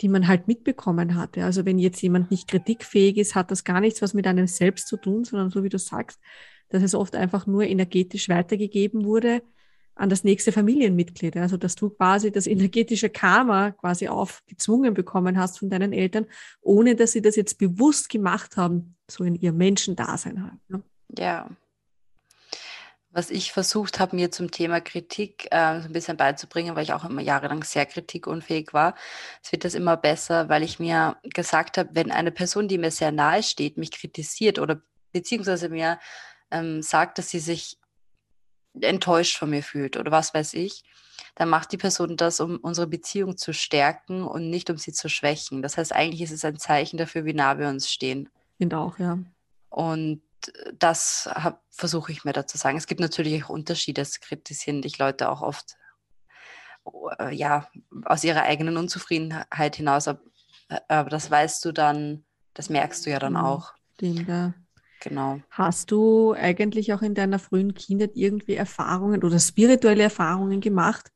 die 0.00 0.08
man 0.08 0.28
halt 0.28 0.46
mitbekommen 0.48 1.14
hatte. 1.16 1.44
Also 1.44 1.64
wenn 1.64 1.78
jetzt 1.78 2.02
jemand 2.02 2.30
nicht 2.30 2.48
kritikfähig 2.48 3.16
ist, 3.16 3.34
hat 3.34 3.50
das 3.50 3.64
gar 3.64 3.80
nichts 3.80 4.02
was 4.02 4.14
mit 4.14 4.26
einem 4.26 4.46
selbst 4.46 4.88
zu 4.88 4.96
tun, 4.96 5.24
sondern 5.24 5.50
so 5.50 5.64
wie 5.64 5.68
du 5.68 5.78
sagst, 5.78 6.20
dass 6.68 6.82
es 6.82 6.94
oft 6.94 7.14
einfach 7.16 7.46
nur 7.46 7.64
energetisch 7.64 8.28
weitergegeben 8.28 9.04
wurde 9.04 9.42
an 9.96 10.10
das 10.10 10.24
nächste 10.24 10.52
Familienmitglied. 10.52 11.36
Also 11.36 11.56
dass 11.56 11.74
du 11.74 11.90
quasi 11.90 12.30
das 12.30 12.46
energetische 12.46 13.08
Karma 13.08 13.72
quasi 13.72 14.08
aufgezwungen 14.08 14.94
bekommen 14.94 15.38
hast 15.38 15.58
von 15.58 15.70
deinen 15.70 15.92
Eltern, 15.92 16.26
ohne 16.60 16.94
dass 16.94 17.12
sie 17.12 17.22
das 17.22 17.34
jetzt 17.34 17.58
bewusst 17.58 18.08
gemacht 18.10 18.56
haben, 18.56 18.94
so 19.10 19.24
in 19.24 19.34
ihrem 19.34 19.56
Menschendasein 19.56 20.42
halt. 20.42 20.60
Ne? 20.68 20.82
Ja. 21.18 21.48
Was 23.10 23.30
ich 23.30 23.50
versucht 23.50 23.98
habe, 23.98 24.14
mir 24.14 24.30
zum 24.30 24.50
Thema 24.50 24.82
Kritik 24.82 25.48
äh, 25.50 25.80
so 25.80 25.86
ein 25.86 25.92
bisschen 25.92 26.18
beizubringen, 26.18 26.76
weil 26.76 26.82
ich 26.82 26.92
auch 26.92 27.06
immer 27.06 27.22
jahrelang 27.22 27.64
sehr 27.64 27.86
kritikunfähig 27.86 28.74
war. 28.74 28.94
Es 29.42 29.52
wird 29.52 29.64
das 29.64 29.74
immer 29.74 29.96
besser, 29.96 30.50
weil 30.50 30.62
ich 30.62 30.78
mir 30.78 31.16
gesagt 31.22 31.78
habe, 31.78 31.88
wenn 31.94 32.10
eine 32.10 32.30
Person, 32.30 32.68
die 32.68 32.76
mir 32.76 32.90
sehr 32.90 33.12
nahe 33.12 33.42
steht, 33.42 33.78
mich 33.78 33.90
kritisiert 33.90 34.58
oder 34.58 34.82
beziehungsweise 35.12 35.70
mir 35.70 35.98
ähm, 36.50 36.82
sagt, 36.82 37.16
dass 37.16 37.30
sie 37.30 37.38
sich 37.38 37.78
enttäuscht 38.80 39.38
von 39.38 39.50
mir 39.50 39.62
fühlt 39.62 39.96
oder 39.96 40.10
was 40.10 40.34
weiß 40.34 40.54
ich, 40.54 40.84
dann 41.34 41.48
macht 41.48 41.72
die 41.72 41.76
Person 41.76 42.16
das, 42.16 42.40
um 42.40 42.56
unsere 42.56 42.86
Beziehung 42.86 43.36
zu 43.36 43.52
stärken 43.52 44.22
und 44.22 44.48
nicht 44.50 44.70
um 44.70 44.78
sie 44.78 44.92
zu 44.92 45.08
schwächen. 45.08 45.62
Das 45.62 45.76
heißt, 45.76 45.94
eigentlich 45.94 46.22
ist 46.22 46.32
es 46.32 46.44
ein 46.44 46.58
Zeichen 46.58 46.96
dafür, 46.96 47.24
wie 47.24 47.34
nah 47.34 47.58
wir 47.58 47.68
uns 47.68 47.90
stehen. 47.90 48.28
Auch, 48.72 48.98
ja. 48.98 49.18
Und 49.68 50.22
das 50.78 51.28
versuche 51.70 52.12
ich 52.12 52.24
mir 52.24 52.32
da 52.32 52.46
zu 52.46 52.56
sagen. 52.56 52.78
Es 52.78 52.86
gibt 52.86 53.00
natürlich 53.00 53.44
auch 53.44 53.50
Unterschiede. 53.50 54.00
Es 54.00 54.20
kritisieren 54.20 54.82
dich 54.82 54.98
Leute 54.98 55.28
auch 55.28 55.42
oft 55.42 55.76
äh, 57.18 57.34
ja, 57.34 57.68
aus 58.04 58.24
ihrer 58.24 58.42
eigenen 58.42 58.76
Unzufriedenheit 58.76 59.76
hinaus. 59.76 60.08
Aber, 60.08 60.20
äh, 60.68 60.80
aber 60.88 61.10
das 61.10 61.30
weißt 61.30 61.64
du 61.64 61.72
dann, 61.72 62.24
das 62.54 62.70
merkst 62.70 63.04
du 63.06 63.10
ja 63.10 63.18
dann 63.18 63.34
mhm. 63.34 63.44
auch. 63.44 63.74
Stimmt, 63.94 64.28
ja. 64.28 64.54
Genau. 65.00 65.40
Hast 65.50 65.90
du 65.90 66.32
eigentlich 66.32 66.92
auch 66.92 67.02
in 67.02 67.14
deiner 67.14 67.38
frühen 67.38 67.74
Kindheit 67.74 68.12
irgendwie 68.14 68.54
Erfahrungen 68.54 69.22
oder 69.22 69.38
spirituelle 69.38 70.04
Erfahrungen 70.04 70.60
gemacht, 70.60 71.10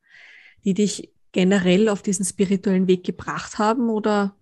die 0.65 0.75
dich 0.75 1.11
generell 1.33 1.89
auf 1.89 2.03
diesen 2.03 2.25
spirituellen 2.25 2.87
Weg 2.87 3.05
gebracht 3.05 3.59
haben 3.59 3.89
oder 3.89 4.37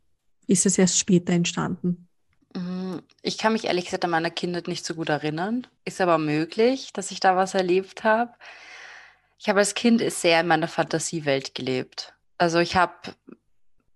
ist 0.46 0.66
es 0.66 0.78
erst 0.78 0.98
später 0.98 1.32
entstanden? 1.32 2.08
Mm, 2.54 2.98
ich 3.22 3.38
kann 3.38 3.52
mich 3.52 3.66
ehrlich 3.66 3.84
gesagt 3.84 4.04
an 4.04 4.10
meiner 4.10 4.30
Kindheit 4.30 4.68
nicht 4.68 4.84
so 4.84 4.94
gut 4.94 5.08
erinnern. 5.08 5.66
Ist 5.84 6.00
aber 6.00 6.18
möglich, 6.18 6.92
dass 6.92 7.10
ich 7.10 7.20
da 7.20 7.36
was 7.36 7.54
erlebt 7.54 8.04
habe. 8.04 8.32
Ich 9.38 9.48
habe 9.48 9.60
als 9.60 9.74
Kind 9.74 10.02
sehr 10.10 10.40
in 10.40 10.46
meiner 10.48 10.68
Fantasiewelt 10.68 11.54
gelebt. 11.54 12.14
Also 12.38 12.58
ich 12.58 12.76
habe, 12.76 12.94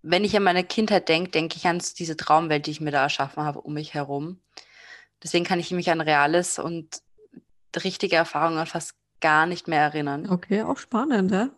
wenn 0.03 0.25
ich 0.25 0.37
an 0.37 0.45
meine 0.45 0.65
Kindheit 0.65 1.09
denke, 1.09 1.31
denke 1.31 1.57
ich 1.57 1.67
an 1.67 1.83
diese 1.99 2.17
Traumwelt, 2.17 2.67
die 2.67 2.73
ich 2.73 2.81
mir 2.81 2.93
da 2.93 3.03
erschaffen 3.03 3.43
habe 3.43 3.61
um 3.61 3.75
mich 3.75 3.95
herum. 3.95 4.39
Deswegen 5.23 5.45
kann 5.45 5.61
ich 5.61 5.71
mich 5.71 5.91
an 5.91 6.01
reales 6.01 6.59
und 6.59 7.03
richtige 7.77 8.17
Erfahrungen 8.17 8.67
fast 8.67 8.95
gar 9.21 9.47
nicht 9.47 9.69
mehr 9.69 9.81
erinnern. 9.81 10.29
Okay, 10.29 10.63
auch 10.63 10.77
spannend, 10.77 11.31
ja? 11.33 11.49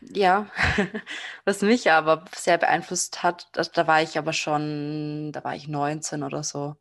ja, 0.00 0.46
was 1.44 1.62
mich 1.62 1.90
aber 1.92 2.24
sehr 2.34 2.58
beeinflusst 2.58 3.22
hat, 3.22 3.46
da, 3.52 3.62
da 3.62 3.86
war 3.86 4.02
ich 4.02 4.18
aber 4.18 4.32
schon, 4.32 5.30
da 5.32 5.44
war 5.44 5.54
ich 5.54 5.68
19 5.68 6.24
oder 6.24 6.42
so. 6.42 6.76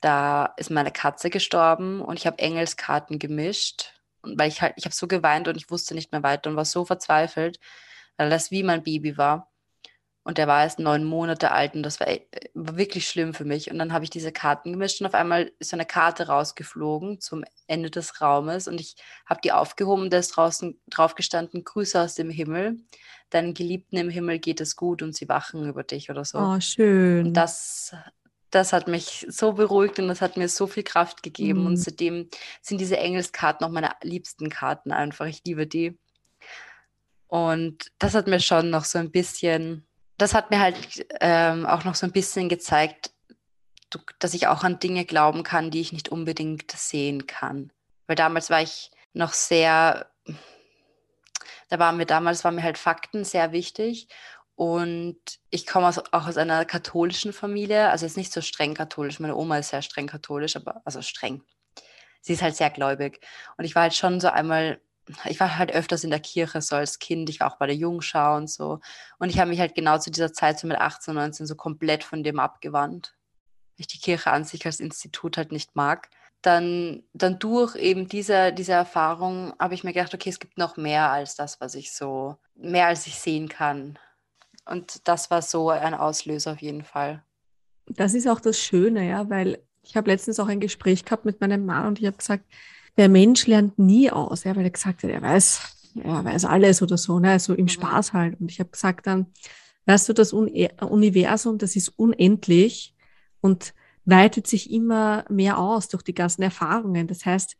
Da 0.00 0.54
ist 0.56 0.70
meine 0.70 0.92
Katze 0.92 1.30
gestorben 1.30 2.00
und 2.02 2.18
ich 2.18 2.26
habe 2.26 2.38
Engelskarten 2.38 3.18
gemischt. 3.18 3.94
Und 4.20 4.38
weil 4.38 4.48
ich 4.48 4.60
halt, 4.60 4.74
ich 4.76 4.84
habe 4.84 4.94
so 4.94 5.08
geweint 5.08 5.48
und 5.48 5.56
ich 5.56 5.70
wusste 5.70 5.94
nicht 5.94 6.12
mehr 6.12 6.22
weiter 6.22 6.50
und 6.50 6.56
war 6.56 6.64
so 6.64 6.84
verzweifelt, 6.84 7.58
weil 8.16 8.28
das 8.30 8.50
wie 8.50 8.62
mein 8.62 8.82
Baby 8.82 9.16
war. 9.16 9.50
Und 10.26 10.38
der 10.38 10.48
war 10.48 10.64
erst 10.64 10.80
neun 10.80 11.04
Monate 11.04 11.52
alt 11.52 11.76
und 11.76 11.84
das 11.84 12.00
war, 12.00 12.08
äh, 12.08 12.20
war 12.52 12.76
wirklich 12.76 13.08
schlimm 13.08 13.32
für 13.32 13.44
mich. 13.44 13.70
Und 13.70 13.78
dann 13.78 13.92
habe 13.92 14.02
ich 14.02 14.10
diese 14.10 14.32
Karten 14.32 14.72
gemischt 14.72 15.00
und 15.00 15.06
auf 15.06 15.14
einmal 15.14 15.52
ist 15.60 15.70
so 15.70 15.76
eine 15.76 15.86
Karte 15.86 16.26
rausgeflogen 16.26 17.20
zum 17.20 17.44
Ende 17.68 17.92
des 17.92 18.20
Raumes 18.20 18.66
und 18.66 18.80
ich 18.80 18.96
habe 19.24 19.40
die 19.44 19.52
aufgehoben 19.52 20.02
und 20.02 20.12
da 20.12 20.18
ist 20.18 20.30
draußen 20.30 20.80
drauf 20.90 21.14
gestanden, 21.14 21.62
Grüße 21.62 22.00
aus 22.00 22.16
dem 22.16 22.28
Himmel. 22.28 22.76
Deinen 23.30 23.54
Geliebten 23.54 23.98
im 23.98 24.10
Himmel 24.10 24.40
geht 24.40 24.60
es 24.60 24.74
gut 24.74 25.00
und 25.00 25.14
sie 25.14 25.28
wachen 25.28 25.64
über 25.68 25.84
dich 25.84 26.10
oder 26.10 26.24
so. 26.24 26.38
Oh, 26.38 26.58
schön. 26.58 27.28
Und 27.28 27.34
das, 27.34 27.94
das 28.50 28.72
hat 28.72 28.88
mich 28.88 29.26
so 29.28 29.52
beruhigt 29.52 30.00
und 30.00 30.08
das 30.08 30.22
hat 30.22 30.36
mir 30.36 30.48
so 30.48 30.66
viel 30.66 30.82
Kraft 30.82 31.22
gegeben. 31.22 31.60
Mhm. 31.60 31.66
Und 31.66 31.76
seitdem 31.76 32.28
sind 32.62 32.80
diese 32.80 32.96
Engelskarten 32.96 33.64
auch 33.64 33.70
meine 33.70 33.90
liebsten 34.02 34.50
Karten 34.50 34.90
einfach. 34.90 35.26
Ich 35.26 35.42
liebe 35.46 35.68
die. 35.68 35.96
Und 37.28 37.92
das 38.00 38.14
hat 38.14 38.26
mir 38.26 38.40
schon 38.40 38.70
noch 38.70 38.84
so 38.84 38.98
ein 38.98 39.12
bisschen 39.12 39.86
das 40.18 40.34
hat 40.34 40.50
mir 40.50 40.60
halt 40.60 41.06
ähm, 41.20 41.66
auch 41.66 41.84
noch 41.84 41.94
so 41.94 42.06
ein 42.06 42.12
bisschen 42.12 42.48
gezeigt, 42.48 43.10
dass 44.18 44.34
ich 44.34 44.46
auch 44.46 44.64
an 44.64 44.78
Dinge 44.78 45.04
glauben 45.04 45.42
kann, 45.42 45.70
die 45.70 45.80
ich 45.80 45.92
nicht 45.92 46.08
unbedingt 46.08 46.70
sehen 46.72 47.26
kann. 47.26 47.72
Weil 48.06 48.16
damals 48.16 48.50
war 48.50 48.62
ich 48.62 48.90
noch 49.12 49.32
sehr, 49.32 50.10
da 51.68 51.78
waren 51.78 51.96
mir 51.96 52.06
damals, 52.06 52.44
waren 52.44 52.56
mir 52.56 52.62
halt 52.62 52.78
Fakten 52.78 53.24
sehr 53.24 53.52
wichtig. 53.52 54.08
Und 54.54 55.18
ich 55.50 55.66
komme 55.66 55.86
aus, 55.86 55.98
auch 55.98 56.26
aus 56.26 56.38
einer 56.38 56.64
katholischen 56.64 57.32
Familie, 57.32 57.90
also 57.90 58.06
jetzt 58.06 58.16
nicht 58.16 58.32
so 58.32 58.40
streng 58.40 58.74
katholisch. 58.74 59.20
Meine 59.20 59.36
Oma 59.36 59.58
ist 59.58 59.68
sehr 59.68 59.82
streng 59.82 60.06
katholisch, 60.06 60.56
aber 60.56 60.80
also 60.84 61.02
streng. 61.02 61.42
Sie 62.22 62.32
ist 62.32 62.42
halt 62.42 62.56
sehr 62.56 62.70
gläubig. 62.70 63.20
Und 63.58 63.66
ich 63.66 63.74
war 63.74 63.82
halt 63.82 63.94
schon 63.94 64.18
so 64.18 64.28
einmal 64.28 64.80
ich 65.24 65.40
war 65.40 65.58
halt 65.58 65.72
öfters 65.72 66.04
in 66.04 66.10
der 66.10 66.20
Kirche 66.20 66.60
so 66.60 66.76
als 66.76 66.98
Kind, 66.98 67.28
ich 67.30 67.40
war 67.40 67.52
auch 67.52 67.58
bei 67.58 67.66
der 67.66 67.76
Jungschau 67.76 68.36
und 68.36 68.50
so. 68.50 68.80
Und 69.18 69.30
ich 69.30 69.38
habe 69.38 69.50
mich 69.50 69.60
halt 69.60 69.74
genau 69.74 69.98
zu 69.98 70.10
dieser 70.10 70.32
Zeit, 70.32 70.58
so 70.58 70.66
mit 70.66 70.78
18, 70.78 71.14
19, 71.14 71.46
so 71.46 71.54
komplett 71.54 72.04
von 72.04 72.22
dem 72.22 72.38
abgewandt. 72.38 73.14
Weil 73.76 73.80
ich 73.82 73.86
die 73.86 73.98
Kirche 73.98 74.30
an 74.30 74.44
sich 74.44 74.64
als 74.66 74.80
Institut 74.80 75.36
halt 75.36 75.52
nicht 75.52 75.76
mag. 75.76 76.08
Dann, 76.42 77.02
dann 77.12 77.38
durch 77.38 77.76
eben 77.76 78.08
diese, 78.08 78.52
diese 78.52 78.72
Erfahrung 78.72 79.52
habe 79.58 79.74
ich 79.74 79.84
mir 79.84 79.92
gedacht, 79.92 80.14
okay, 80.14 80.30
es 80.30 80.38
gibt 80.38 80.58
noch 80.58 80.76
mehr 80.76 81.10
als 81.10 81.34
das, 81.34 81.60
was 81.60 81.74
ich 81.74 81.92
so, 81.92 82.36
mehr 82.54 82.86
als 82.86 83.06
ich 83.06 83.18
sehen 83.18 83.48
kann. 83.48 83.98
Und 84.64 85.06
das 85.08 85.30
war 85.30 85.42
so 85.42 85.70
ein 85.70 85.94
Auslöser 85.94 86.52
auf 86.52 86.62
jeden 86.62 86.84
Fall. 86.84 87.22
Das 87.86 88.14
ist 88.14 88.26
auch 88.28 88.40
das 88.40 88.58
Schöne, 88.58 89.08
ja, 89.08 89.30
weil 89.30 89.62
ich 89.82 89.96
habe 89.96 90.10
letztens 90.10 90.40
auch 90.40 90.48
ein 90.48 90.60
Gespräch 90.60 91.04
gehabt 91.04 91.24
mit 91.24 91.40
meinem 91.40 91.64
Mann 91.64 91.86
und 91.86 92.00
ich 92.00 92.06
habe 92.06 92.16
gesagt, 92.16 92.44
der 92.96 93.08
Mensch 93.08 93.46
lernt 93.46 93.78
nie 93.78 94.10
aus, 94.10 94.44
ja, 94.44 94.56
weil 94.56 94.64
er 94.64 94.70
gesagt 94.70 95.02
hat, 95.02 95.10
er 95.10 95.22
weiß, 95.22 95.60
er 96.02 96.24
weiß 96.24 96.44
alles 96.44 96.82
oder 96.82 96.96
so, 96.96 97.18
ne, 97.18 97.38
so 97.38 97.54
im 97.54 97.64
mhm. 97.64 97.68
Spaß 97.70 98.12
halt. 98.12 98.40
Und 98.40 98.50
ich 98.50 98.60
habe 98.60 98.70
gesagt 98.70 99.06
dann, 99.06 99.26
weißt 99.86 100.08
du, 100.08 100.12
das 100.12 100.32
Universum, 100.32 101.58
das 101.58 101.76
ist 101.76 101.88
unendlich 101.90 102.94
und 103.40 103.74
weitet 104.04 104.46
sich 104.46 104.70
immer 104.70 105.24
mehr 105.28 105.58
aus 105.58 105.88
durch 105.88 106.02
die 106.02 106.14
ganzen 106.14 106.42
Erfahrungen. 106.42 107.06
Das 107.06 107.24
heißt, 107.24 107.56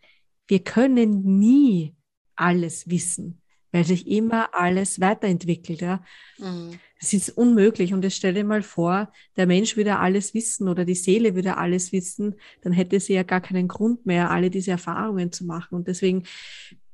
wir 0.46 0.61
können 0.61 1.38
nie 1.38 1.94
alles 2.37 2.88
wissen 2.88 3.42
weil 3.76 3.84
sich 3.84 4.06
immer 4.06 4.54
alles 4.54 5.00
weiterentwickelt. 5.00 5.82
Ja. 5.82 6.02
Mhm. 6.38 6.78
Das 6.98 7.12
ist 7.12 7.30
unmöglich. 7.30 7.92
Und 7.92 8.02
jetzt 8.04 8.16
stell 8.16 8.34
dir 8.34 8.44
mal 8.44 8.62
vor, 8.62 9.12
der 9.36 9.46
Mensch 9.46 9.76
würde 9.76 9.98
alles 9.98 10.32
wissen 10.32 10.68
oder 10.68 10.84
die 10.84 10.94
Seele 10.94 11.34
würde 11.34 11.58
alles 11.58 11.92
wissen, 11.92 12.36
dann 12.62 12.72
hätte 12.72 12.98
sie 13.00 13.12
ja 13.12 13.22
gar 13.22 13.42
keinen 13.42 13.68
Grund 13.68 14.06
mehr, 14.06 14.30
alle 14.30 14.50
diese 14.50 14.70
Erfahrungen 14.70 15.30
zu 15.30 15.44
machen. 15.44 15.74
Und 15.74 15.88
deswegen 15.88 16.24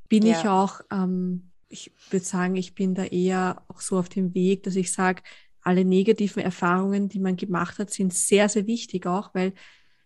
bin 0.09 0.27
ja. 0.27 0.39
ich 0.39 0.49
auch, 0.49 0.81
ähm, 0.91 1.51
ich 1.69 1.93
würde 2.11 2.27
sagen, 2.27 2.57
ich 2.57 2.75
bin 2.75 2.95
da 2.95 3.05
eher 3.05 3.63
auch 3.69 3.81
so 3.81 3.97
auf 3.97 4.09
dem 4.09 4.35
Weg, 4.35 4.65
dass 4.65 4.77
ich 4.77 4.93
sage, 4.93 5.23
alle 5.63 5.85
negativen 5.85 6.43
Erfahrungen, 6.43 7.09
die 7.09 7.21
man 7.21 7.37
gemacht 7.37 7.79
hat, 7.79 7.91
sind 7.91 8.13
sehr, 8.13 8.49
sehr 8.49 8.67
wichtig 8.67 9.07
auch, 9.07 9.33
weil 9.35 9.53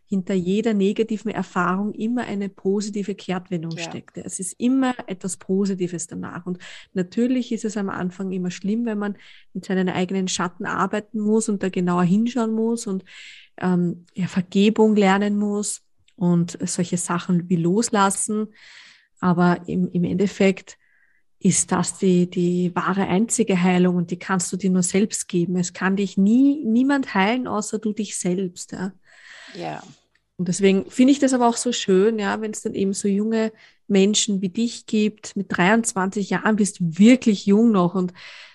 hinter 0.09 0.35
jeder 0.35 0.73
negativen 0.73 1.31
Erfahrung 1.31 1.93
immer 1.93 2.23
eine 2.23 2.49
positive 2.49 3.15
Kehrtwendung 3.15 3.73
ja. 3.73 3.83
steckt. 3.83 4.17
Es 4.19 4.39
ist 4.39 4.55
immer 4.59 4.95
etwas 5.09 5.37
Positives 5.37 6.07
danach. 6.07 6.47
Und 6.47 6.59
natürlich 6.95 7.51
ist 7.51 7.65
es 7.65 7.77
am 7.77 7.89
Anfang 7.89 8.31
immer 8.33 8.51
schlimm, 8.51 8.87
wenn 8.87 8.99
man 8.99 9.17
mit 9.53 9.65
seinen 9.65 9.89
eigenen 9.89 10.29
Schatten 10.29 10.65
arbeiten 10.65 11.19
muss 11.19 11.49
und 11.49 11.63
da 11.63 11.69
genauer 11.69 12.05
hinschauen 12.05 12.53
muss 12.53 12.87
und 12.87 13.05
ähm, 13.59 14.07
ja, 14.15 14.29
Vergebung 14.29 14.95
lernen 14.95 15.37
muss 15.37 15.83
und 16.15 16.57
solche 16.63 16.97
Sachen 16.97 17.49
wie 17.49 17.57
loslassen. 17.57 18.49
Aber 19.21 19.61
im, 19.67 19.91
im 19.93 20.05
Endeffekt 20.05 20.79
ist 21.39 21.73
das 21.73 21.99
die, 21.99 22.31
die 22.31 22.75
wahre 22.75 23.09
einzige 23.09 23.61
Heilung 23.61 23.97
und 23.97 24.11
die 24.11 24.19
kannst 24.19 24.53
du 24.53 24.57
dir 24.57 24.71
nur 24.71 24.83
selbst 24.83 25.29
geben. 25.29 25.57
Es 25.57 25.73
kann 25.73 25.97
dich 25.97 26.17
nie, 26.17 26.65
niemand 26.65 27.15
heilen, 27.15 27.47
außer 27.47 27.79
du 27.79 27.93
dich 27.93 28.17
selbst. 28.19 28.73
Ja. 28.73 28.93
Ja. 29.57 29.83
Und 30.39 30.49
deswegen 30.49 30.91
finde 30.91 31.13
ich 31.13 31.19
das 31.19 31.33
aber 31.33 31.49
auch 31.49 31.57
so 31.57 31.73
schön, 31.73 32.19
ja, 32.19 32.41
wenn 32.41 32.51
es 32.51 32.63
dann 32.63 32.75
eben 32.75 32.93
so 32.93 33.09
junge 33.09 33.53
Menschen 33.89 34.43
wie 34.43 34.51
dich 34.51 34.87
gibt. 34.87 35.35
Mit 35.35 35.57
23 35.57 36.31
Jahren 36.31 36.57
bist 36.57 36.81
du 36.81 36.99
wirklich 36.99 37.47
jung 37.47 37.73
noch 37.73 37.95
und 37.95 38.13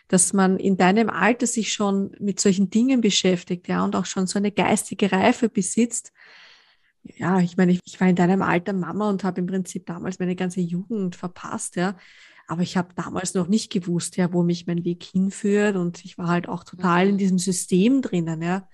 dass 0.08 0.34
man 0.34 0.58
in 0.58 0.78
deinem 0.78 1.10
Alter 1.10 1.48
sich 1.48 1.72
schon 1.72 2.16
mit 2.20 2.40
solchen 2.40 2.70
Dingen 2.70 3.00
beschäftigt, 3.00 3.68
ja, 3.70 3.84
und 3.84 3.96
auch 3.96 4.06
schon 4.06 4.28
so 4.28 4.38
eine 4.38 4.52
geistige 4.52 5.12
Reife 5.12 5.48
besitzt. 5.48 6.12
Ja, 7.04 7.40
ich 7.40 7.58
meine, 7.58 7.72
ich, 7.72 7.80
ich 7.86 8.00
war 8.00 8.10
in 8.10 8.18
deinem 8.18 8.42
Alter 8.42 8.74
Mama 8.74 9.10
und 9.10 9.24
habe 9.24 9.40
im 9.40 9.48
Prinzip 9.48 9.86
damals 9.86 10.20
meine 10.20 10.36
ganze 10.36 10.60
Jugend 10.60 11.16
verpasst, 11.16 11.78
ja. 11.78 11.96
Aber 12.48 12.62
ich 12.64 12.76
habe 12.76 12.90
damals 12.96 13.34
noch 13.34 13.48
nicht 13.48 13.72
gewusst, 13.72 14.18
ja, 14.18 14.34
wo 14.34 14.44
mich 14.44 14.68
mein 14.68 14.84
Weg 14.84 15.04
hinführt. 15.04 15.78
Und 15.78 16.04
ich 16.04 16.18
war 16.18 16.28
halt 16.28 16.50
auch 16.50 16.66
total 16.66 17.08
in 17.08 17.14
mhm. 17.14 17.20
diesem 17.20 17.40
System 17.40 18.02
drinnen, 18.02 18.42
ja. 18.42 18.68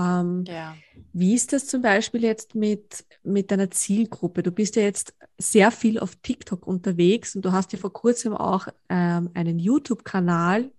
Ähm, 0.00 0.44
ja. 0.46 0.76
Wie 1.12 1.34
ist 1.34 1.52
das 1.52 1.66
zum 1.66 1.82
Beispiel 1.82 2.22
jetzt 2.22 2.54
mit, 2.54 3.04
mit 3.22 3.50
deiner 3.50 3.70
Zielgruppe? 3.70 4.42
Du 4.42 4.52
bist 4.52 4.76
ja 4.76 4.82
jetzt 4.82 5.14
sehr 5.38 5.70
viel 5.70 5.98
auf 5.98 6.16
TikTok 6.16 6.66
unterwegs 6.66 7.34
und 7.36 7.44
du 7.44 7.52
hast 7.52 7.72
ja 7.72 7.78
vor 7.78 7.92
kurzem 7.92 8.34
auch 8.34 8.68
ähm, 8.88 9.30
einen 9.34 9.58
YouTube-Kanal 9.58 10.70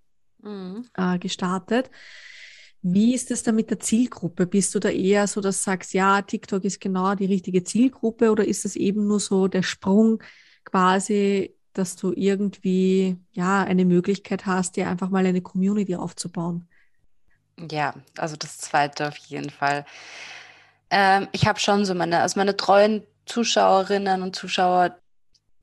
mhm. 0.42 0.86
äh, 0.96 1.20
gestartet. 1.20 1.90
Wie 2.82 3.14
ist 3.14 3.30
das 3.30 3.44
da 3.44 3.52
mit 3.52 3.70
der 3.70 3.80
Zielgruppe? 3.80 4.48
Bist 4.48 4.74
du 4.74 4.80
da 4.80 4.90
eher 4.90 5.28
so, 5.28 5.40
dass 5.40 5.58
du 5.58 5.64
sagst, 5.64 5.94
ja, 5.94 6.22
TikTok 6.22 6.64
ist 6.64 6.80
genau 6.80 7.14
die 7.14 7.26
richtige 7.26 7.64
Zielgruppe 7.64 8.32
oder 8.32 8.46
ist 8.46 8.66
das 8.66 8.76
eben 8.76 9.06
nur 9.08 9.20
so 9.20 9.48
der 9.48 9.62
Sprung 9.62 10.24
quasi, 10.64 11.56
dass 11.74 11.96
du 11.96 12.12
irgendwie 12.16 13.18
ja 13.34 13.64
eine 13.64 13.86
Möglichkeit 13.86 14.48
hast, 14.48 14.78
dir 14.78 14.90
einfach 14.90 15.10
mal 15.10 15.26
eine 15.26 15.42
Community 15.42 15.96
aufzubauen? 15.96 16.68
Ja, 17.70 17.94
also 18.18 18.36
das 18.36 18.58
zweite 18.58 19.08
auf 19.08 19.18
jeden 19.18 19.50
Fall. 19.50 19.86
Ähm, 20.90 21.28
ich 21.32 21.48
habe 21.48 21.60
schon 21.60 21.86
so 21.86 21.94
meine, 21.94 22.22
also 22.22 22.40
meine 22.40 22.58
treuen 22.58 23.04
Zuschauerinnen 23.26 24.22
und 24.24 24.36
Zuschauer, 24.36 24.98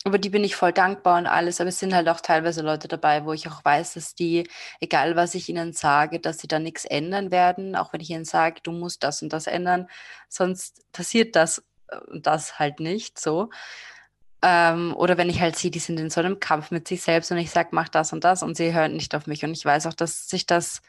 über 0.05 0.19
die 0.19 0.31
bin 0.31 0.45
ich 0.45 0.55
voll 0.57 0.73
dankbar 0.73 1.19
und 1.19 1.27
alles, 1.27 1.61
aber 1.61 1.69
es 1.69 1.79
sind 1.81 1.95
halt 1.95 2.09
auch 2.09 2.21
teilweise 2.21 2.63
Leute 2.63 2.89
dabei, 2.89 3.25
wo 3.25 3.33
ich 3.33 3.49
auch 3.49 3.65
weiß, 3.65 3.95
dass 3.95 4.15
die, 4.15 4.49
egal 4.81 5.17
was 5.17 5.35
ich 5.35 5.49
ihnen 5.49 5.73
sage, 5.73 6.21
dass 6.21 6.39
sie 6.39 6.49
da 6.49 6.59
nichts 6.59 6.85
ändern 6.85 7.31
werden, 7.31 7.75
auch 7.77 7.93
wenn 7.93 8.01
ich 8.01 8.11
ihnen 8.11 8.25
sage, 8.25 8.61
du 8.63 8.73
musst 8.73 9.03
das 9.03 9.23
und 9.23 9.33
das 9.33 9.47
ändern, 9.47 9.89
sonst 10.29 10.91
passiert 10.93 11.37
das 11.37 11.63
und 12.07 12.27
das 12.27 12.59
halt 12.59 12.81
nicht 12.81 13.19
so. 13.19 13.51
Ähm, 14.43 14.95
oder 14.97 15.19
wenn 15.19 15.31
ich 15.31 15.41
halt 15.41 15.57
sehe, 15.57 15.71
die 15.73 15.81
sind 15.81 15.99
in 15.99 16.11
so 16.11 16.21
einem 16.21 16.39
Kampf 16.41 16.71
mit 16.71 16.87
sich 16.89 17.03
selbst 17.03 17.33
und 17.33 17.39
ich 17.39 17.51
sage, 17.51 17.71
mach 17.73 17.89
das 17.89 18.13
und 18.13 18.23
das 18.25 18.43
und 18.43 18.57
sie 18.57 18.73
hören 18.73 18.93
nicht 18.93 19.15
auf 19.17 19.27
mich 19.27 19.45
und 19.45 19.53
ich 19.53 19.65
weiß 19.65 19.87
auch, 19.87 19.95
dass 19.95 20.29
sich 20.29 20.47
das 20.47 20.81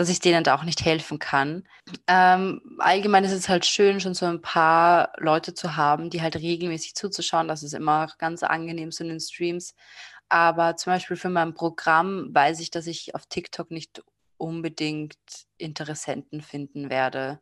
dass 0.00 0.08
ich 0.08 0.20
denen 0.20 0.44
da 0.44 0.54
auch 0.54 0.64
nicht 0.64 0.82
helfen 0.82 1.18
kann. 1.18 1.64
Ähm, 2.06 2.62
allgemein 2.78 3.22
ist 3.24 3.32
es 3.32 3.50
halt 3.50 3.66
schön, 3.66 4.00
schon 4.00 4.14
so 4.14 4.24
ein 4.24 4.40
paar 4.40 5.12
Leute 5.18 5.52
zu 5.52 5.76
haben, 5.76 6.08
die 6.08 6.22
halt 6.22 6.36
regelmäßig 6.36 6.94
zuzuschauen. 6.94 7.48
Das 7.48 7.62
ist 7.62 7.74
immer 7.74 8.08
ganz 8.16 8.42
angenehm 8.42 8.92
so 8.92 9.04
in 9.04 9.10
den 9.10 9.20
Streams. 9.20 9.74
Aber 10.30 10.76
zum 10.76 10.94
Beispiel 10.94 11.18
für 11.18 11.28
mein 11.28 11.52
Programm 11.52 12.34
weiß 12.34 12.60
ich, 12.60 12.70
dass 12.70 12.86
ich 12.86 13.14
auf 13.14 13.26
TikTok 13.26 13.70
nicht 13.70 14.02
unbedingt 14.38 15.18
Interessenten 15.58 16.40
finden 16.40 16.88
werde. 16.88 17.38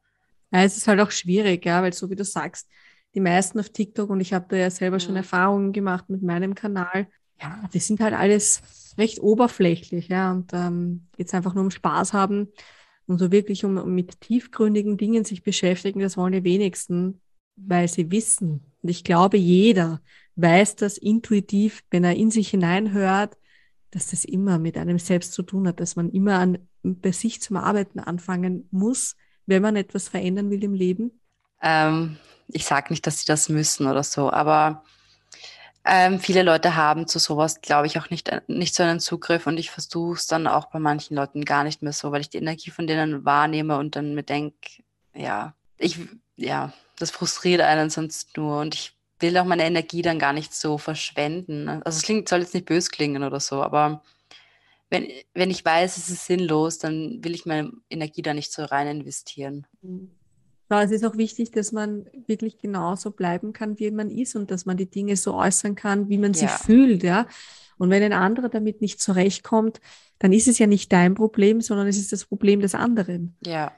Ja, 0.50 0.64
es 0.64 0.76
ist 0.76 0.88
halt 0.88 0.98
auch 0.98 1.12
schwierig, 1.12 1.64
ja, 1.64 1.80
weil 1.80 1.92
so 1.92 2.10
wie 2.10 2.16
du 2.16 2.24
sagst, 2.24 2.68
die 3.14 3.20
meisten 3.20 3.60
auf 3.60 3.68
TikTok 3.68 4.10
und 4.10 4.20
ich 4.20 4.32
habe 4.32 4.46
da 4.48 4.56
ja 4.56 4.70
selber 4.70 4.98
schon 4.98 5.14
Erfahrungen 5.14 5.72
gemacht 5.72 6.08
mit 6.08 6.24
meinem 6.24 6.56
Kanal. 6.56 7.06
Ja, 7.40 7.68
die 7.72 7.78
sind 7.78 8.00
halt 8.00 8.14
alles 8.14 8.62
recht 8.98 9.20
oberflächlich, 9.20 10.08
ja, 10.08 10.32
und 10.32 10.52
ähm, 10.52 11.06
jetzt 11.16 11.34
einfach 11.34 11.54
nur 11.54 11.64
um 11.64 11.70
Spaß 11.70 12.12
haben 12.12 12.48
und 13.06 13.18
so 13.18 13.30
wirklich 13.30 13.64
um, 13.64 13.76
um 13.78 13.94
mit 13.94 14.20
tiefgründigen 14.20 14.96
Dingen 14.96 15.24
sich 15.24 15.42
beschäftigen, 15.42 16.00
das 16.00 16.16
wollen 16.16 16.32
die 16.32 16.44
wenigsten, 16.44 17.20
weil 17.56 17.88
sie 17.88 18.10
wissen. 18.10 18.72
Und 18.82 18.88
ich 18.88 19.04
glaube, 19.04 19.36
jeder 19.36 20.00
weiß 20.36 20.76
das 20.76 20.98
intuitiv, 20.98 21.82
wenn 21.90 22.04
er 22.04 22.16
in 22.16 22.30
sich 22.30 22.50
hineinhört, 22.50 23.36
dass 23.90 24.10
das 24.10 24.24
immer 24.24 24.58
mit 24.58 24.76
einem 24.76 24.98
selbst 24.98 25.32
zu 25.32 25.42
tun 25.42 25.66
hat, 25.66 25.80
dass 25.80 25.96
man 25.96 26.10
immer 26.10 26.38
an, 26.38 26.58
bei 26.82 27.12
sich 27.12 27.40
zum 27.40 27.56
Arbeiten 27.56 27.98
anfangen 27.98 28.68
muss, 28.70 29.16
wenn 29.46 29.62
man 29.62 29.76
etwas 29.76 30.08
verändern 30.08 30.50
will 30.50 30.62
im 30.62 30.74
Leben? 30.74 31.20
Ähm, 31.62 32.18
ich 32.48 32.64
sage 32.64 32.88
nicht, 32.90 33.06
dass 33.06 33.20
sie 33.20 33.26
das 33.26 33.48
müssen 33.48 33.86
oder 33.86 34.02
so, 34.02 34.30
aber 34.30 34.84
ähm, 35.84 36.20
viele 36.20 36.42
Leute 36.42 36.76
haben 36.76 37.06
zu 37.06 37.18
sowas, 37.18 37.60
glaube 37.60 37.86
ich, 37.86 37.98
auch 37.98 38.10
nicht, 38.10 38.28
äh, 38.28 38.40
nicht 38.46 38.74
so 38.74 38.82
einen 38.82 39.00
Zugriff 39.00 39.46
und 39.46 39.58
ich 39.58 39.70
versuche 39.70 40.14
es 40.14 40.26
dann 40.26 40.46
auch 40.46 40.66
bei 40.66 40.78
manchen 40.78 41.16
Leuten 41.16 41.44
gar 41.44 41.64
nicht 41.64 41.82
mehr 41.82 41.92
so, 41.92 42.12
weil 42.12 42.20
ich 42.20 42.30
die 42.30 42.38
Energie 42.38 42.70
von 42.70 42.86
denen 42.86 43.24
wahrnehme 43.24 43.78
und 43.78 43.96
dann 43.96 44.14
mir 44.14 44.22
denke, 44.22 44.82
ja, 45.14 45.54
ich, 45.78 45.98
ja, 46.36 46.72
das 46.98 47.10
frustriert 47.10 47.60
einen 47.60 47.90
sonst 47.90 48.36
nur 48.36 48.60
und 48.60 48.74
ich 48.74 48.96
will 49.20 49.36
auch 49.38 49.44
meine 49.44 49.64
Energie 49.64 50.02
dann 50.02 50.18
gar 50.18 50.32
nicht 50.32 50.54
so 50.54 50.78
verschwenden. 50.78 51.64
Ne? 51.64 51.80
Also 51.84 51.96
es 51.96 52.02
klingt, 52.02 52.28
soll 52.28 52.40
jetzt 52.40 52.54
nicht 52.54 52.66
bös 52.66 52.90
klingen 52.90 53.24
oder 53.24 53.40
so, 53.40 53.62
aber 53.62 54.02
wenn, 54.90 55.08
wenn 55.34 55.50
ich 55.50 55.64
weiß, 55.64 55.96
es 55.96 56.08
ist 56.08 56.26
sinnlos, 56.26 56.78
dann 56.78 57.22
will 57.22 57.34
ich 57.34 57.46
meine 57.46 57.72
Energie 57.90 58.22
da 58.22 58.34
nicht 58.34 58.52
so 58.52 58.64
rein 58.64 58.86
investieren. 58.86 59.66
Mhm. 59.82 60.17
Ja, 60.70 60.82
es 60.82 60.90
ist 60.90 61.04
auch 61.04 61.16
wichtig, 61.16 61.50
dass 61.50 61.72
man 61.72 62.06
wirklich 62.26 62.58
genauso 62.58 63.10
bleiben 63.10 63.52
kann, 63.52 63.78
wie 63.78 63.90
man 63.90 64.10
ist 64.10 64.36
und 64.36 64.50
dass 64.50 64.66
man 64.66 64.76
die 64.76 64.90
Dinge 64.90 65.16
so 65.16 65.34
äußern 65.34 65.74
kann, 65.74 66.08
wie 66.08 66.18
man 66.18 66.32
ja. 66.34 66.40
sich 66.40 66.50
fühlt, 66.50 67.02
ja. 67.02 67.26
Und 67.78 67.90
wenn 67.90 68.02
ein 68.02 68.12
anderer 68.12 68.48
damit 68.48 68.80
nicht 68.80 69.00
zurechtkommt, 69.00 69.80
dann 70.18 70.32
ist 70.32 70.48
es 70.48 70.58
ja 70.58 70.66
nicht 70.66 70.92
dein 70.92 71.14
Problem, 71.14 71.60
sondern 71.60 71.86
es 71.86 71.96
ist 71.96 72.12
das 72.12 72.26
Problem 72.26 72.60
des 72.60 72.74
anderen. 72.74 73.36
Ja. 73.44 73.72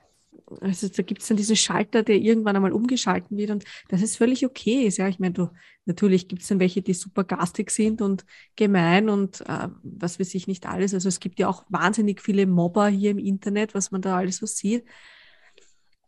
Also 0.60 0.88
da 0.88 1.02
gibt 1.04 1.22
es 1.22 1.28
dann 1.28 1.36
diesen 1.36 1.54
Schalter, 1.54 2.02
der 2.02 2.16
irgendwann 2.16 2.56
einmal 2.56 2.72
umgeschalten 2.72 3.36
wird 3.36 3.50
und 3.50 3.64
das 3.88 4.02
ist 4.02 4.16
völlig 4.16 4.44
okay. 4.44 4.88
Ja, 4.88 5.06
ich 5.06 5.20
meine, 5.20 5.34
du, 5.34 5.48
natürlich 5.84 6.26
gibt 6.26 6.42
es 6.42 6.48
dann 6.48 6.58
welche, 6.58 6.82
die 6.82 6.94
super 6.94 7.22
garstig 7.22 7.70
sind 7.70 8.02
und 8.02 8.24
gemein 8.56 9.08
und 9.08 9.42
äh, 9.42 9.68
was 9.84 10.18
weiß 10.18 10.34
ich 10.34 10.48
nicht 10.48 10.66
alles. 10.66 10.92
Also 10.92 11.08
es 11.08 11.20
gibt 11.20 11.38
ja 11.38 11.46
auch 11.46 11.64
wahnsinnig 11.68 12.20
viele 12.20 12.46
Mobber 12.46 12.88
hier 12.88 13.12
im 13.12 13.18
Internet, 13.18 13.74
was 13.74 13.92
man 13.92 14.02
da 14.02 14.16
alles 14.16 14.38
so 14.38 14.46
sieht. 14.46 14.84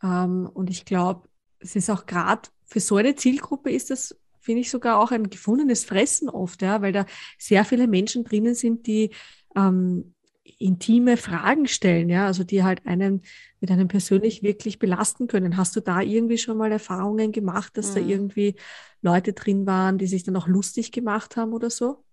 Ähm, 0.02 0.48
und 0.52 0.70
ich 0.70 0.84
glaube, 0.84 1.28
es 1.58 1.76
ist 1.76 1.90
auch 1.90 2.06
gerade 2.06 2.48
für 2.64 2.80
so 2.80 2.96
eine 2.96 3.14
Zielgruppe 3.14 3.70
ist 3.70 3.90
das, 3.90 4.18
finde 4.40 4.62
ich, 4.62 4.70
sogar 4.70 4.98
auch 4.98 5.12
ein 5.12 5.30
gefundenes 5.30 5.84
Fressen 5.84 6.28
oft, 6.28 6.62
ja, 6.62 6.82
weil 6.82 6.92
da 6.92 7.06
sehr 7.38 7.64
viele 7.64 7.86
Menschen 7.86 8.24
drinnen 8.24 8.54
sind, 8.54 8.86
die 8.86 9.10
ähm, 9.54 10.14
intime 10.58 11.16
Fragen 11.16 11.66
stellen, 11.66 12.08
ja, 12.08 12.26
also 12.26 12.44
die 12.44 12.62
halt 12.62 12.86
einen 12.86 13.22
mit 13.60 13.70
einem 13.70 13.88
persönlich 13.88 14.42
wirklich 14.42 14.78
belasten 14.78 15.28
können. 15.28 15.56
Hast 15.56 15.76
du 15.76 15.80
da 15.80 16.00
irgendwie 16.00 16.38
schon 16.38 16.56
mal 16.56 16.72
Erfahrungen 16.72 17.32
gemacht, 17.32 17.76
dass 17.76 17.90
mhm. 17.90 17.94
da 17.94 18.00
irgendwie 18.00 18.54
Leute 19.02 19.32
drin 19.32 19.66
waren, 19.66 19.98
die 19.98 20.06
sich 20.06 20.24
dann 20.24 20.36
auch 20.36 20.48
lustig 20.48 20.92
gemacht 20.92 21.36
haben 21.36 21.52
oder 21.52 21.70
so? 21.70 22.04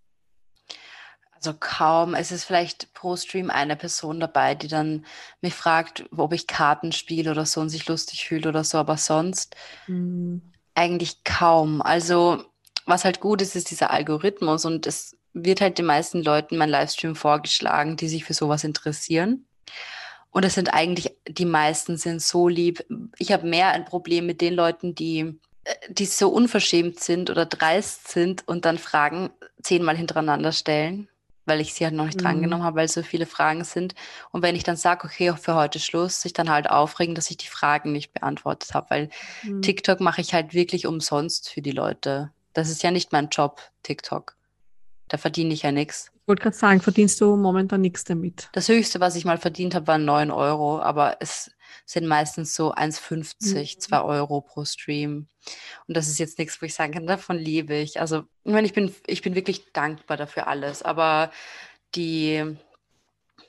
Also 1.40 1.56
kaum. 1.58 2.16
Es 2.16 2.34
ist 2.34 2.44
vielleicht 2.44 2.94
pro 2.94 3.16
Stream 3.16 3.50
eine 3.50 3.78
Person 3.78 4.20
dabei, 4.20 4.56
die 4.56 4.68
dann 4.68 5.06
mich 5.40 5.54
fragt, 5.54 6.04
ob 6.16 6.34
ich 6.34 6.48
Karten 6.48 6.92
spiele 6.92 7.32
oder 7.32 7.46
so 7.46 7.62
und 7.62 7.70
sich 7.70 7.88
lustig 7.88 8.26
fühlt 8.26 8.46
oder 8.46 8.66
so, 8.66 8.78
aber 8.78 8.98
sonst 8.98 9.56
mhm. 9.88 10.42
eigentlich 10.76 11.24
kaum. 11.24 11.82
Also 11.82 12.44
was 12.86 13.06
halt 13.06 13.22
gut 13.22 13.42
ist, 13.42 13.56
ist 13.56 13.72
dieser 13.72 13.92
Algorithmus 13.92 14.66
und 14.66 14.86
es 14.86 15.16
wird 15.34 15.62
halt 15.62 15.78
den 15.78 15.86
meisten 15.86 16.24
Leuten 16.24 16.58
mein 16.58 16.70
Livestream 16.70 17.16
vorgeschlagen, 17.16 17.96
die 17.96 18.10
sich 18.10 18.26
für 18.26 18.34
sowas 18.34 18.66
interessieren. 18.66 19.46
Und 20.32 20.44
es 20.44 20.56
sind 20.56 20.74
eigentlich, 20.74 21.16
die 21.26 21.46
meisten 21.46 21.96
sind 21.96 22.22
so 22.22 22.50
lieb. 22.50 22.84
Ich 23.18 23.32
habe 23.32 23.48
mehr 23.48 23.70
ein 23.70 23.86
Problem 23.86 24.26
mit 24.26 24.42
den 24.42 24.56
Leuten, 24.56 24.94
die, 24.94 25.40
äh, 25.64 25.74
die 25.88 26.06
so 26.06 26.28
unverschämt 26.30 27.00
sind 27.00 27.30
oder 27.30 27.46
dreist 27.46 28.10
sind 28.10 28.46
und 28.46 28.66
dann 28.66 28.78
Fragen 28.78 29.30
zehnmal 29.62 29.96
hintereinander 29.96 30.52
stellen 30.52 31.08
weil 31.50 31.60
ich 31.60 31.74
sie 31.74 31.84
halt 31.84 31.96
noch 31.96 32.06
nicht 32.06 32.20
mhm. 32.20 32.24
drangenommen 32.24 32.66
habe, 32.66 32.78
weil 32.78 32.88
so 32.88 33.04
viele 33.04 33.26
Fragen 33.26 33.64
sind. 33.64 33.96
Und 34.32 34.42
wenn 34.42 34.56
ich 34.56 34.64
dann 34.64 34.78
sage, 34.78 35.06
okay, 35.06 35.34
für 35.36 35.56
heute 35.56 35.80
Schluss, 35.80 36.22
sich 36.22 36.34
dann 36.34 36.50
halt 36.50 36.70
aufregen, 36.70 37.16
dass 37.16 37.30
ich 37.30 37.38
die 37.38 37.48
Fragen 37.48 37.92
nicht 37.92 38.14
beantwortet 38.14 38.74
habe, 38.74 38.90
weil 38.90 39.10
mhm. 39.44 39.62
TikTok 39.62 40.00
mache 40.00 40.22
ich 40.22 40.34
halt 40.34 40.54
wirklich 40.54 40.88
umsonst 40.88 41.50
für 41.50 41.62
die 41.62 41.72
Leute. 41.72 42.32
Das 42.54 42.70
ist 42.70 42.84
ja 42.84 42.92
nicht 42.92 43.12
mein 43.12 43.30
Job, 43.30 43.62
TikTok. 43.84 44.36
Da 45.10 45.18
verdiene 45.18 45.54
ich 45.54 45.64
ja 45.64 45.72
nichts. 45.72 46.12
Ich 46.14 46.28
wollte 46.28 46.44
gerade 46.44 46.56
sagen, 46.56 46.80
verdienst 46.82 47.20
du 47.20 47.36
momentan 47.36 47.82
nichts 47.82 48.04
damit? 48.04 48.50
Das 48.54 48.70
Höchste, 48.70 49.00
was 49.00 49.16
ich 49.16 49.26
mal 49.26 49.40
verdient 49.40 49.74
habe, 49.74 49.88
waren 49.88 50.06
9 50.06 50.30
Euro, 50.30 50.80
aber 50.80 51.18
es 51.20 51.52
sind 51.86 52.08
meistens 52.08 52.56
so 52.56 52.74
1,50, 52.74 53.76
mhm. 53.76 53.80
2 53.80 54.02
Euro 54.02 54.42
pro 54.42 54.66
Stream. 54.66 55.28
Und 55.88 55.98
das 55.98 56.08
ist 56.08 56.20
jetzt 56.20 56.38
nichts, 56.38 56.62
wo 56.62 56.66
ich 56.66 56.74
sagen 56.74 56.94
kann, 56.94 57.08
davon 57.08 57.38
lebe 57.38 57.76
ich. 57.76 58.00
Also, 58.00 58.24
ich 58.44 58.52
meine, 58.52 58.68
ich 58.68 58.74
bin, 58.74 58.94
ich 59.08 59.22
bin 59.22 59.36
wirklich 59.36 59.72
dankbar 59.74 60.18
dafür 60.18 60.48
alles, 60.48 60.84
aber 60.84 61.32
die, 61.96 62.56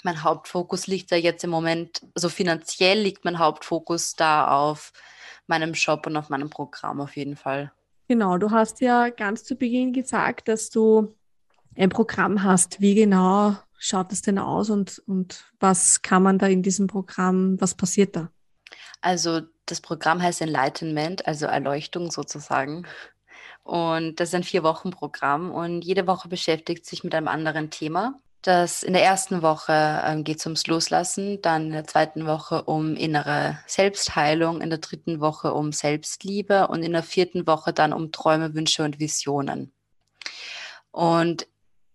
mein 0.02 0.22
Hauptfokus 0.22 0.86
liegt 0.86 1.12
da 1.12 1.16
jetzt 1.16 1.44
im 1.44 1.50
Moment, 1.50 2.02
also 2.14 2.28
finanziell 2.28 3.00
liegt 3.00 3.24
mein 3.24 3.38
Hauptfokus 3.38 4.14
da 4.14 4.48
auf 4.48 4.92
meinem 5.46 5.74
Shop 5.74 6.06
und 6.06 6.16
auf 6.16 6.28
meinem 6.28 6.50
Programm 6.50 7.00
auf 7.00 7.16
jeden 7.16 7.36
Fall. 7.36 7.72
Genau, 8.08 8.38
du 8.38 8.50
hast 8.50 8.80
ja 8.80 9.08
ganz 9.10 9.44
zu 9.44 9.54
Beginn 9.56 9.92
gesagt, 9.92 10.48
dass 10.48 10.70
du 10.70 11.14
ein 11.76 11.90
Programm 11.90 12.42
hast. 12.42 12.80
Wie 12.80 12.94
genau 12.94 13.56
schaut 13.80 14.12
es 14.12 14.22
denn 14.22 14.38
aus 14.38 14.70
und, 14.70 15.02
und 15.06 15.44
was 15.58 16.02
kann 16.02 16.22
man 16.22 16.38
da 16.38 16.46
in 16.46 16.62
diesem 16.62 16.86
Programm, 16.86 17.60
was 17.60 17.74
passiert 17.74 18.14
da? 18.14 18.30
Also 19.00 19.40
das 19.66 19.80
Programm 19.80 20.22
heißt 20.22 20.42
Enlightenment, 20.42 21.26
also 21.26 21.46
Erleuchtung 21.46 22.10
sozusagen. 22.10 22.86
Und 23.64 24.20
das 24.20 24.28
ist 24.28 24.34
ein 24.34 24.44
Vier-Wochen-Programm 24.44 25.50
und 25.50 25.82
jede 25.82 26.06
Woche 26.06 26.28
beschäftigt 26.28 26.84
sich 26.86 27.02
mit 27.04 27.14
einem 27.14 27.28
anderen 27.28 27.70
Thema. 27.70 28.14
Das 28.42 28.82
in 28.82 28.92
der 28.92 29.04
ersten 29.04 29.42
Woche 29.42 30.02
ähm, 30.04 30.24
geht 30.24 30.38
es 30.38 30.46
ums 30.46 30.66
Loslassen, 30.66 31.40
dann 31.42 31.66
in 31.66 31.72
der 31.72 31.86
zweiten 31.86 32.26
Woche 32.26 32.62
um 32.62 32.96
innere 32.96 33.58
Selbstheilung, 33.66 34.60
in 34.60 34.70
der 34.70 34.78
dritten 34.78 35.20
Woche 35.20 35.52
um 35.52 35.72
Selbstliebe 35.72 36.68
und 36.68 36.82
in 36.82 36.92
der 36.92 37.02
vierten 37.02 37.46
Woche 37.46 37.72
dann 37.72 37.92
um 37.92 38.12
Träume, 38.12 38.54
Wünsche 38.54 38.82
und 38.82 38.98
Visionen. 38.98 39.72
Und 40.90 41.46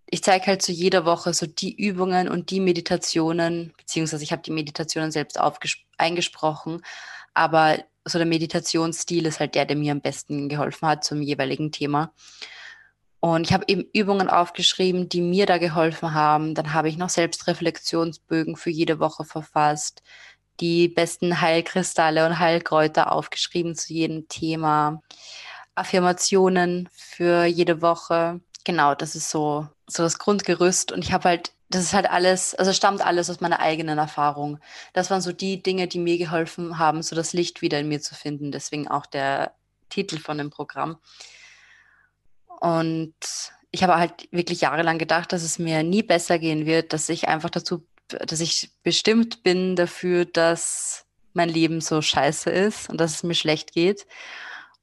ich 0.07 0.23
zeige 0.23 0.47
halt 0.47 0.61
zu 0.61 0.71
so 0.71 0.77
jeder 0.77 1.05
Woche 1.05 1.33
so 1.33 1.45
die 1.45 1.75
Übungen 1.75 2.29
und 2.29 2.51
die 2.51 2.59
Meditationen, 2.59 3.73
beziehungsweise 3.77 4.23
ich 4.23 4.31
habe 4.31 4.43
die 4.43 4.51
Meditationen 4.51 5.11
selbst 5.11 5.39
eingesprochen, 5.97 6.81
aber 7.33 7.79
so 8.05 8.19
der 8.19 8.27
Meditationsstil 8.27 9.25
ist 9.25 9.39
halt 9.39 9.55
der, 9.55 9.65
der 9.65 9.75
mir 9.75 9.91
am 9.91 10.01
besten 10.01 10.47
geholfen 10.47 10.87
hat 10.87 11.03
zum 11.03 11.21
jeweiligen 11.21 11.71
Thema. 11.71 12.13
Und 13.19 13.47
ich 13.47 13.53
habe 13.53 13.65
eben 13.67 13.85
Übungen 13.93 14.29
aufgeschrieben, 14.29 15.09
die 15.09 15.21
mir 15.21 15.47
da 15.47 15.57
geholfen 15.57 16.13
haben. 16.13 16.53
Dann 16.53 16.73
habe 16.73 16.89
ich 16.89 16.97
noch 16.97 17.09
Selbstreflexionsbögen 17.09 18.55
für 18.55 18.69
jede 18.69 18.99
Woche 18.99 19.25
verfasst, 19.25 20.03
die 20.59 20.87
besten 20.87 21.41
Heilkristalle 21.41 22.27
und 22.27 22.37
Heilkräuter 22.37 23.11
aufgeschrieben 23.11 23.75
zu 23.75 23.93
jedem 23.93 24.27
Thema, 24.27 25.01
Affirmationen 25.73 26.87
für 26.93 27.45
jede 27.45 27.81
Woche. 27.81 28.41
Genau, 28.63 28.93
das 28.93 29.15
ist 29.15 29.31
so, 29.31 29.67
so 29.87 30.03
das 30.03 30.19
Grundgerüst. 30.19 30.91
Und 30.91 31.03
ich 31.03 31.13
habe 31.13 31.29
halt, 31.29 31.51
das 31.69 31.83
ist 31.83 31.93
halt 31.93 32.09
alles, 32.09 32.55
also 32.55 32.73
stammt 32.73 33.05
alles 33.05 33.29
aus 33.29 33.41
meiner 33.41 33.59
eigenen 33.59 33.97
Erfahrung. 33.97 34.59
Das 34.93 35.09
waren 35.09 35.21
so 35.21 35.31
die 35.31 35.61
Dinge, 35.61 35.87
die 35.87 35.99
mir 35.99 36.17
geholfen 36.17 36.77
haben, 36.77 37.01
so 37.03 37.15
das 37.15 37.33
Licht 37.33 37.61
wieder 37.61 37.79
in 37.79 37.87
mir 37.87 38.01
zu 38.01 38.15
finden. 38.15 38.51
Deswegen 38.51 38.87
auch 38.87 39.05
der 39.05 39.53
Titel 39.89 40.19
von 40.19 40.37
dem 40.37 40.49
Programm. 40.49 40.97
Und 42.59 43.15
ich 43.71 43.83
habe 43.83 43.97
halt 43.97 44.27
wirklich 44.31 44.61
jahrelang 44.61 44.97
gedacht, 44.97 45.33
dass 45.33 45.43
es 45.43 45.59
mir 45.59 45.83
nie 45.83 46.03
besser 46.03 46.39
gehen 46.39 46.65
wird, 46.65 46.93
dass 46.93 47.09
ich 47.09 47.27
einfach 47.27 47.49
dazu, 47.49 47.85
dass 48.07 48.39
ich 48.39 48.71
bestimmt 48.83 49.43
bin 49.43 49.75
dafür, 49.75 50.25
dass 50.25 51.05
mein 51.33 51.49
Leben 51.49 51.81
so 51.81 52.01
scheiße 52.01 52.49
ist 52.49 52.89
und 52.89 52.99
dass 52.99 53.15
es 53.15 53.23
mir 53.23 53.35
schlecht 53.35 53.73
geht. 53.73 54.07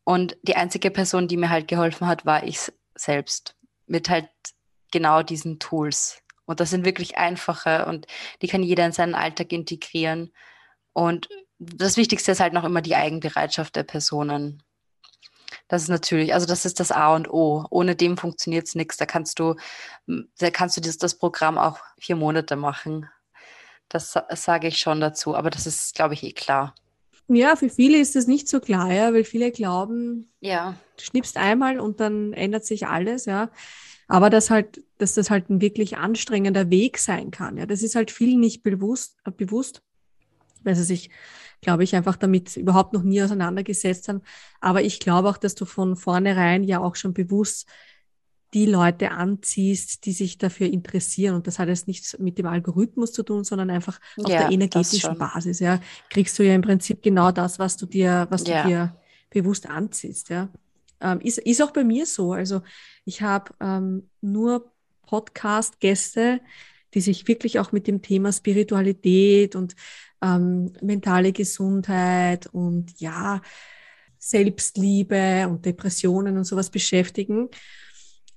Und 0.05 0.37
die 0.43 0.57
einzige 0.57 0.91
Person, 0.91 1.29
die 1.29 1.37
mir 1.37 1.51
halt 1.51 1.69
geholfen 1.69 2.07
hat, 2.07 2.27
war 2.27 2.45
ich 2.45 2.73
selbst. 2.95 3.55
Mit 3.87 4.09
halt 4.11 4.29
genau 4.93 5.23
diesen 5.23 5.59
Tools. 5.59 6.23
Und 6.45 6.61
das 6.61 6.71
sind 6.71 6.85
wirklich 6.85 7.19
einfache 7.19 7.87
und 7.87 8.07
die 8.43 8.49
kann 8.49 8.63
jeder 8.63 8.85
in 8.87 8.93
seinen 8.93 9.15
Alltag 9.15 9.53
integrieren. 9.53 10.33
Und 10.93 11.29
das 11.59 11.97
Wichtigste 11.97 12.33
ist 12.33 12.41
halt 12.41 12.53
noch 12.53 12.65
immer 12.65 12.83
die 12.83 12.97
Eigenbereitschaft 12.97 13.77
der 13.77 13.85
Personen. 13.85 14.63
Das 15.69 15.83
ist 15.83 15.89
natürlich, 15.89 16.35
also 16.35 16.47
das 16.47 16.65
ist 16.65 16.81
das 16.81 16.93
A 16.93 17.15
und 17.15 17.31
O. 17.31 17.65
Ohne 17.71 17.97
dem 17.97 18.17
funktioniert 18.17 18.67
es 18.67 18.75
nichts. 18.75 18.97
Da 18.97 19.07
kannst 19.07 19.39
du, 19.39 19.55
da 20.07 20.51
kannst 20.51 20.77
du 20.77 20.81
das, 20.81 20.99
das 20.99 21.17
Programm 21.17 21.59
auch 21.59 21.79
vier 21.99 22.17
Monate 22.17 22.57
machen. 22.57 23.09
Das, 23.89 24.13
das 24.13 24.45
sage 24.45 24.69
ich 24.69 24.79
schon 24.79 25.01
dazu, 25.01 25.37
aber 25.37 25.51
das 25.51 25.67
ist, 25.67 25.95
glaube 25.95 26.15
ich, 26.15 26.23
eh 26.23 26.33
klar. 26.33 26.75
Ja, 27.29 27.57
für 27.57 27.71
viele 27.71 27.99
ist 27.99 28.17
das 28.17 28.27
nicht 28.27 28.49
so 28.49 28.61
klar, 28.61 28.93
ja, 28.93 29.13
weil 29.15 29.25
viele 29.25 29.53
glauben, 29.53 30.31
ja. 30.41 30.75
du 30.97 31.05
schnippst 31.05 31.37
einmal 31.37 31.79
und 31.79 32.01
dann 32.01 32.33
ändert 32.33 32.65
sich 32.67 32.87
alles, 32.87 33.27
ja. 33.27 33.51
Aber 34.13 34.29
dass 34.29 34.51
halt, 34.51 34.85
dass 34.99 35.15
das 35.15 35.31
halt 35.31 35.49
ein 35.49 35.63
wirklich 35.63 35.97
anstrengender 35.97 36.69
Weg 36.69 36.99
sein 36.99 37.31
kann. 37.31 37.57
Ja, 37.57 37.65
das 37.65 37.83
ist 37.83 37.95
halt 37.95 38.11
vielen 38.11 38.41
nicht 38.41 38.63
bewusst, 38.63 39.17
äh, 39.25 39.31
bewusst, 39.31 39.81
weil 40.63 40.75
sie 40.75 40.85
sich 40.85 41.11
glaube 41.63 41.85
ich, 41.85 41.95
einfach 41.95 42.17
damit 42.17 42.57
überhaupt 42.57 42.93
noch 42.93 43.05
nie 43.05 43.23
auseinandergesetzt 43.23 44.09
haben. 44.09 44.23
Aber 44.61 44.83
ich 44.83 44.99
glaube 44.99 45.31
auch, 45.31 45.37
dass 45.37 45.55
du 45.55 45.65
von 45.65 45.97
vornherein 45.97 46.65
ja 46.65 46.81
auch 46.81 46.97
schon 46.97 47.15
bewusst 47.15 47.69
die 48.53 48.67
Leute 48.67 49.13
anziehst, 49.13 50.05
die 50.05 50.13
sich 50.13 50.39
dafür 50.39 50.67
interessieren. 50.67 51.37
Und 51.37 51.47
das 51.47 51.59
hat 51.59 51.69
jetzt 51.69 51.87
nichts 51.87 52.19
mit 52.19 52.37
dem 52.37 52.47
Algorithmus 52.47 53.13
zu 53.13 53.23
tun, 53.23 53.45
sondern 53.45 53.71
einfach 53.71 54.01
auf 54.19 54.29
ja, 54.29 54.41
der 54.41 54.51
energetischen 54.51 55.17
Basis. 55.17 55.61
Ja, 55.61 55.81
kriegst 56.11 56.37
du 56.39 56.43
ja 56.43 56.55
im 56.55 56.63
Prinzip 56.63 57.01
genau 57.01 57.31
das, 57.31 57.61
was 57.61 57.77
du 57.77 57.87
dir, 57.87 58.27
was 58.29 58.45
ja. 58.47 58.63
du 58.63 58.69
dir 58.69 58.97
bewusst 59.31 59.71
anziehst. 59.71 60.31
Ja, 60.31 60.49
ähm, 61.01 61.21
ist, 61.21 61.39
ist 61.39 61.63
auch 61.63 61.71
bei 61.71 61.85
mir 61.85 62.07
so. 62.07 62.33
Also 62.33 62.61
ich 63.05 63.23
habe 63.23 63.53
ähm, 63.61 64.09
nur 64.21 64.73
Podcast-Gäste, 65.03 66.41
die 66.95 67.01
sich 67.01 67.27
wirklich 67.29 67.59
auch 67.59 67.73
mit 67.73 67.87
dem 67.87 68.03
Thema 68.03 68.33
Spiritualität 68.33 69.57
und 69.57 69.75
ähm, 70.23 70.73
mentale 70.81 71.33
Gesundheit 71.33 72.47
und 72.47 73.01
ja, 73.01 73.41
Selbstliebe 74.19 75.49
und 75.49 75.67
Depressionen 75.67 76.37
und 76.37 76.45
sowas 76.45 76.71
beschäftigen. 76.71 77.49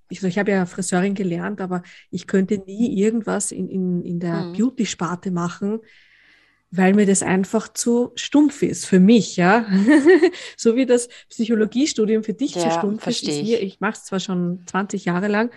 Ich, 0.10 0.20
also 0.20 0.28
ich 0.28 0.40
habe 0.40 0.52
ja 0.52 0.66
Friseurin 0.66 1.14
gelernt, 1.14 1.62
aber 1.62 1.84
ich 2.10 2.28
könnte 2.28 2.58
nie 2.58 3.00
irgendwas 3.00 3.52
in, 3.52 3.70
in, 3.70 4.04
in 4.04 4.20
der 4.20 4.46
mhm. 4.46 4.54
Beauty-Sparte 4.54 5.32
machen, 5.32 5.80
weil 6.78 6.94
mir 6.94 7.06
das 7.06 7.24
einfach 7.24 7.72
zu 7.72 8.12
stumpf 8.16 8.62
ist 8.62 8.86
für 8.86 9.00
mich, 9.00 9.38
ja. 9.38 9.66
so 10.58 10.76
wie 10.76 10.86
das 10.86 11.10
Psychologiestudium 11.30 12.24
für 12.24 12.34
dich 12.34 12.56
ja, 12.56 12.62
zu 12.62 12.72
stumpf 12.72 13.06
ist, 13.08 13.28
ist 13.28 13.44
mir, 13.44 13.62
ich 13.62 13.80
mache 13.80 13.94
es 13.94 14.04
zwar 14.06 14.20
schon 14.20 14.64
20 14.68 15.06
Jahre 15.06 15.28
lang, 15.28 15.52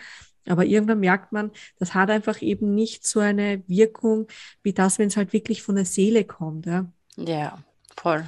aber 0.46 0.64
irgendwann 0.64 1.00
merkt 1.00 1.32
man, 1.32 1.50
das 1.78 1.94
hat 1.94 2.10
einfach 2.10 2.42
eben 2.42 2.74
nicht 2.74 3.06
so 3.06 3.20
eine 3.20 3.62
Wirkung 3.66 4.26
wie 4.62 4.72
das, 4.72 4.98
wenn 4.98 5.08
es 5.08 5.16
halt 5.16 5.32
wirklich 5.32 5.62
von 5.62 5.76
der 5.76 5.84
Seele 5.84 6.24
kommt. 6.24 6.66
Ja, 6.66 6.86
ja 7.16 7.58
voll. 7.96 8.24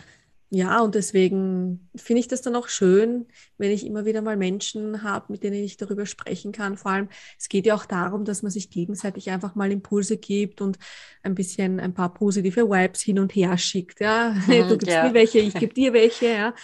Ja, 0.52 0.80
und 0.80 0.96
deswegen 0.96 1.88
finde 1.94 2.20
ich 2.20 2.26
das 2.26 2.42
dann 2.42 2.56
auch 2.56 2.66
schön, 2.66 3.26
wenn 3.56 3.70
ich 3.70 3.86
immer 3.86 4.04
wieder 4.04 4.20
mal 4.20 4.36
Menschen 4.36 5.04
habe, 5.04 5.26
mit 5.32 5.44
denen 5.44 5.62
ich 5.62 5.76
darüber 5.76 6.06
sprechen 6.06 6.50
kann. 6.50 6.76
Vor 6.76 6.90
allem, 6.90 7.08
es 7.38 7.48
geht 7.48 7.66
ja 7.66 7.76
auch 7.76 7.86
darum, 7.86 8.24
dass 8.24 8.42
man 8.42 8.50
sich 8.50 8.68
gegenseitig 8.68 9.30
einfach 9.30 9.54
mal 9.54 9.70
Impulse 9.70 10.16
gibt 10.16 10.60
und 10.60 10.76
ein 11.22 11.36
bisschen 11.36 11.78
ein 11.78 11.94
paar 11.94 12.12
positive 12.12 12.68
Vibes 12.68 13.00
hin 13.00 13.20
und 13.20 13.32
her 13.36 13.56
schickt. 13.58 14.00
Ja, 14.00 14.30
mhm, 14.30 14.50
du 14.68 14.78
gibst 14.78 14.88
ja. 14.88 15.06
mir 15.06 15.14
welche, 15.14 15.38
ich 15.38 15.54
gebe 15.54 15.72
dir 15.74 15.92
welche. 15.92 16.26
Ja, 16.26 16.54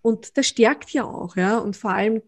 und 0.00 0.38
das 0.38 0.46
stärkt 0.46 0.90
ja 0.90 1.04
auch. 1.04 1.36
Ja, 1.36 1.58
und 1.58 1.76
vor 1.76 1.90
allem 1.90 2.22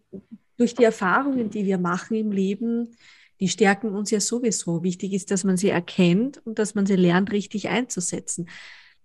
durch 0.57 0.75
die 0.75 0.83
Erfahrungen, 0.83 1.49
die 1.49 1.65
wir 1.65 1.79
machen 1.79 2.17
im 2.17 2.31
Leben, 2.31 2.95
die 3.39 3.47
stärken 3.47 3.95
uns 3.95 4.11
ja 4.11 4.19
sowieso. 4.19 4.83
Wichtig 4.83 5.13
ist, 5.13 5.31
dass 5.31 5.43
man 5.43 5.57
sie 5.57 5.69
erkennt 5.69 6.45
und 6.45 6.59
dass 6.59 6.75
man 6.75 6.85
sie 6.85 6.97
lernt, 6.97 7.31
richtig 7.31 7.69
einzusetzen. 7.69 8.47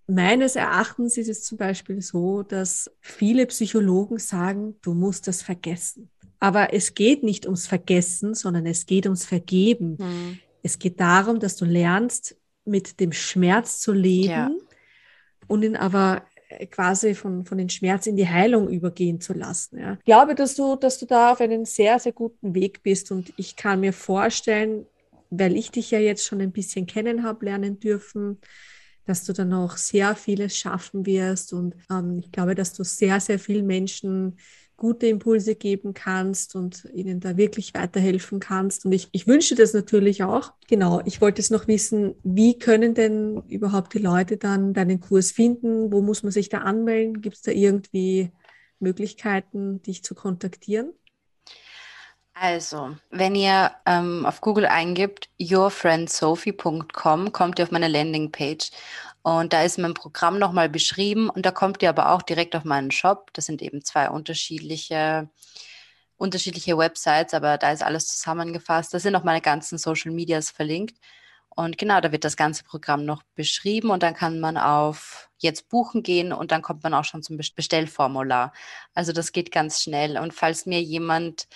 Meines 0.07 0.57
Erachtens 0.57 1.17
ist 1.17 1.29
es 1.29 1.43
zum 1.45 1.57
Beispiel 1.59 2.03
so, 2.03 2.43
dass 2.43 2.91
viele 3.01 3.47
Psychologen 3.47 4.19
sagen, 4.19 4.77
du 4.83 4.93
musst 4.93 5.27
das 5.29 5.43
vergessen. 5.43 6.11
Aber 6.41 6.75
es 6.75 6.95
geht 6.95 7.23
nicht 7.23 7.47
ums 7.47 7.67
Vergessen, 7.67 8.35
sondern 8.35 8.67
es 8.67 8.85
geht 8.85 9.07
ums 9.07 9.25
Vergeben. 9.25 9.97
Mhm. 9.99 10.39
Es 10.63 10.79
geht 10.79 11.01
darum, 11.01 11.41
dass 11.41 11.57
du 11.57 11.65
lernst, 11.65 12.37
mit 12.65 13.01
dem 13.01 13.13
Schmerz 13.13 13.81
zu 13.81 13.93
leben 13.93 14.29
ja. 14.29 14.51
und 15.47 15.63
ihn 15.63 15.77
aber 15.77 16.25
quasi 16.71 17.15
von, 17.15 17.45
von 17.45 17.59
den 17.59 17.69
Schmerz 17.69 18.07
in 18.07 18.17
die 18.17 18.29
Heilung 18.29 18.69
übergehen 18.69 19.21
zu 19.21 19.33
lassen. 19.33 19.79
Ja. 19.79 19.95
Ich 19.99 20.05
glaube, 20.05 20.35
dass 20.35 20.55
du, 20.55 20.77
dass 20.77 20.99
du 20.99 21.07
da 21.07 21.33
auf 21.33 21.41
einem 21.41 21.65
sehr, 21.65 21.99
sehr 21.99 22.13
guten 22.13 22.55
Weg 22.55 22.83
bist 22.83 23.11
und 23.11 23.33
ich 23.37 23.57
kann 23.57 23.81
mir 23.81 23.93
vorstellen, 23.93 24.87
weil 25.31 25.57
ich 25.57 25.71
dich 25.71 25.91
ja 25.91 25.99
jetzt 25.99 26.25
schon 26.25 26.41
ein 26.41 26.53
bisschen 26.53 26.87
kennen 26.87 27.23
habe, 27.23 27.47
lernen 27.47 27.81
dürfen, 27.81 28.39
dass 29.07 29.25
du 29.25 29.33
dann 29.33 29.53
auch 29.53 29.77
sehr 29.77 30.17
vieles 30.17 30.57
schaffen 30.57 31.07
wirst 31.07 31.53
und 31.53 31.75
ähm, 31.91 32.19
ich 32.19 32.33
glaube, 32.33 32.55
dass 32.55 32.73
du 32.73 32.85
sehr, 32.85 33.21
sehr 33.21 33.39
vielen 33.39 33.67
Menschen 33.67 34.37
gute 34.77 35.07
Impulse 35.07 35.55
geben 35.55 35.95
kannst 35.95 36.57
und 36.57 36.89
ihnen 36.93 37.21
da 37.21 37.37
wirklich 37.37 37.75
weiterhelfen 37.75 38.41
kannst. 38.41 38.85
Und 38.85 38.93
ich, 38.93 39.09
ich 39.13 39.27
wünsche 39.27 39.55
das 39.55 39.73
natürlich 39.73 40.25
auch. 40.25 40.53
Genau, 40.69 41.01
ich 41.05 41.21
wollte 41.21 41.41
es 41.41 41.51
noch 41.51 41.69
wissen, 41.69 42.15
wie 42.25 42.59
können 42.59 42.95
denn 42.95 43.43
überhaupt 43.49 43.95
die 43.95 43.99
Leute 43.99 44.37
dann 44.37 44.75
deinen 44.75 45.01
Kurs 45.01 45.31
finden? 45.31 45.93
Wo 45.93 46.03
muss 46.03 46.23
man 46.23 46.33
sich 46.33 46.49
da 46.49 46.59
anmelden? 46.59 47.21
Gibt 47.21 47.37
es 47.37 47.43
da 47.43 47.53
irgendwie 47.53 48.33
Möglichkeiten, 48.81 49.81
dich 49.83 50.03
zu 50.03 50.15
kontaktieren? 50.15 50.93
Also, 52.35 52.97
wenn 53.11 53.35
ihr 53.37 53.71
ähm, 53.87 54.27
auf 54.27 54.41
Google 54.41 54.67
eingibt, 54.67 55.29
yourfriendsophie.com, 55.39 57.33
kommt 57.33 57.59
ihr 57.59 57.65
auf 57.65 57.71
meine 57.71 57.89
Landingpage. 57.89 58.71
Und 59.23 59.53
da 59.53 59.63
ist 59.63 59.79
mein 59.79 59.95
Programm 59.95 60.39
nochmal 60.39 60.69
beschrieben 60.69 61.31
und 61.31 61.47
da 61.47 61.51
kommt 61.51 61.83
ihr 61.83 61.89
aber 61.89 62.11
auch 62.11 62.23
direkt 62.23 62.55
auf 62.57 62.65
meinen 62.65 62.91
Shop. 62.91 63.31
Das 63.33 63.47
sind 63.47 63.63
eben 63.63 63.83
zwei 63.83 64.11
unterschiedliche, 64.11 65.31
unterschiedliche 66.17 66.77
Websites, 66.77 67.35
aber 67.35 67.57
da 67.57 67.73
ist 67.73 67.83
alles 67.83 68.09
zusammengefasst. 68.09 68.93
Da 68.93 68.99
sind 68.99 69.17
auch 69.17 69.25
meine 69.25 69.41
ganzen 69.41 69.79
Social 69.79 70.13
Medias 70.13 70.51
verlinkt. 70.51 70.99
Und 71.57 71.79
genau, 71.79 72.01
da 72.01 72.11
wird 72.13 72.25
das 72.25 72.37
ganze 72.37 72.65
Programm 72.65 73.05
noch 73.05 73.23
beschrieben 73.37 73.91
und 73.91 74.03
dann 74.03 74.15
kann 74.15 74.41
man 74.41 74.57
auf 74.59 75.31
jetzt 75.39 75.69
buchen 75.69 76.03
gehen 76.03 76.33
und 76.33 76.51
dann 76.51 76.63
kommt 76.63 76.83
man 76.83 76.95
auch 76.95 77.05
schon 77.05 77.23
zum 77.23 77.37
Bestellformular. 77.37 78.53
Also 78.93 79.13
das 79.13 79.33
geht 79.33 79.53
ganz 79.53 79.81
schnell. 79.83 80.19
Und 80.19 80.35
falls 80.35 80.67
mir 80.67 80.83
jemand, 80.83 81.47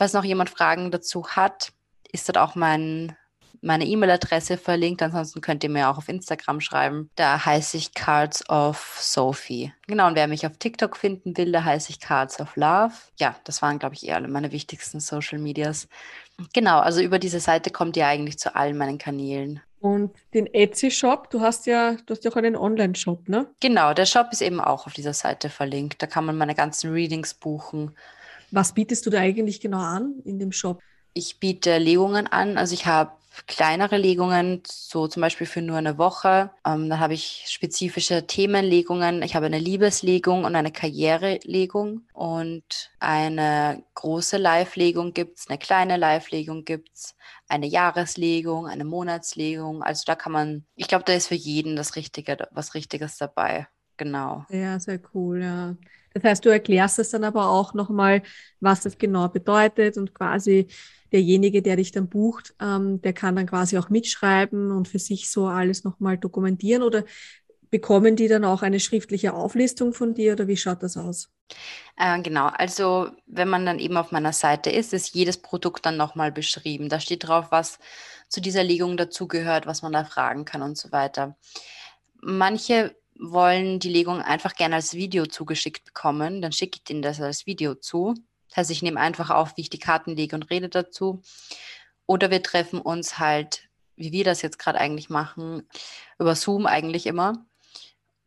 falls 0.00 0.14
noch 0.14 0.24
jemand 0.24 0.48
Fragen 0.48 0.90
dazu 0.90 1.28
hat, 1.28 1.72
ist 2.10 2.26
dort 2.26 2.38
auch 2.38 2.54
mein 2.54 3.14
meine 3.60 3.84
E-Mail-Adresse 3.84 4.56
verlinkt. 4.56 5.02
Ansonsten 5.02 5.42
könnt 5.42 5.62
ihr 5.62 5.68
mir 5.68 5.90
auch 5.90 5.98
auf 5.98 6.08
Instagram 6.08 6.62
schreiben. 6.62 7.10
Da 7.16 7.44
heiße 7.44 7.76
ich 7.76 7.92
Cards 7.92 8.48
of 8.48 8.96
Sophie. 8.98 9.74
Genau, 9.88 10.06
und 10.06 10.14
wer 10.14 10.26
mich 10.26 10.46
auf 10.46 10.56
TikTok 10.56 10.96
finden 10.96 11.36
will, 11.36 11.52
da 11.52 11.64
heiße 11.64 11.90
ich 11.90 12.00
Cards 12.00 12.40
of 12.40 12.56
Love. 12.56 12.94
Ja, 13.18 13.36
das 13.44 13.60
waren, 13.60 13.78
glaube 13.78 13.94
ich, 13.94 14.08
eher 14.08 14.16
alle 14.16 14.28
meine 14.28 14.52
wichtigsten 14.52 15.00
Social 15.00 15.38
Medias. 15.38 15.86
Genau, 16.54 16.78
also 16.78 17.02
über 17.02 17.18
diese 17.18 17.40
Seite 17.40 17.68
kommt 17.68 17.98
ihr 17.98 18.06
eigentlich 18.06 18.38
zu 18.38 18.56
allen 18.56 18.78
meinen 18.78 18.96
Kanälen. 18.96 19.60
Und 19.80 20.16
den 20.32 20.46
Etsy-Shop, 20.46 21.28
du 21.28 21.42
hast 21.42 21.66
ja, 21.66 21.96
du 22.06 22.14
hast 22.14 22.24
ja 22.24 22.30
auch 22.30 22.36
einen 22.36 22.56
Online-Shop, 22.56 23.28
ne? 23.28 23.48
Genau, 23.60 23.92
der 23.92 24.06
Shop 24.06 24.28
ist 24.32 24.40
eben 24.40 24.60
auch 24.62 24.86
auf 24.86 24.94
dieser 24.94 25.12
Seite 25.12 25.50
verlinkt. 25.50 26.00
Da 26.00 26.06
kann 26.06 26.24
man 26.24 26.38
meine 26.38 26.54
ganzen 26.54 26.90
Readings 26.90 27.34
buchen. 27.34 27.94
Was 28.52 28.74
bietest 28.74 29.06
du 29.06 29.10
da 29.10 29.20
eigentlich 29.20 29.60
genau 29.60 29.78
an 29.78 30.20
in 30.24 30.38
dem 30.38 30.52
Shop? 30.52 30.80
Ich 31.14 31.40
biete 31.40 31.78
Legungen 31.78 32.26
an. 32.26 32.56
Also 32.56 32.74
ich 32.74 32.86
habe 32.86 33.12
kleinere 33.46 33.96
Legungen, 33.96 34.62
so 34.66 35.08
zum 35.08 35.20
Beispiel 35.22 35.46
für 35.46 35.62
nur 35.62 35.76
eine 35.76 35.98
Woche. 35.98 36.50
Ähm, 36.66 36.88
dann 36.88 37.00
habe 37.00 37.14
ich 37.14 37.44
spezifische 37.48 38.26
Themenlegungen. 38.26 39.22
Ich 39.22 39.34
habe 39.34 39.46
eine 39.46 39.58
Liebeslegung 39.58 40.44
und 40.44 40.56
eine 40.56 40.72
Karrierelegung. 40.72 42.02
Und 42.12 42.90
eine 42.98 43.82
große 43.94 44.36
Live-Legung 44.36 45.14
gibt 45.14 45.38
es, 45.38 45.48
eine 45.48 45.58
kleine 45.58 45.96
Live-Legung 45.96 46.64
gibt 46.64 46.90
es, 46.94 47.14
eine 47.48 47.66
Jahreslegung, 47.66 48.66
eine 48.66 48.84
Monatslegung. 48.84 49.82
Also 49.82 50.04
da 50.06 50.14
kann 50.14 50.32
man, 50.32 50.64
ich 50.76 50.88
glaube, 50.88 51.04
da 51.04 51.12
ist 51.12 51.28
für 51.28 51.34
jeden 51.34 51.76
das 51.76 51.96
Richtige, 51.96 52.48
was 52.50 52.74
Richtiges 52.74 53.16
dabei. 53.16 53.68
Genau. 53.96 54.44
Ja, 54.48 54.80
sehr 54.80 55.00
cool, 55.14 55.42
ja. 55.42 55.76
Das 56.20 56.30
heißt, 56.30 56.44
du 56.44 56.50
erklärst 56.50 56.98
es 56.98 57.10
dann 57.10 57.24
aber 57.24 57.48
auch 57.48 57.74
nochmal, 57.74 58.22
was 58.60 58.82
das 58.82 58.98
genau 58.98 59.28
bedeutet 59.28 59.96
und 59.96 60.14
quasi 60.14 60.66
derjenige, 61.12 61.62
der 61.62 61.76
dich 61.76 61.92
dann 61.92 62.08
bucht, 62.08 62.54
ähm, 62.60 63.00
der 63.02 63.12
kann 63.12 63.36
dann 63.36 63.46
quasi 63.46 63.78
auch 63.78 63.88
mitschreiben 63.88 64.70
und 64.70 64.88
für 64.88 64.98
sich 64.98 65.30
so 65.30 65.46
alles 65.46 65.84
nochmal 65.84 66.18
dokumentieren 66.18 66.82
oder 66.82 67.04
bekommen 67.70 68.16
die 68.16 68.28
dann 68.28 68.44
auch 68.44 68.62
eine 68.62 68.80
schriftliche 68.80 69.32
Auflistung 69.32 69.92
von 69.92 70.14
dir 70.14 70.32
oder 70.32 70.48
wie 70.48 70.56
schaut 70.56 70.82
das 70.82 70.96
aus? 70.96 71.30
Äh, 71.96 72.20
genau, 72.22 72.46
also 72.46 73.10
wenn 73.26 73.48
man 73.48 73.66
dann 73.66 73.78
eben 73.78 73.96
auf 73.96 74.12
meiner 74.12 74.32
Seite 74.32 74.70
ist, 74.70 74.92
ist 74.92 75.14
jedes 75.14 75.38
Produkt 75.38 75.86
dann 75.86 75.96
nochmal 75.96 76.32
beschrieben. 76.32 76.88
Da 76.88 77.00
steht 77.00 77.26
drauf, 77.26 77.46
was 77.50 77.78
zu 78.28 78.40
dieser 78.40 78.62
Legung 78.62 78.96
dazugehört, 78.96 79.66
was 79.66 79.82
man 79.82 79.92
da 79.92 80.04
fragen 80.04 80.44
kann 80.44 80.62
und 80.62 80.78
so 80.78 80.92
weiter. 80.92 81.36
Manche 82.22 82.94
wollen 83.20 83.78
die 83.78 83.90
Legung 83.90 84.20
einfach 84.22 84.54
gerne 84.54 84.76
als 84.76 84.94
Video 84.94 85.26
zugeschickt 85.26 85.84
bekommen, 85.84 86.40
dann 86.40 86.52
schicke 86.52 86.80
ich 86.82 86.90
ihnen 86.90 87.02
das 87.02 87.20
als 87.20 87.46
Video 87.46 87.74
zu. 87.74 88.14
Das 88.48 88.58
heißt, 88.58 88.70
ich 88.70 88.82
nehme 88.82 89.00
einfach 89.00 89.30
auf, 89.30 89.56
wie 89.56 89.62
ich 89.62 89.70
die 89.70 89.78
Karten 89.78 90.16
lege 90.16 90.34
und 90.34 90.50
rede 90.50 90.68
dazu. 90.68 91.22
Oder 92.06 92.30
wir 92.30 92.42
treffen 92.42 92.80
uns 92.80 93.18
halt, 93.18 93.68
wie 93.96 94.12
wir 94.12 94.24
das 94.24 94.42
jetzt 94.42 94.58
gerade 94.58 94.78
eigentlich 94.78 95.10
machen, 95.10 95.68
über 96.18 96.34
Zoom 96.34 96.66
eigentlich 96.66 97.06
immer. 97.06 97.44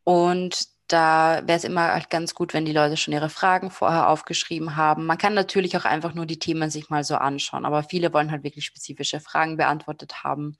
Und 0.04 0.68
da 0.88 1.42
wäre 1.46 1.58
es 1.58 1.64
immer 1.64 1.92
halt 1.92 2.10
ganz 2.10 2.34
gut, 2.34 2.54
wenn 2.54 2.64
die 2.64 2.72
Leute 2.72 2.96
schon 2.96 3.14
ihre 3.14 3.30
Fragen 3.30 3.70
vorher 3.70 4.08
aufgeschrieben 4.08 4.76
haben. 4.76 5.06
Man 5.06 5.18
kann 5.18 5.34
natürlich 5.34 5.76
auch 5.76 5.84
einfach 5.84 6.14
nur 6.14 6.26
die 6.26 6.38
Themen 6.38 6.70
sich 6.70 6.90
mal 6.90 7.04
so 7.04 7.16
anschauen, 7.16 7.64
aber 7.64 7.82
viele 7.82 8.12
wollen 8.12 8.30
halt 8.30 8.44
wirklich 8.44 8.66
spezifische 8.66 9.20
Fragen 9.20 9.56
beantwortet 9.56 10.22
haben. 10.22 10.56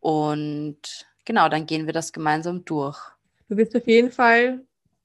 Und 0.00 1.06
genau, 1.24 1.48
dann 1.48 1.66
gehen 1.66 1.86
wir 1.86 1.94
das 1.94 2.12
gemeinsam 2.12 2.64
durch. 2.64 3.13
Du 3.48 3.56
wirst 3.56 3.76
auf 3.76 3.86
jeden 3.86 4.10
Fall 4.10 4.64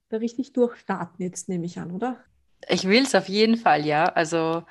da 0.09 0.17
richtig 0.17 0.53
durchstarten 0.53 1.23
jetzt, 1.23 1.49
nehme 1.49 1.65
ich 1.65 1.79
an, 1.79 1.91
oder? 1.91 2.17
Ich 2.67 2.87
will 2.87 3.03
es 3.03 3.15
auf 3.15 3.29
jeden 3.29 3.57
Fall, 3.57 3.85
ja. 3.85 4.05
Also 4.05 4.63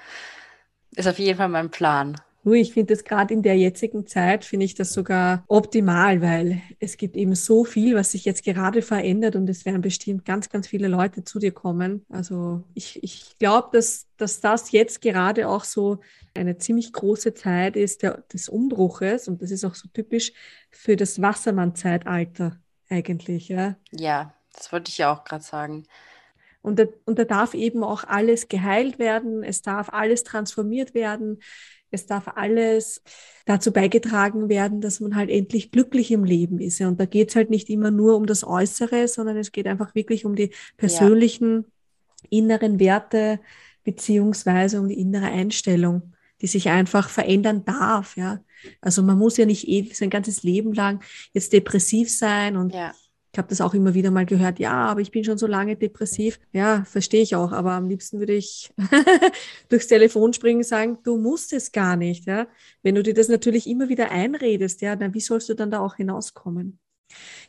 ist 0.95 1.09
auf 1.09 1.19
jeden 1.19 1.37
Fall 1.37 1.49
mein 1.49 1.71
Plan. 1.71 2.21
ich 2.45 2.73
finde 2.73 2.95
das 2.95 3.05
gerade 3.05 3.35
in 3.35 3.43
der 3.43 3.57
jetzigen 3.57 4.07
Zeit, 4.07 4.45
finde 4.45 4.65
ich 4.65 4.75
das 4.75 4.93
sogar 4.93 5.45
optimal, 5.49 6.23
weil 6.23 6.63
es 6.81 6.97
gibt 6.97 7.15
eben 7.15 7.35
so 7.35 7.65
viel, 7.65 7.95
was 7.95 8.13
sich 8.13 8.25
jetzt 8.25 8.43
gerade 8.43 8.81
verändert 8.81 9.37
und 9.37 9.49
es 9.51 9.67
werden 9.67 9.83
bestimmt 9.83 10.25
ganz, 10.25 10.49
ganz 10.49 10.67
viele 10.67 10.89
Leute 10.89 11.25
zu 11.25 11.39
dir 11.39 11.53
kommen. 11.53 12.07
Also 12.09 12.65
ich, 12.75 13.03
ich 13.03 13.39
glaube, 13.39 13.69
dass, 13.73 14.07
dass 14.17 14.41
das 14.41 14.73
jetzt 14.73 15.03
gerade 15.03 15.47
auch 15.49 15.65
so 15.65 15.99
eine 16.35 16.57
ziemlich 16.57 16.93
große 16.93 17.35
Zeit 17.35 17.77
ist 17.77 18.03
der, 18.03 18.25
des 18.33 18.49
Umbruches 18.49 19.29
und 19.29 19.43
das 19.43 19.51
ist 19.51 19.65
auch 19.65 19.75
so 19.75 19.89
typisch 19.93 20.33
für 20.71 20.97
das 20.97 21.21
Wassermann-Zeitalter 21.21 22.59
eigentlich. 22.89 23.49
Ja, 23.49 23.77
ja 23.91 24.35
das 24.55 24.73
wollte 24.73 24.91
ich 24.91 24.99
ja 24.99 25.13
auch 25.13 25.25
gerade 25.25 25.45
sagen. 25.45 25.85
Und 26.63 26.79
da, 26.79 26.85
und 27.05 27.19
da 27.19 27.25
darf 27.25 27.55
eben 27.55 27.85
auch 27.85 28.05
alles 28.05 28.49
geheilt 28.49 28.99
werden, 28.99 29.43
es 29.43 29.63
darf 29.63 29.91
alles 29.91 30.25
transformiert 30.25 30.93
werden, 30.93 31.41
es 31.91 32.07
darf 32.07 32.29
alles 32.35 33.03
dazu 33.47 33.73
beigetragen 33.73 34.49
werden, 34.49 34.81
dass 34.81 35.01
man 35.01 35.17
halt 35.17 35.31
endlich 35.31 35.71
glücklich 35.71 36.11
im 36.11 36.25
Leben 36.25 36.59
ist. 36.59 36.81
Und 36.81 37.01
da 37.01 37.07
geht 37.07 37.31
es 37.31 37.37
halt 37.37 37.49
nicht 37.49 37.71
immer 37.71 37.91
nur 37.91 38.17
um 38.17 38.27
das 38.27 38.45
Äußere, 38.45 39.09
sondern 39.09 39.37
es 39.37 39.53
geht 39.53 39.67
einfach 39.67 39.95
wirklich 39.95 40.27
um 40.27 40.35
die 40.35 40.53
persönlichen 40.77 41.65
ja. 42.23 42.29
inneren 42.31 42.79
Werte 42.79 43.41
beziehungsweise 43.85 44.81
um 44.81 44.89
die 44.89 45.01
innere 45.01 45.27
Einstellung, 45.27 46.13
die 46.41 46.47
sich 46.47 46.69
einfach 46.69 47.09
verändern 47.09 47.65
darf. 47.65 48.17
Ja, 48.17 48.41
also 48.81 49.03
man 49.03 49.19
muss 49.19 49.37
ja 49.37 49.47
nicht 49.47 49.69
ewig 49.69 49.97
sein 49.97 50.11
ganzes 50.11 50.43
Leben 50.43 50.73
lang 50.73 51.03
jetzt 51.33 51.53
depressiv 51.53 52.11
sein 52.11 52.57
und 52.57 52.75
ja 52.75 52.93
ich 53.33 53.39
habe 53.39 53.49
das 53.49 53.61
auch 53.61 53.75
immer 53.75 53.95
wieder 53.95 54.11
mal 54.11 54.25
gehört, 54.25 54.59
ja, 54.59 54.73
aber 54.73 55.01
ich 55.01 55.11
bin 55.11 55.23
schon 55.23 55.39
so 55.39 55.47
lange 55.47 55.77
depressiv. 55.77 56.41
Ja, 56.53 56.85
verstehe 56.85 57.23
ich 57.23 57.37
auch, 57.37 57.53
aber 57.53 57.73
am 57.73 57.89
liebsten 57.89 58.19
würde 58.19 58.33
ich 58.33 58.73
durchs 59.69 59.87
Telefon 59.87 60.33
springen 60.33 60.59
und 60.59 60.67
sagen, 60.67 60.99
du 61.05 61.19
musst 61.19 61.53
es 61.53 61.71
gar 61.71 61.97
nicht. 61.97 62.27
Ja? 62.27 62.49
Wenn 62.83 62.95
du 62.95 63.03
dir 63.03 63.15
das 63.15 63.29
natürlich 63.29 63.67
immer 63.67 63.89
wieder 63.89 64.11
einredest, 64.11 64.81
ja, 64.81 64.97
dann 64.97 65.13
wie 65.13 65.21
sollst 65.21 65.49
du 65.49 65.55
dann 65.55 65.71
da 65.71 65.81
auch 65.81 65.97
hinauskommen? 65.97 66.79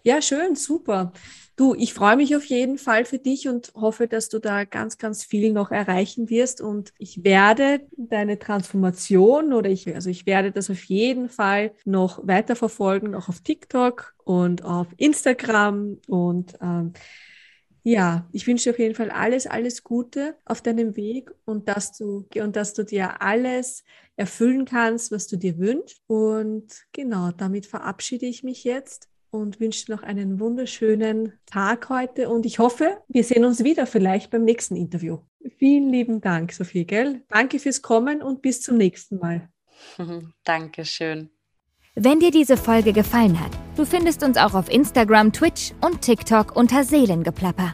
Ja, 0.03 0.21
schön, 0.21 0.55
super. 0.55 1.11
Du, 1.55 1.75
ich 1.75 1.93
freue 1.93 2.15
mich 2.15 2.35
auf 2.37 2.45
jeden 2.45 2.77
Fall 2.77 3.03
für 3.03 3.19
dich 3.19 3.49
und 3.49 3.73
hoffe, 3.75 4.07
dass 4.07 4.29
du 4.29 4.39
da 4.39 4.63
ganz, 4.63 4.97
ganz 4.97 5.25
viel 5.25 5.51
noch 5.51 5.71
erreichen 5.71 6.29
wirst. 6.29 6.61
Und 6.61 6.93
ich 6.97 7.23
werde 7.25 7.81
deine 7.97 8.39
Transformation 8.39 9.51
oder 9.51 9.69
ich, 9.69 9.93
also 9.93 10.09
ich 10.09 10.25
werde 10.25 10.51
das 10.53 10.69
auf 10.69 10.83
jeden 10.85 11.27
Fall 11.27 11.73
noch 11.83 12.25
weiter 12.25 12.55
verfolgen, 12.55 13.13
auch 13.13 13.27
auf 13.27 13.41
TikTok 13.41 14.15
und 14.23 14.63
auf 14.63 14.87
Instagram. 14.97 15.97
Und 16.07 16.53
ähm, 16.61 16.93
ja, 17.83 18.27
ich 18.31 18.47
wünsche 18.47 18.65
dir 18.65 18.71
auf 18.71 18.79
jeden 18.79 18.95
Fall 18.95 19.09
alles, 19.09 19.45
alles 19.47 19.83
Gute 19.83 20.37
auf 20.45 20.61
deinem 20.61 20.95
Weg 20.95 21.31
und 21.45 21.67
dass 21.67 21.91
du, 21.97 22.25
und 22.41 22.55
dass 22.55 22.73
du 22.73 22.83
dir 22.83 23.21
alles 23.21 23.83
erfüllen 24.15 24.65
kannst, 24.65 25.11
was 25.11 25.27
du 25.27 25.37
dir 25.37 25.57
wünschst. 25.57 26.01
Und 26.07 26.67
genau, 26.93 27.31
damit 27.31 27.65
verabschiede 27.65 28.25
ich 28.27 28.43
mich 28.43 28.63
jetzt 28.63 29.08
und 29.31 29.59
wünsche 29.59 29.85
dir 29.85 29.95
noch 29.95 30.03
einen 30.03 30.39
wunderschönen 30.39 31.33
Tag 31.45 31.89
heute 31.89 32.29
und 32.29 32.45
ich 32.45 32.59
hoffe, 32.59 32.97
wir 33.07 33.23
sehen 33.23 33.45
uns 33.45 33.63
wieder 33.63 33.85
vielleicht 33.85 34.31
beim 34.31 34.43
nächsten 34.43 34.75
Interview. 34.75 35.19
Vielen 35.57 35.89
lieben 35.89 36.21
Dank, 36.21 36.51
Sophie, 36.51 36.85
gell? 36.85 37.21
Danke 37.29 37.59
fürs 37.59 37.81
Kommen 37.81 38.21
und 38.21 38.41
bis 38.41 38.61
zum 38.61 38.77
nächsten 38.77 39.19
Mal. 39.19 39.49
Dankeschön. 40.43 41.29
Wenn 41.95 42.19
dir 42.19 42.31
diese 42.31 42.55
Folge 42.55 42.93
gefallen 42.93 43.39
hat, 43.39 43.51
du 43.75 43.85
findest 43.85 44.23
uns 44.23 44.37
auch 44.37 44.53
auf 44.53 44.69
Instagram, 44.69 45.33
Twitch 45.33 45.73
und 45.81 46.01
TikTok 46.01 46.55
unter 46.55 46.83
Seelengeplapper. 46.83 47.73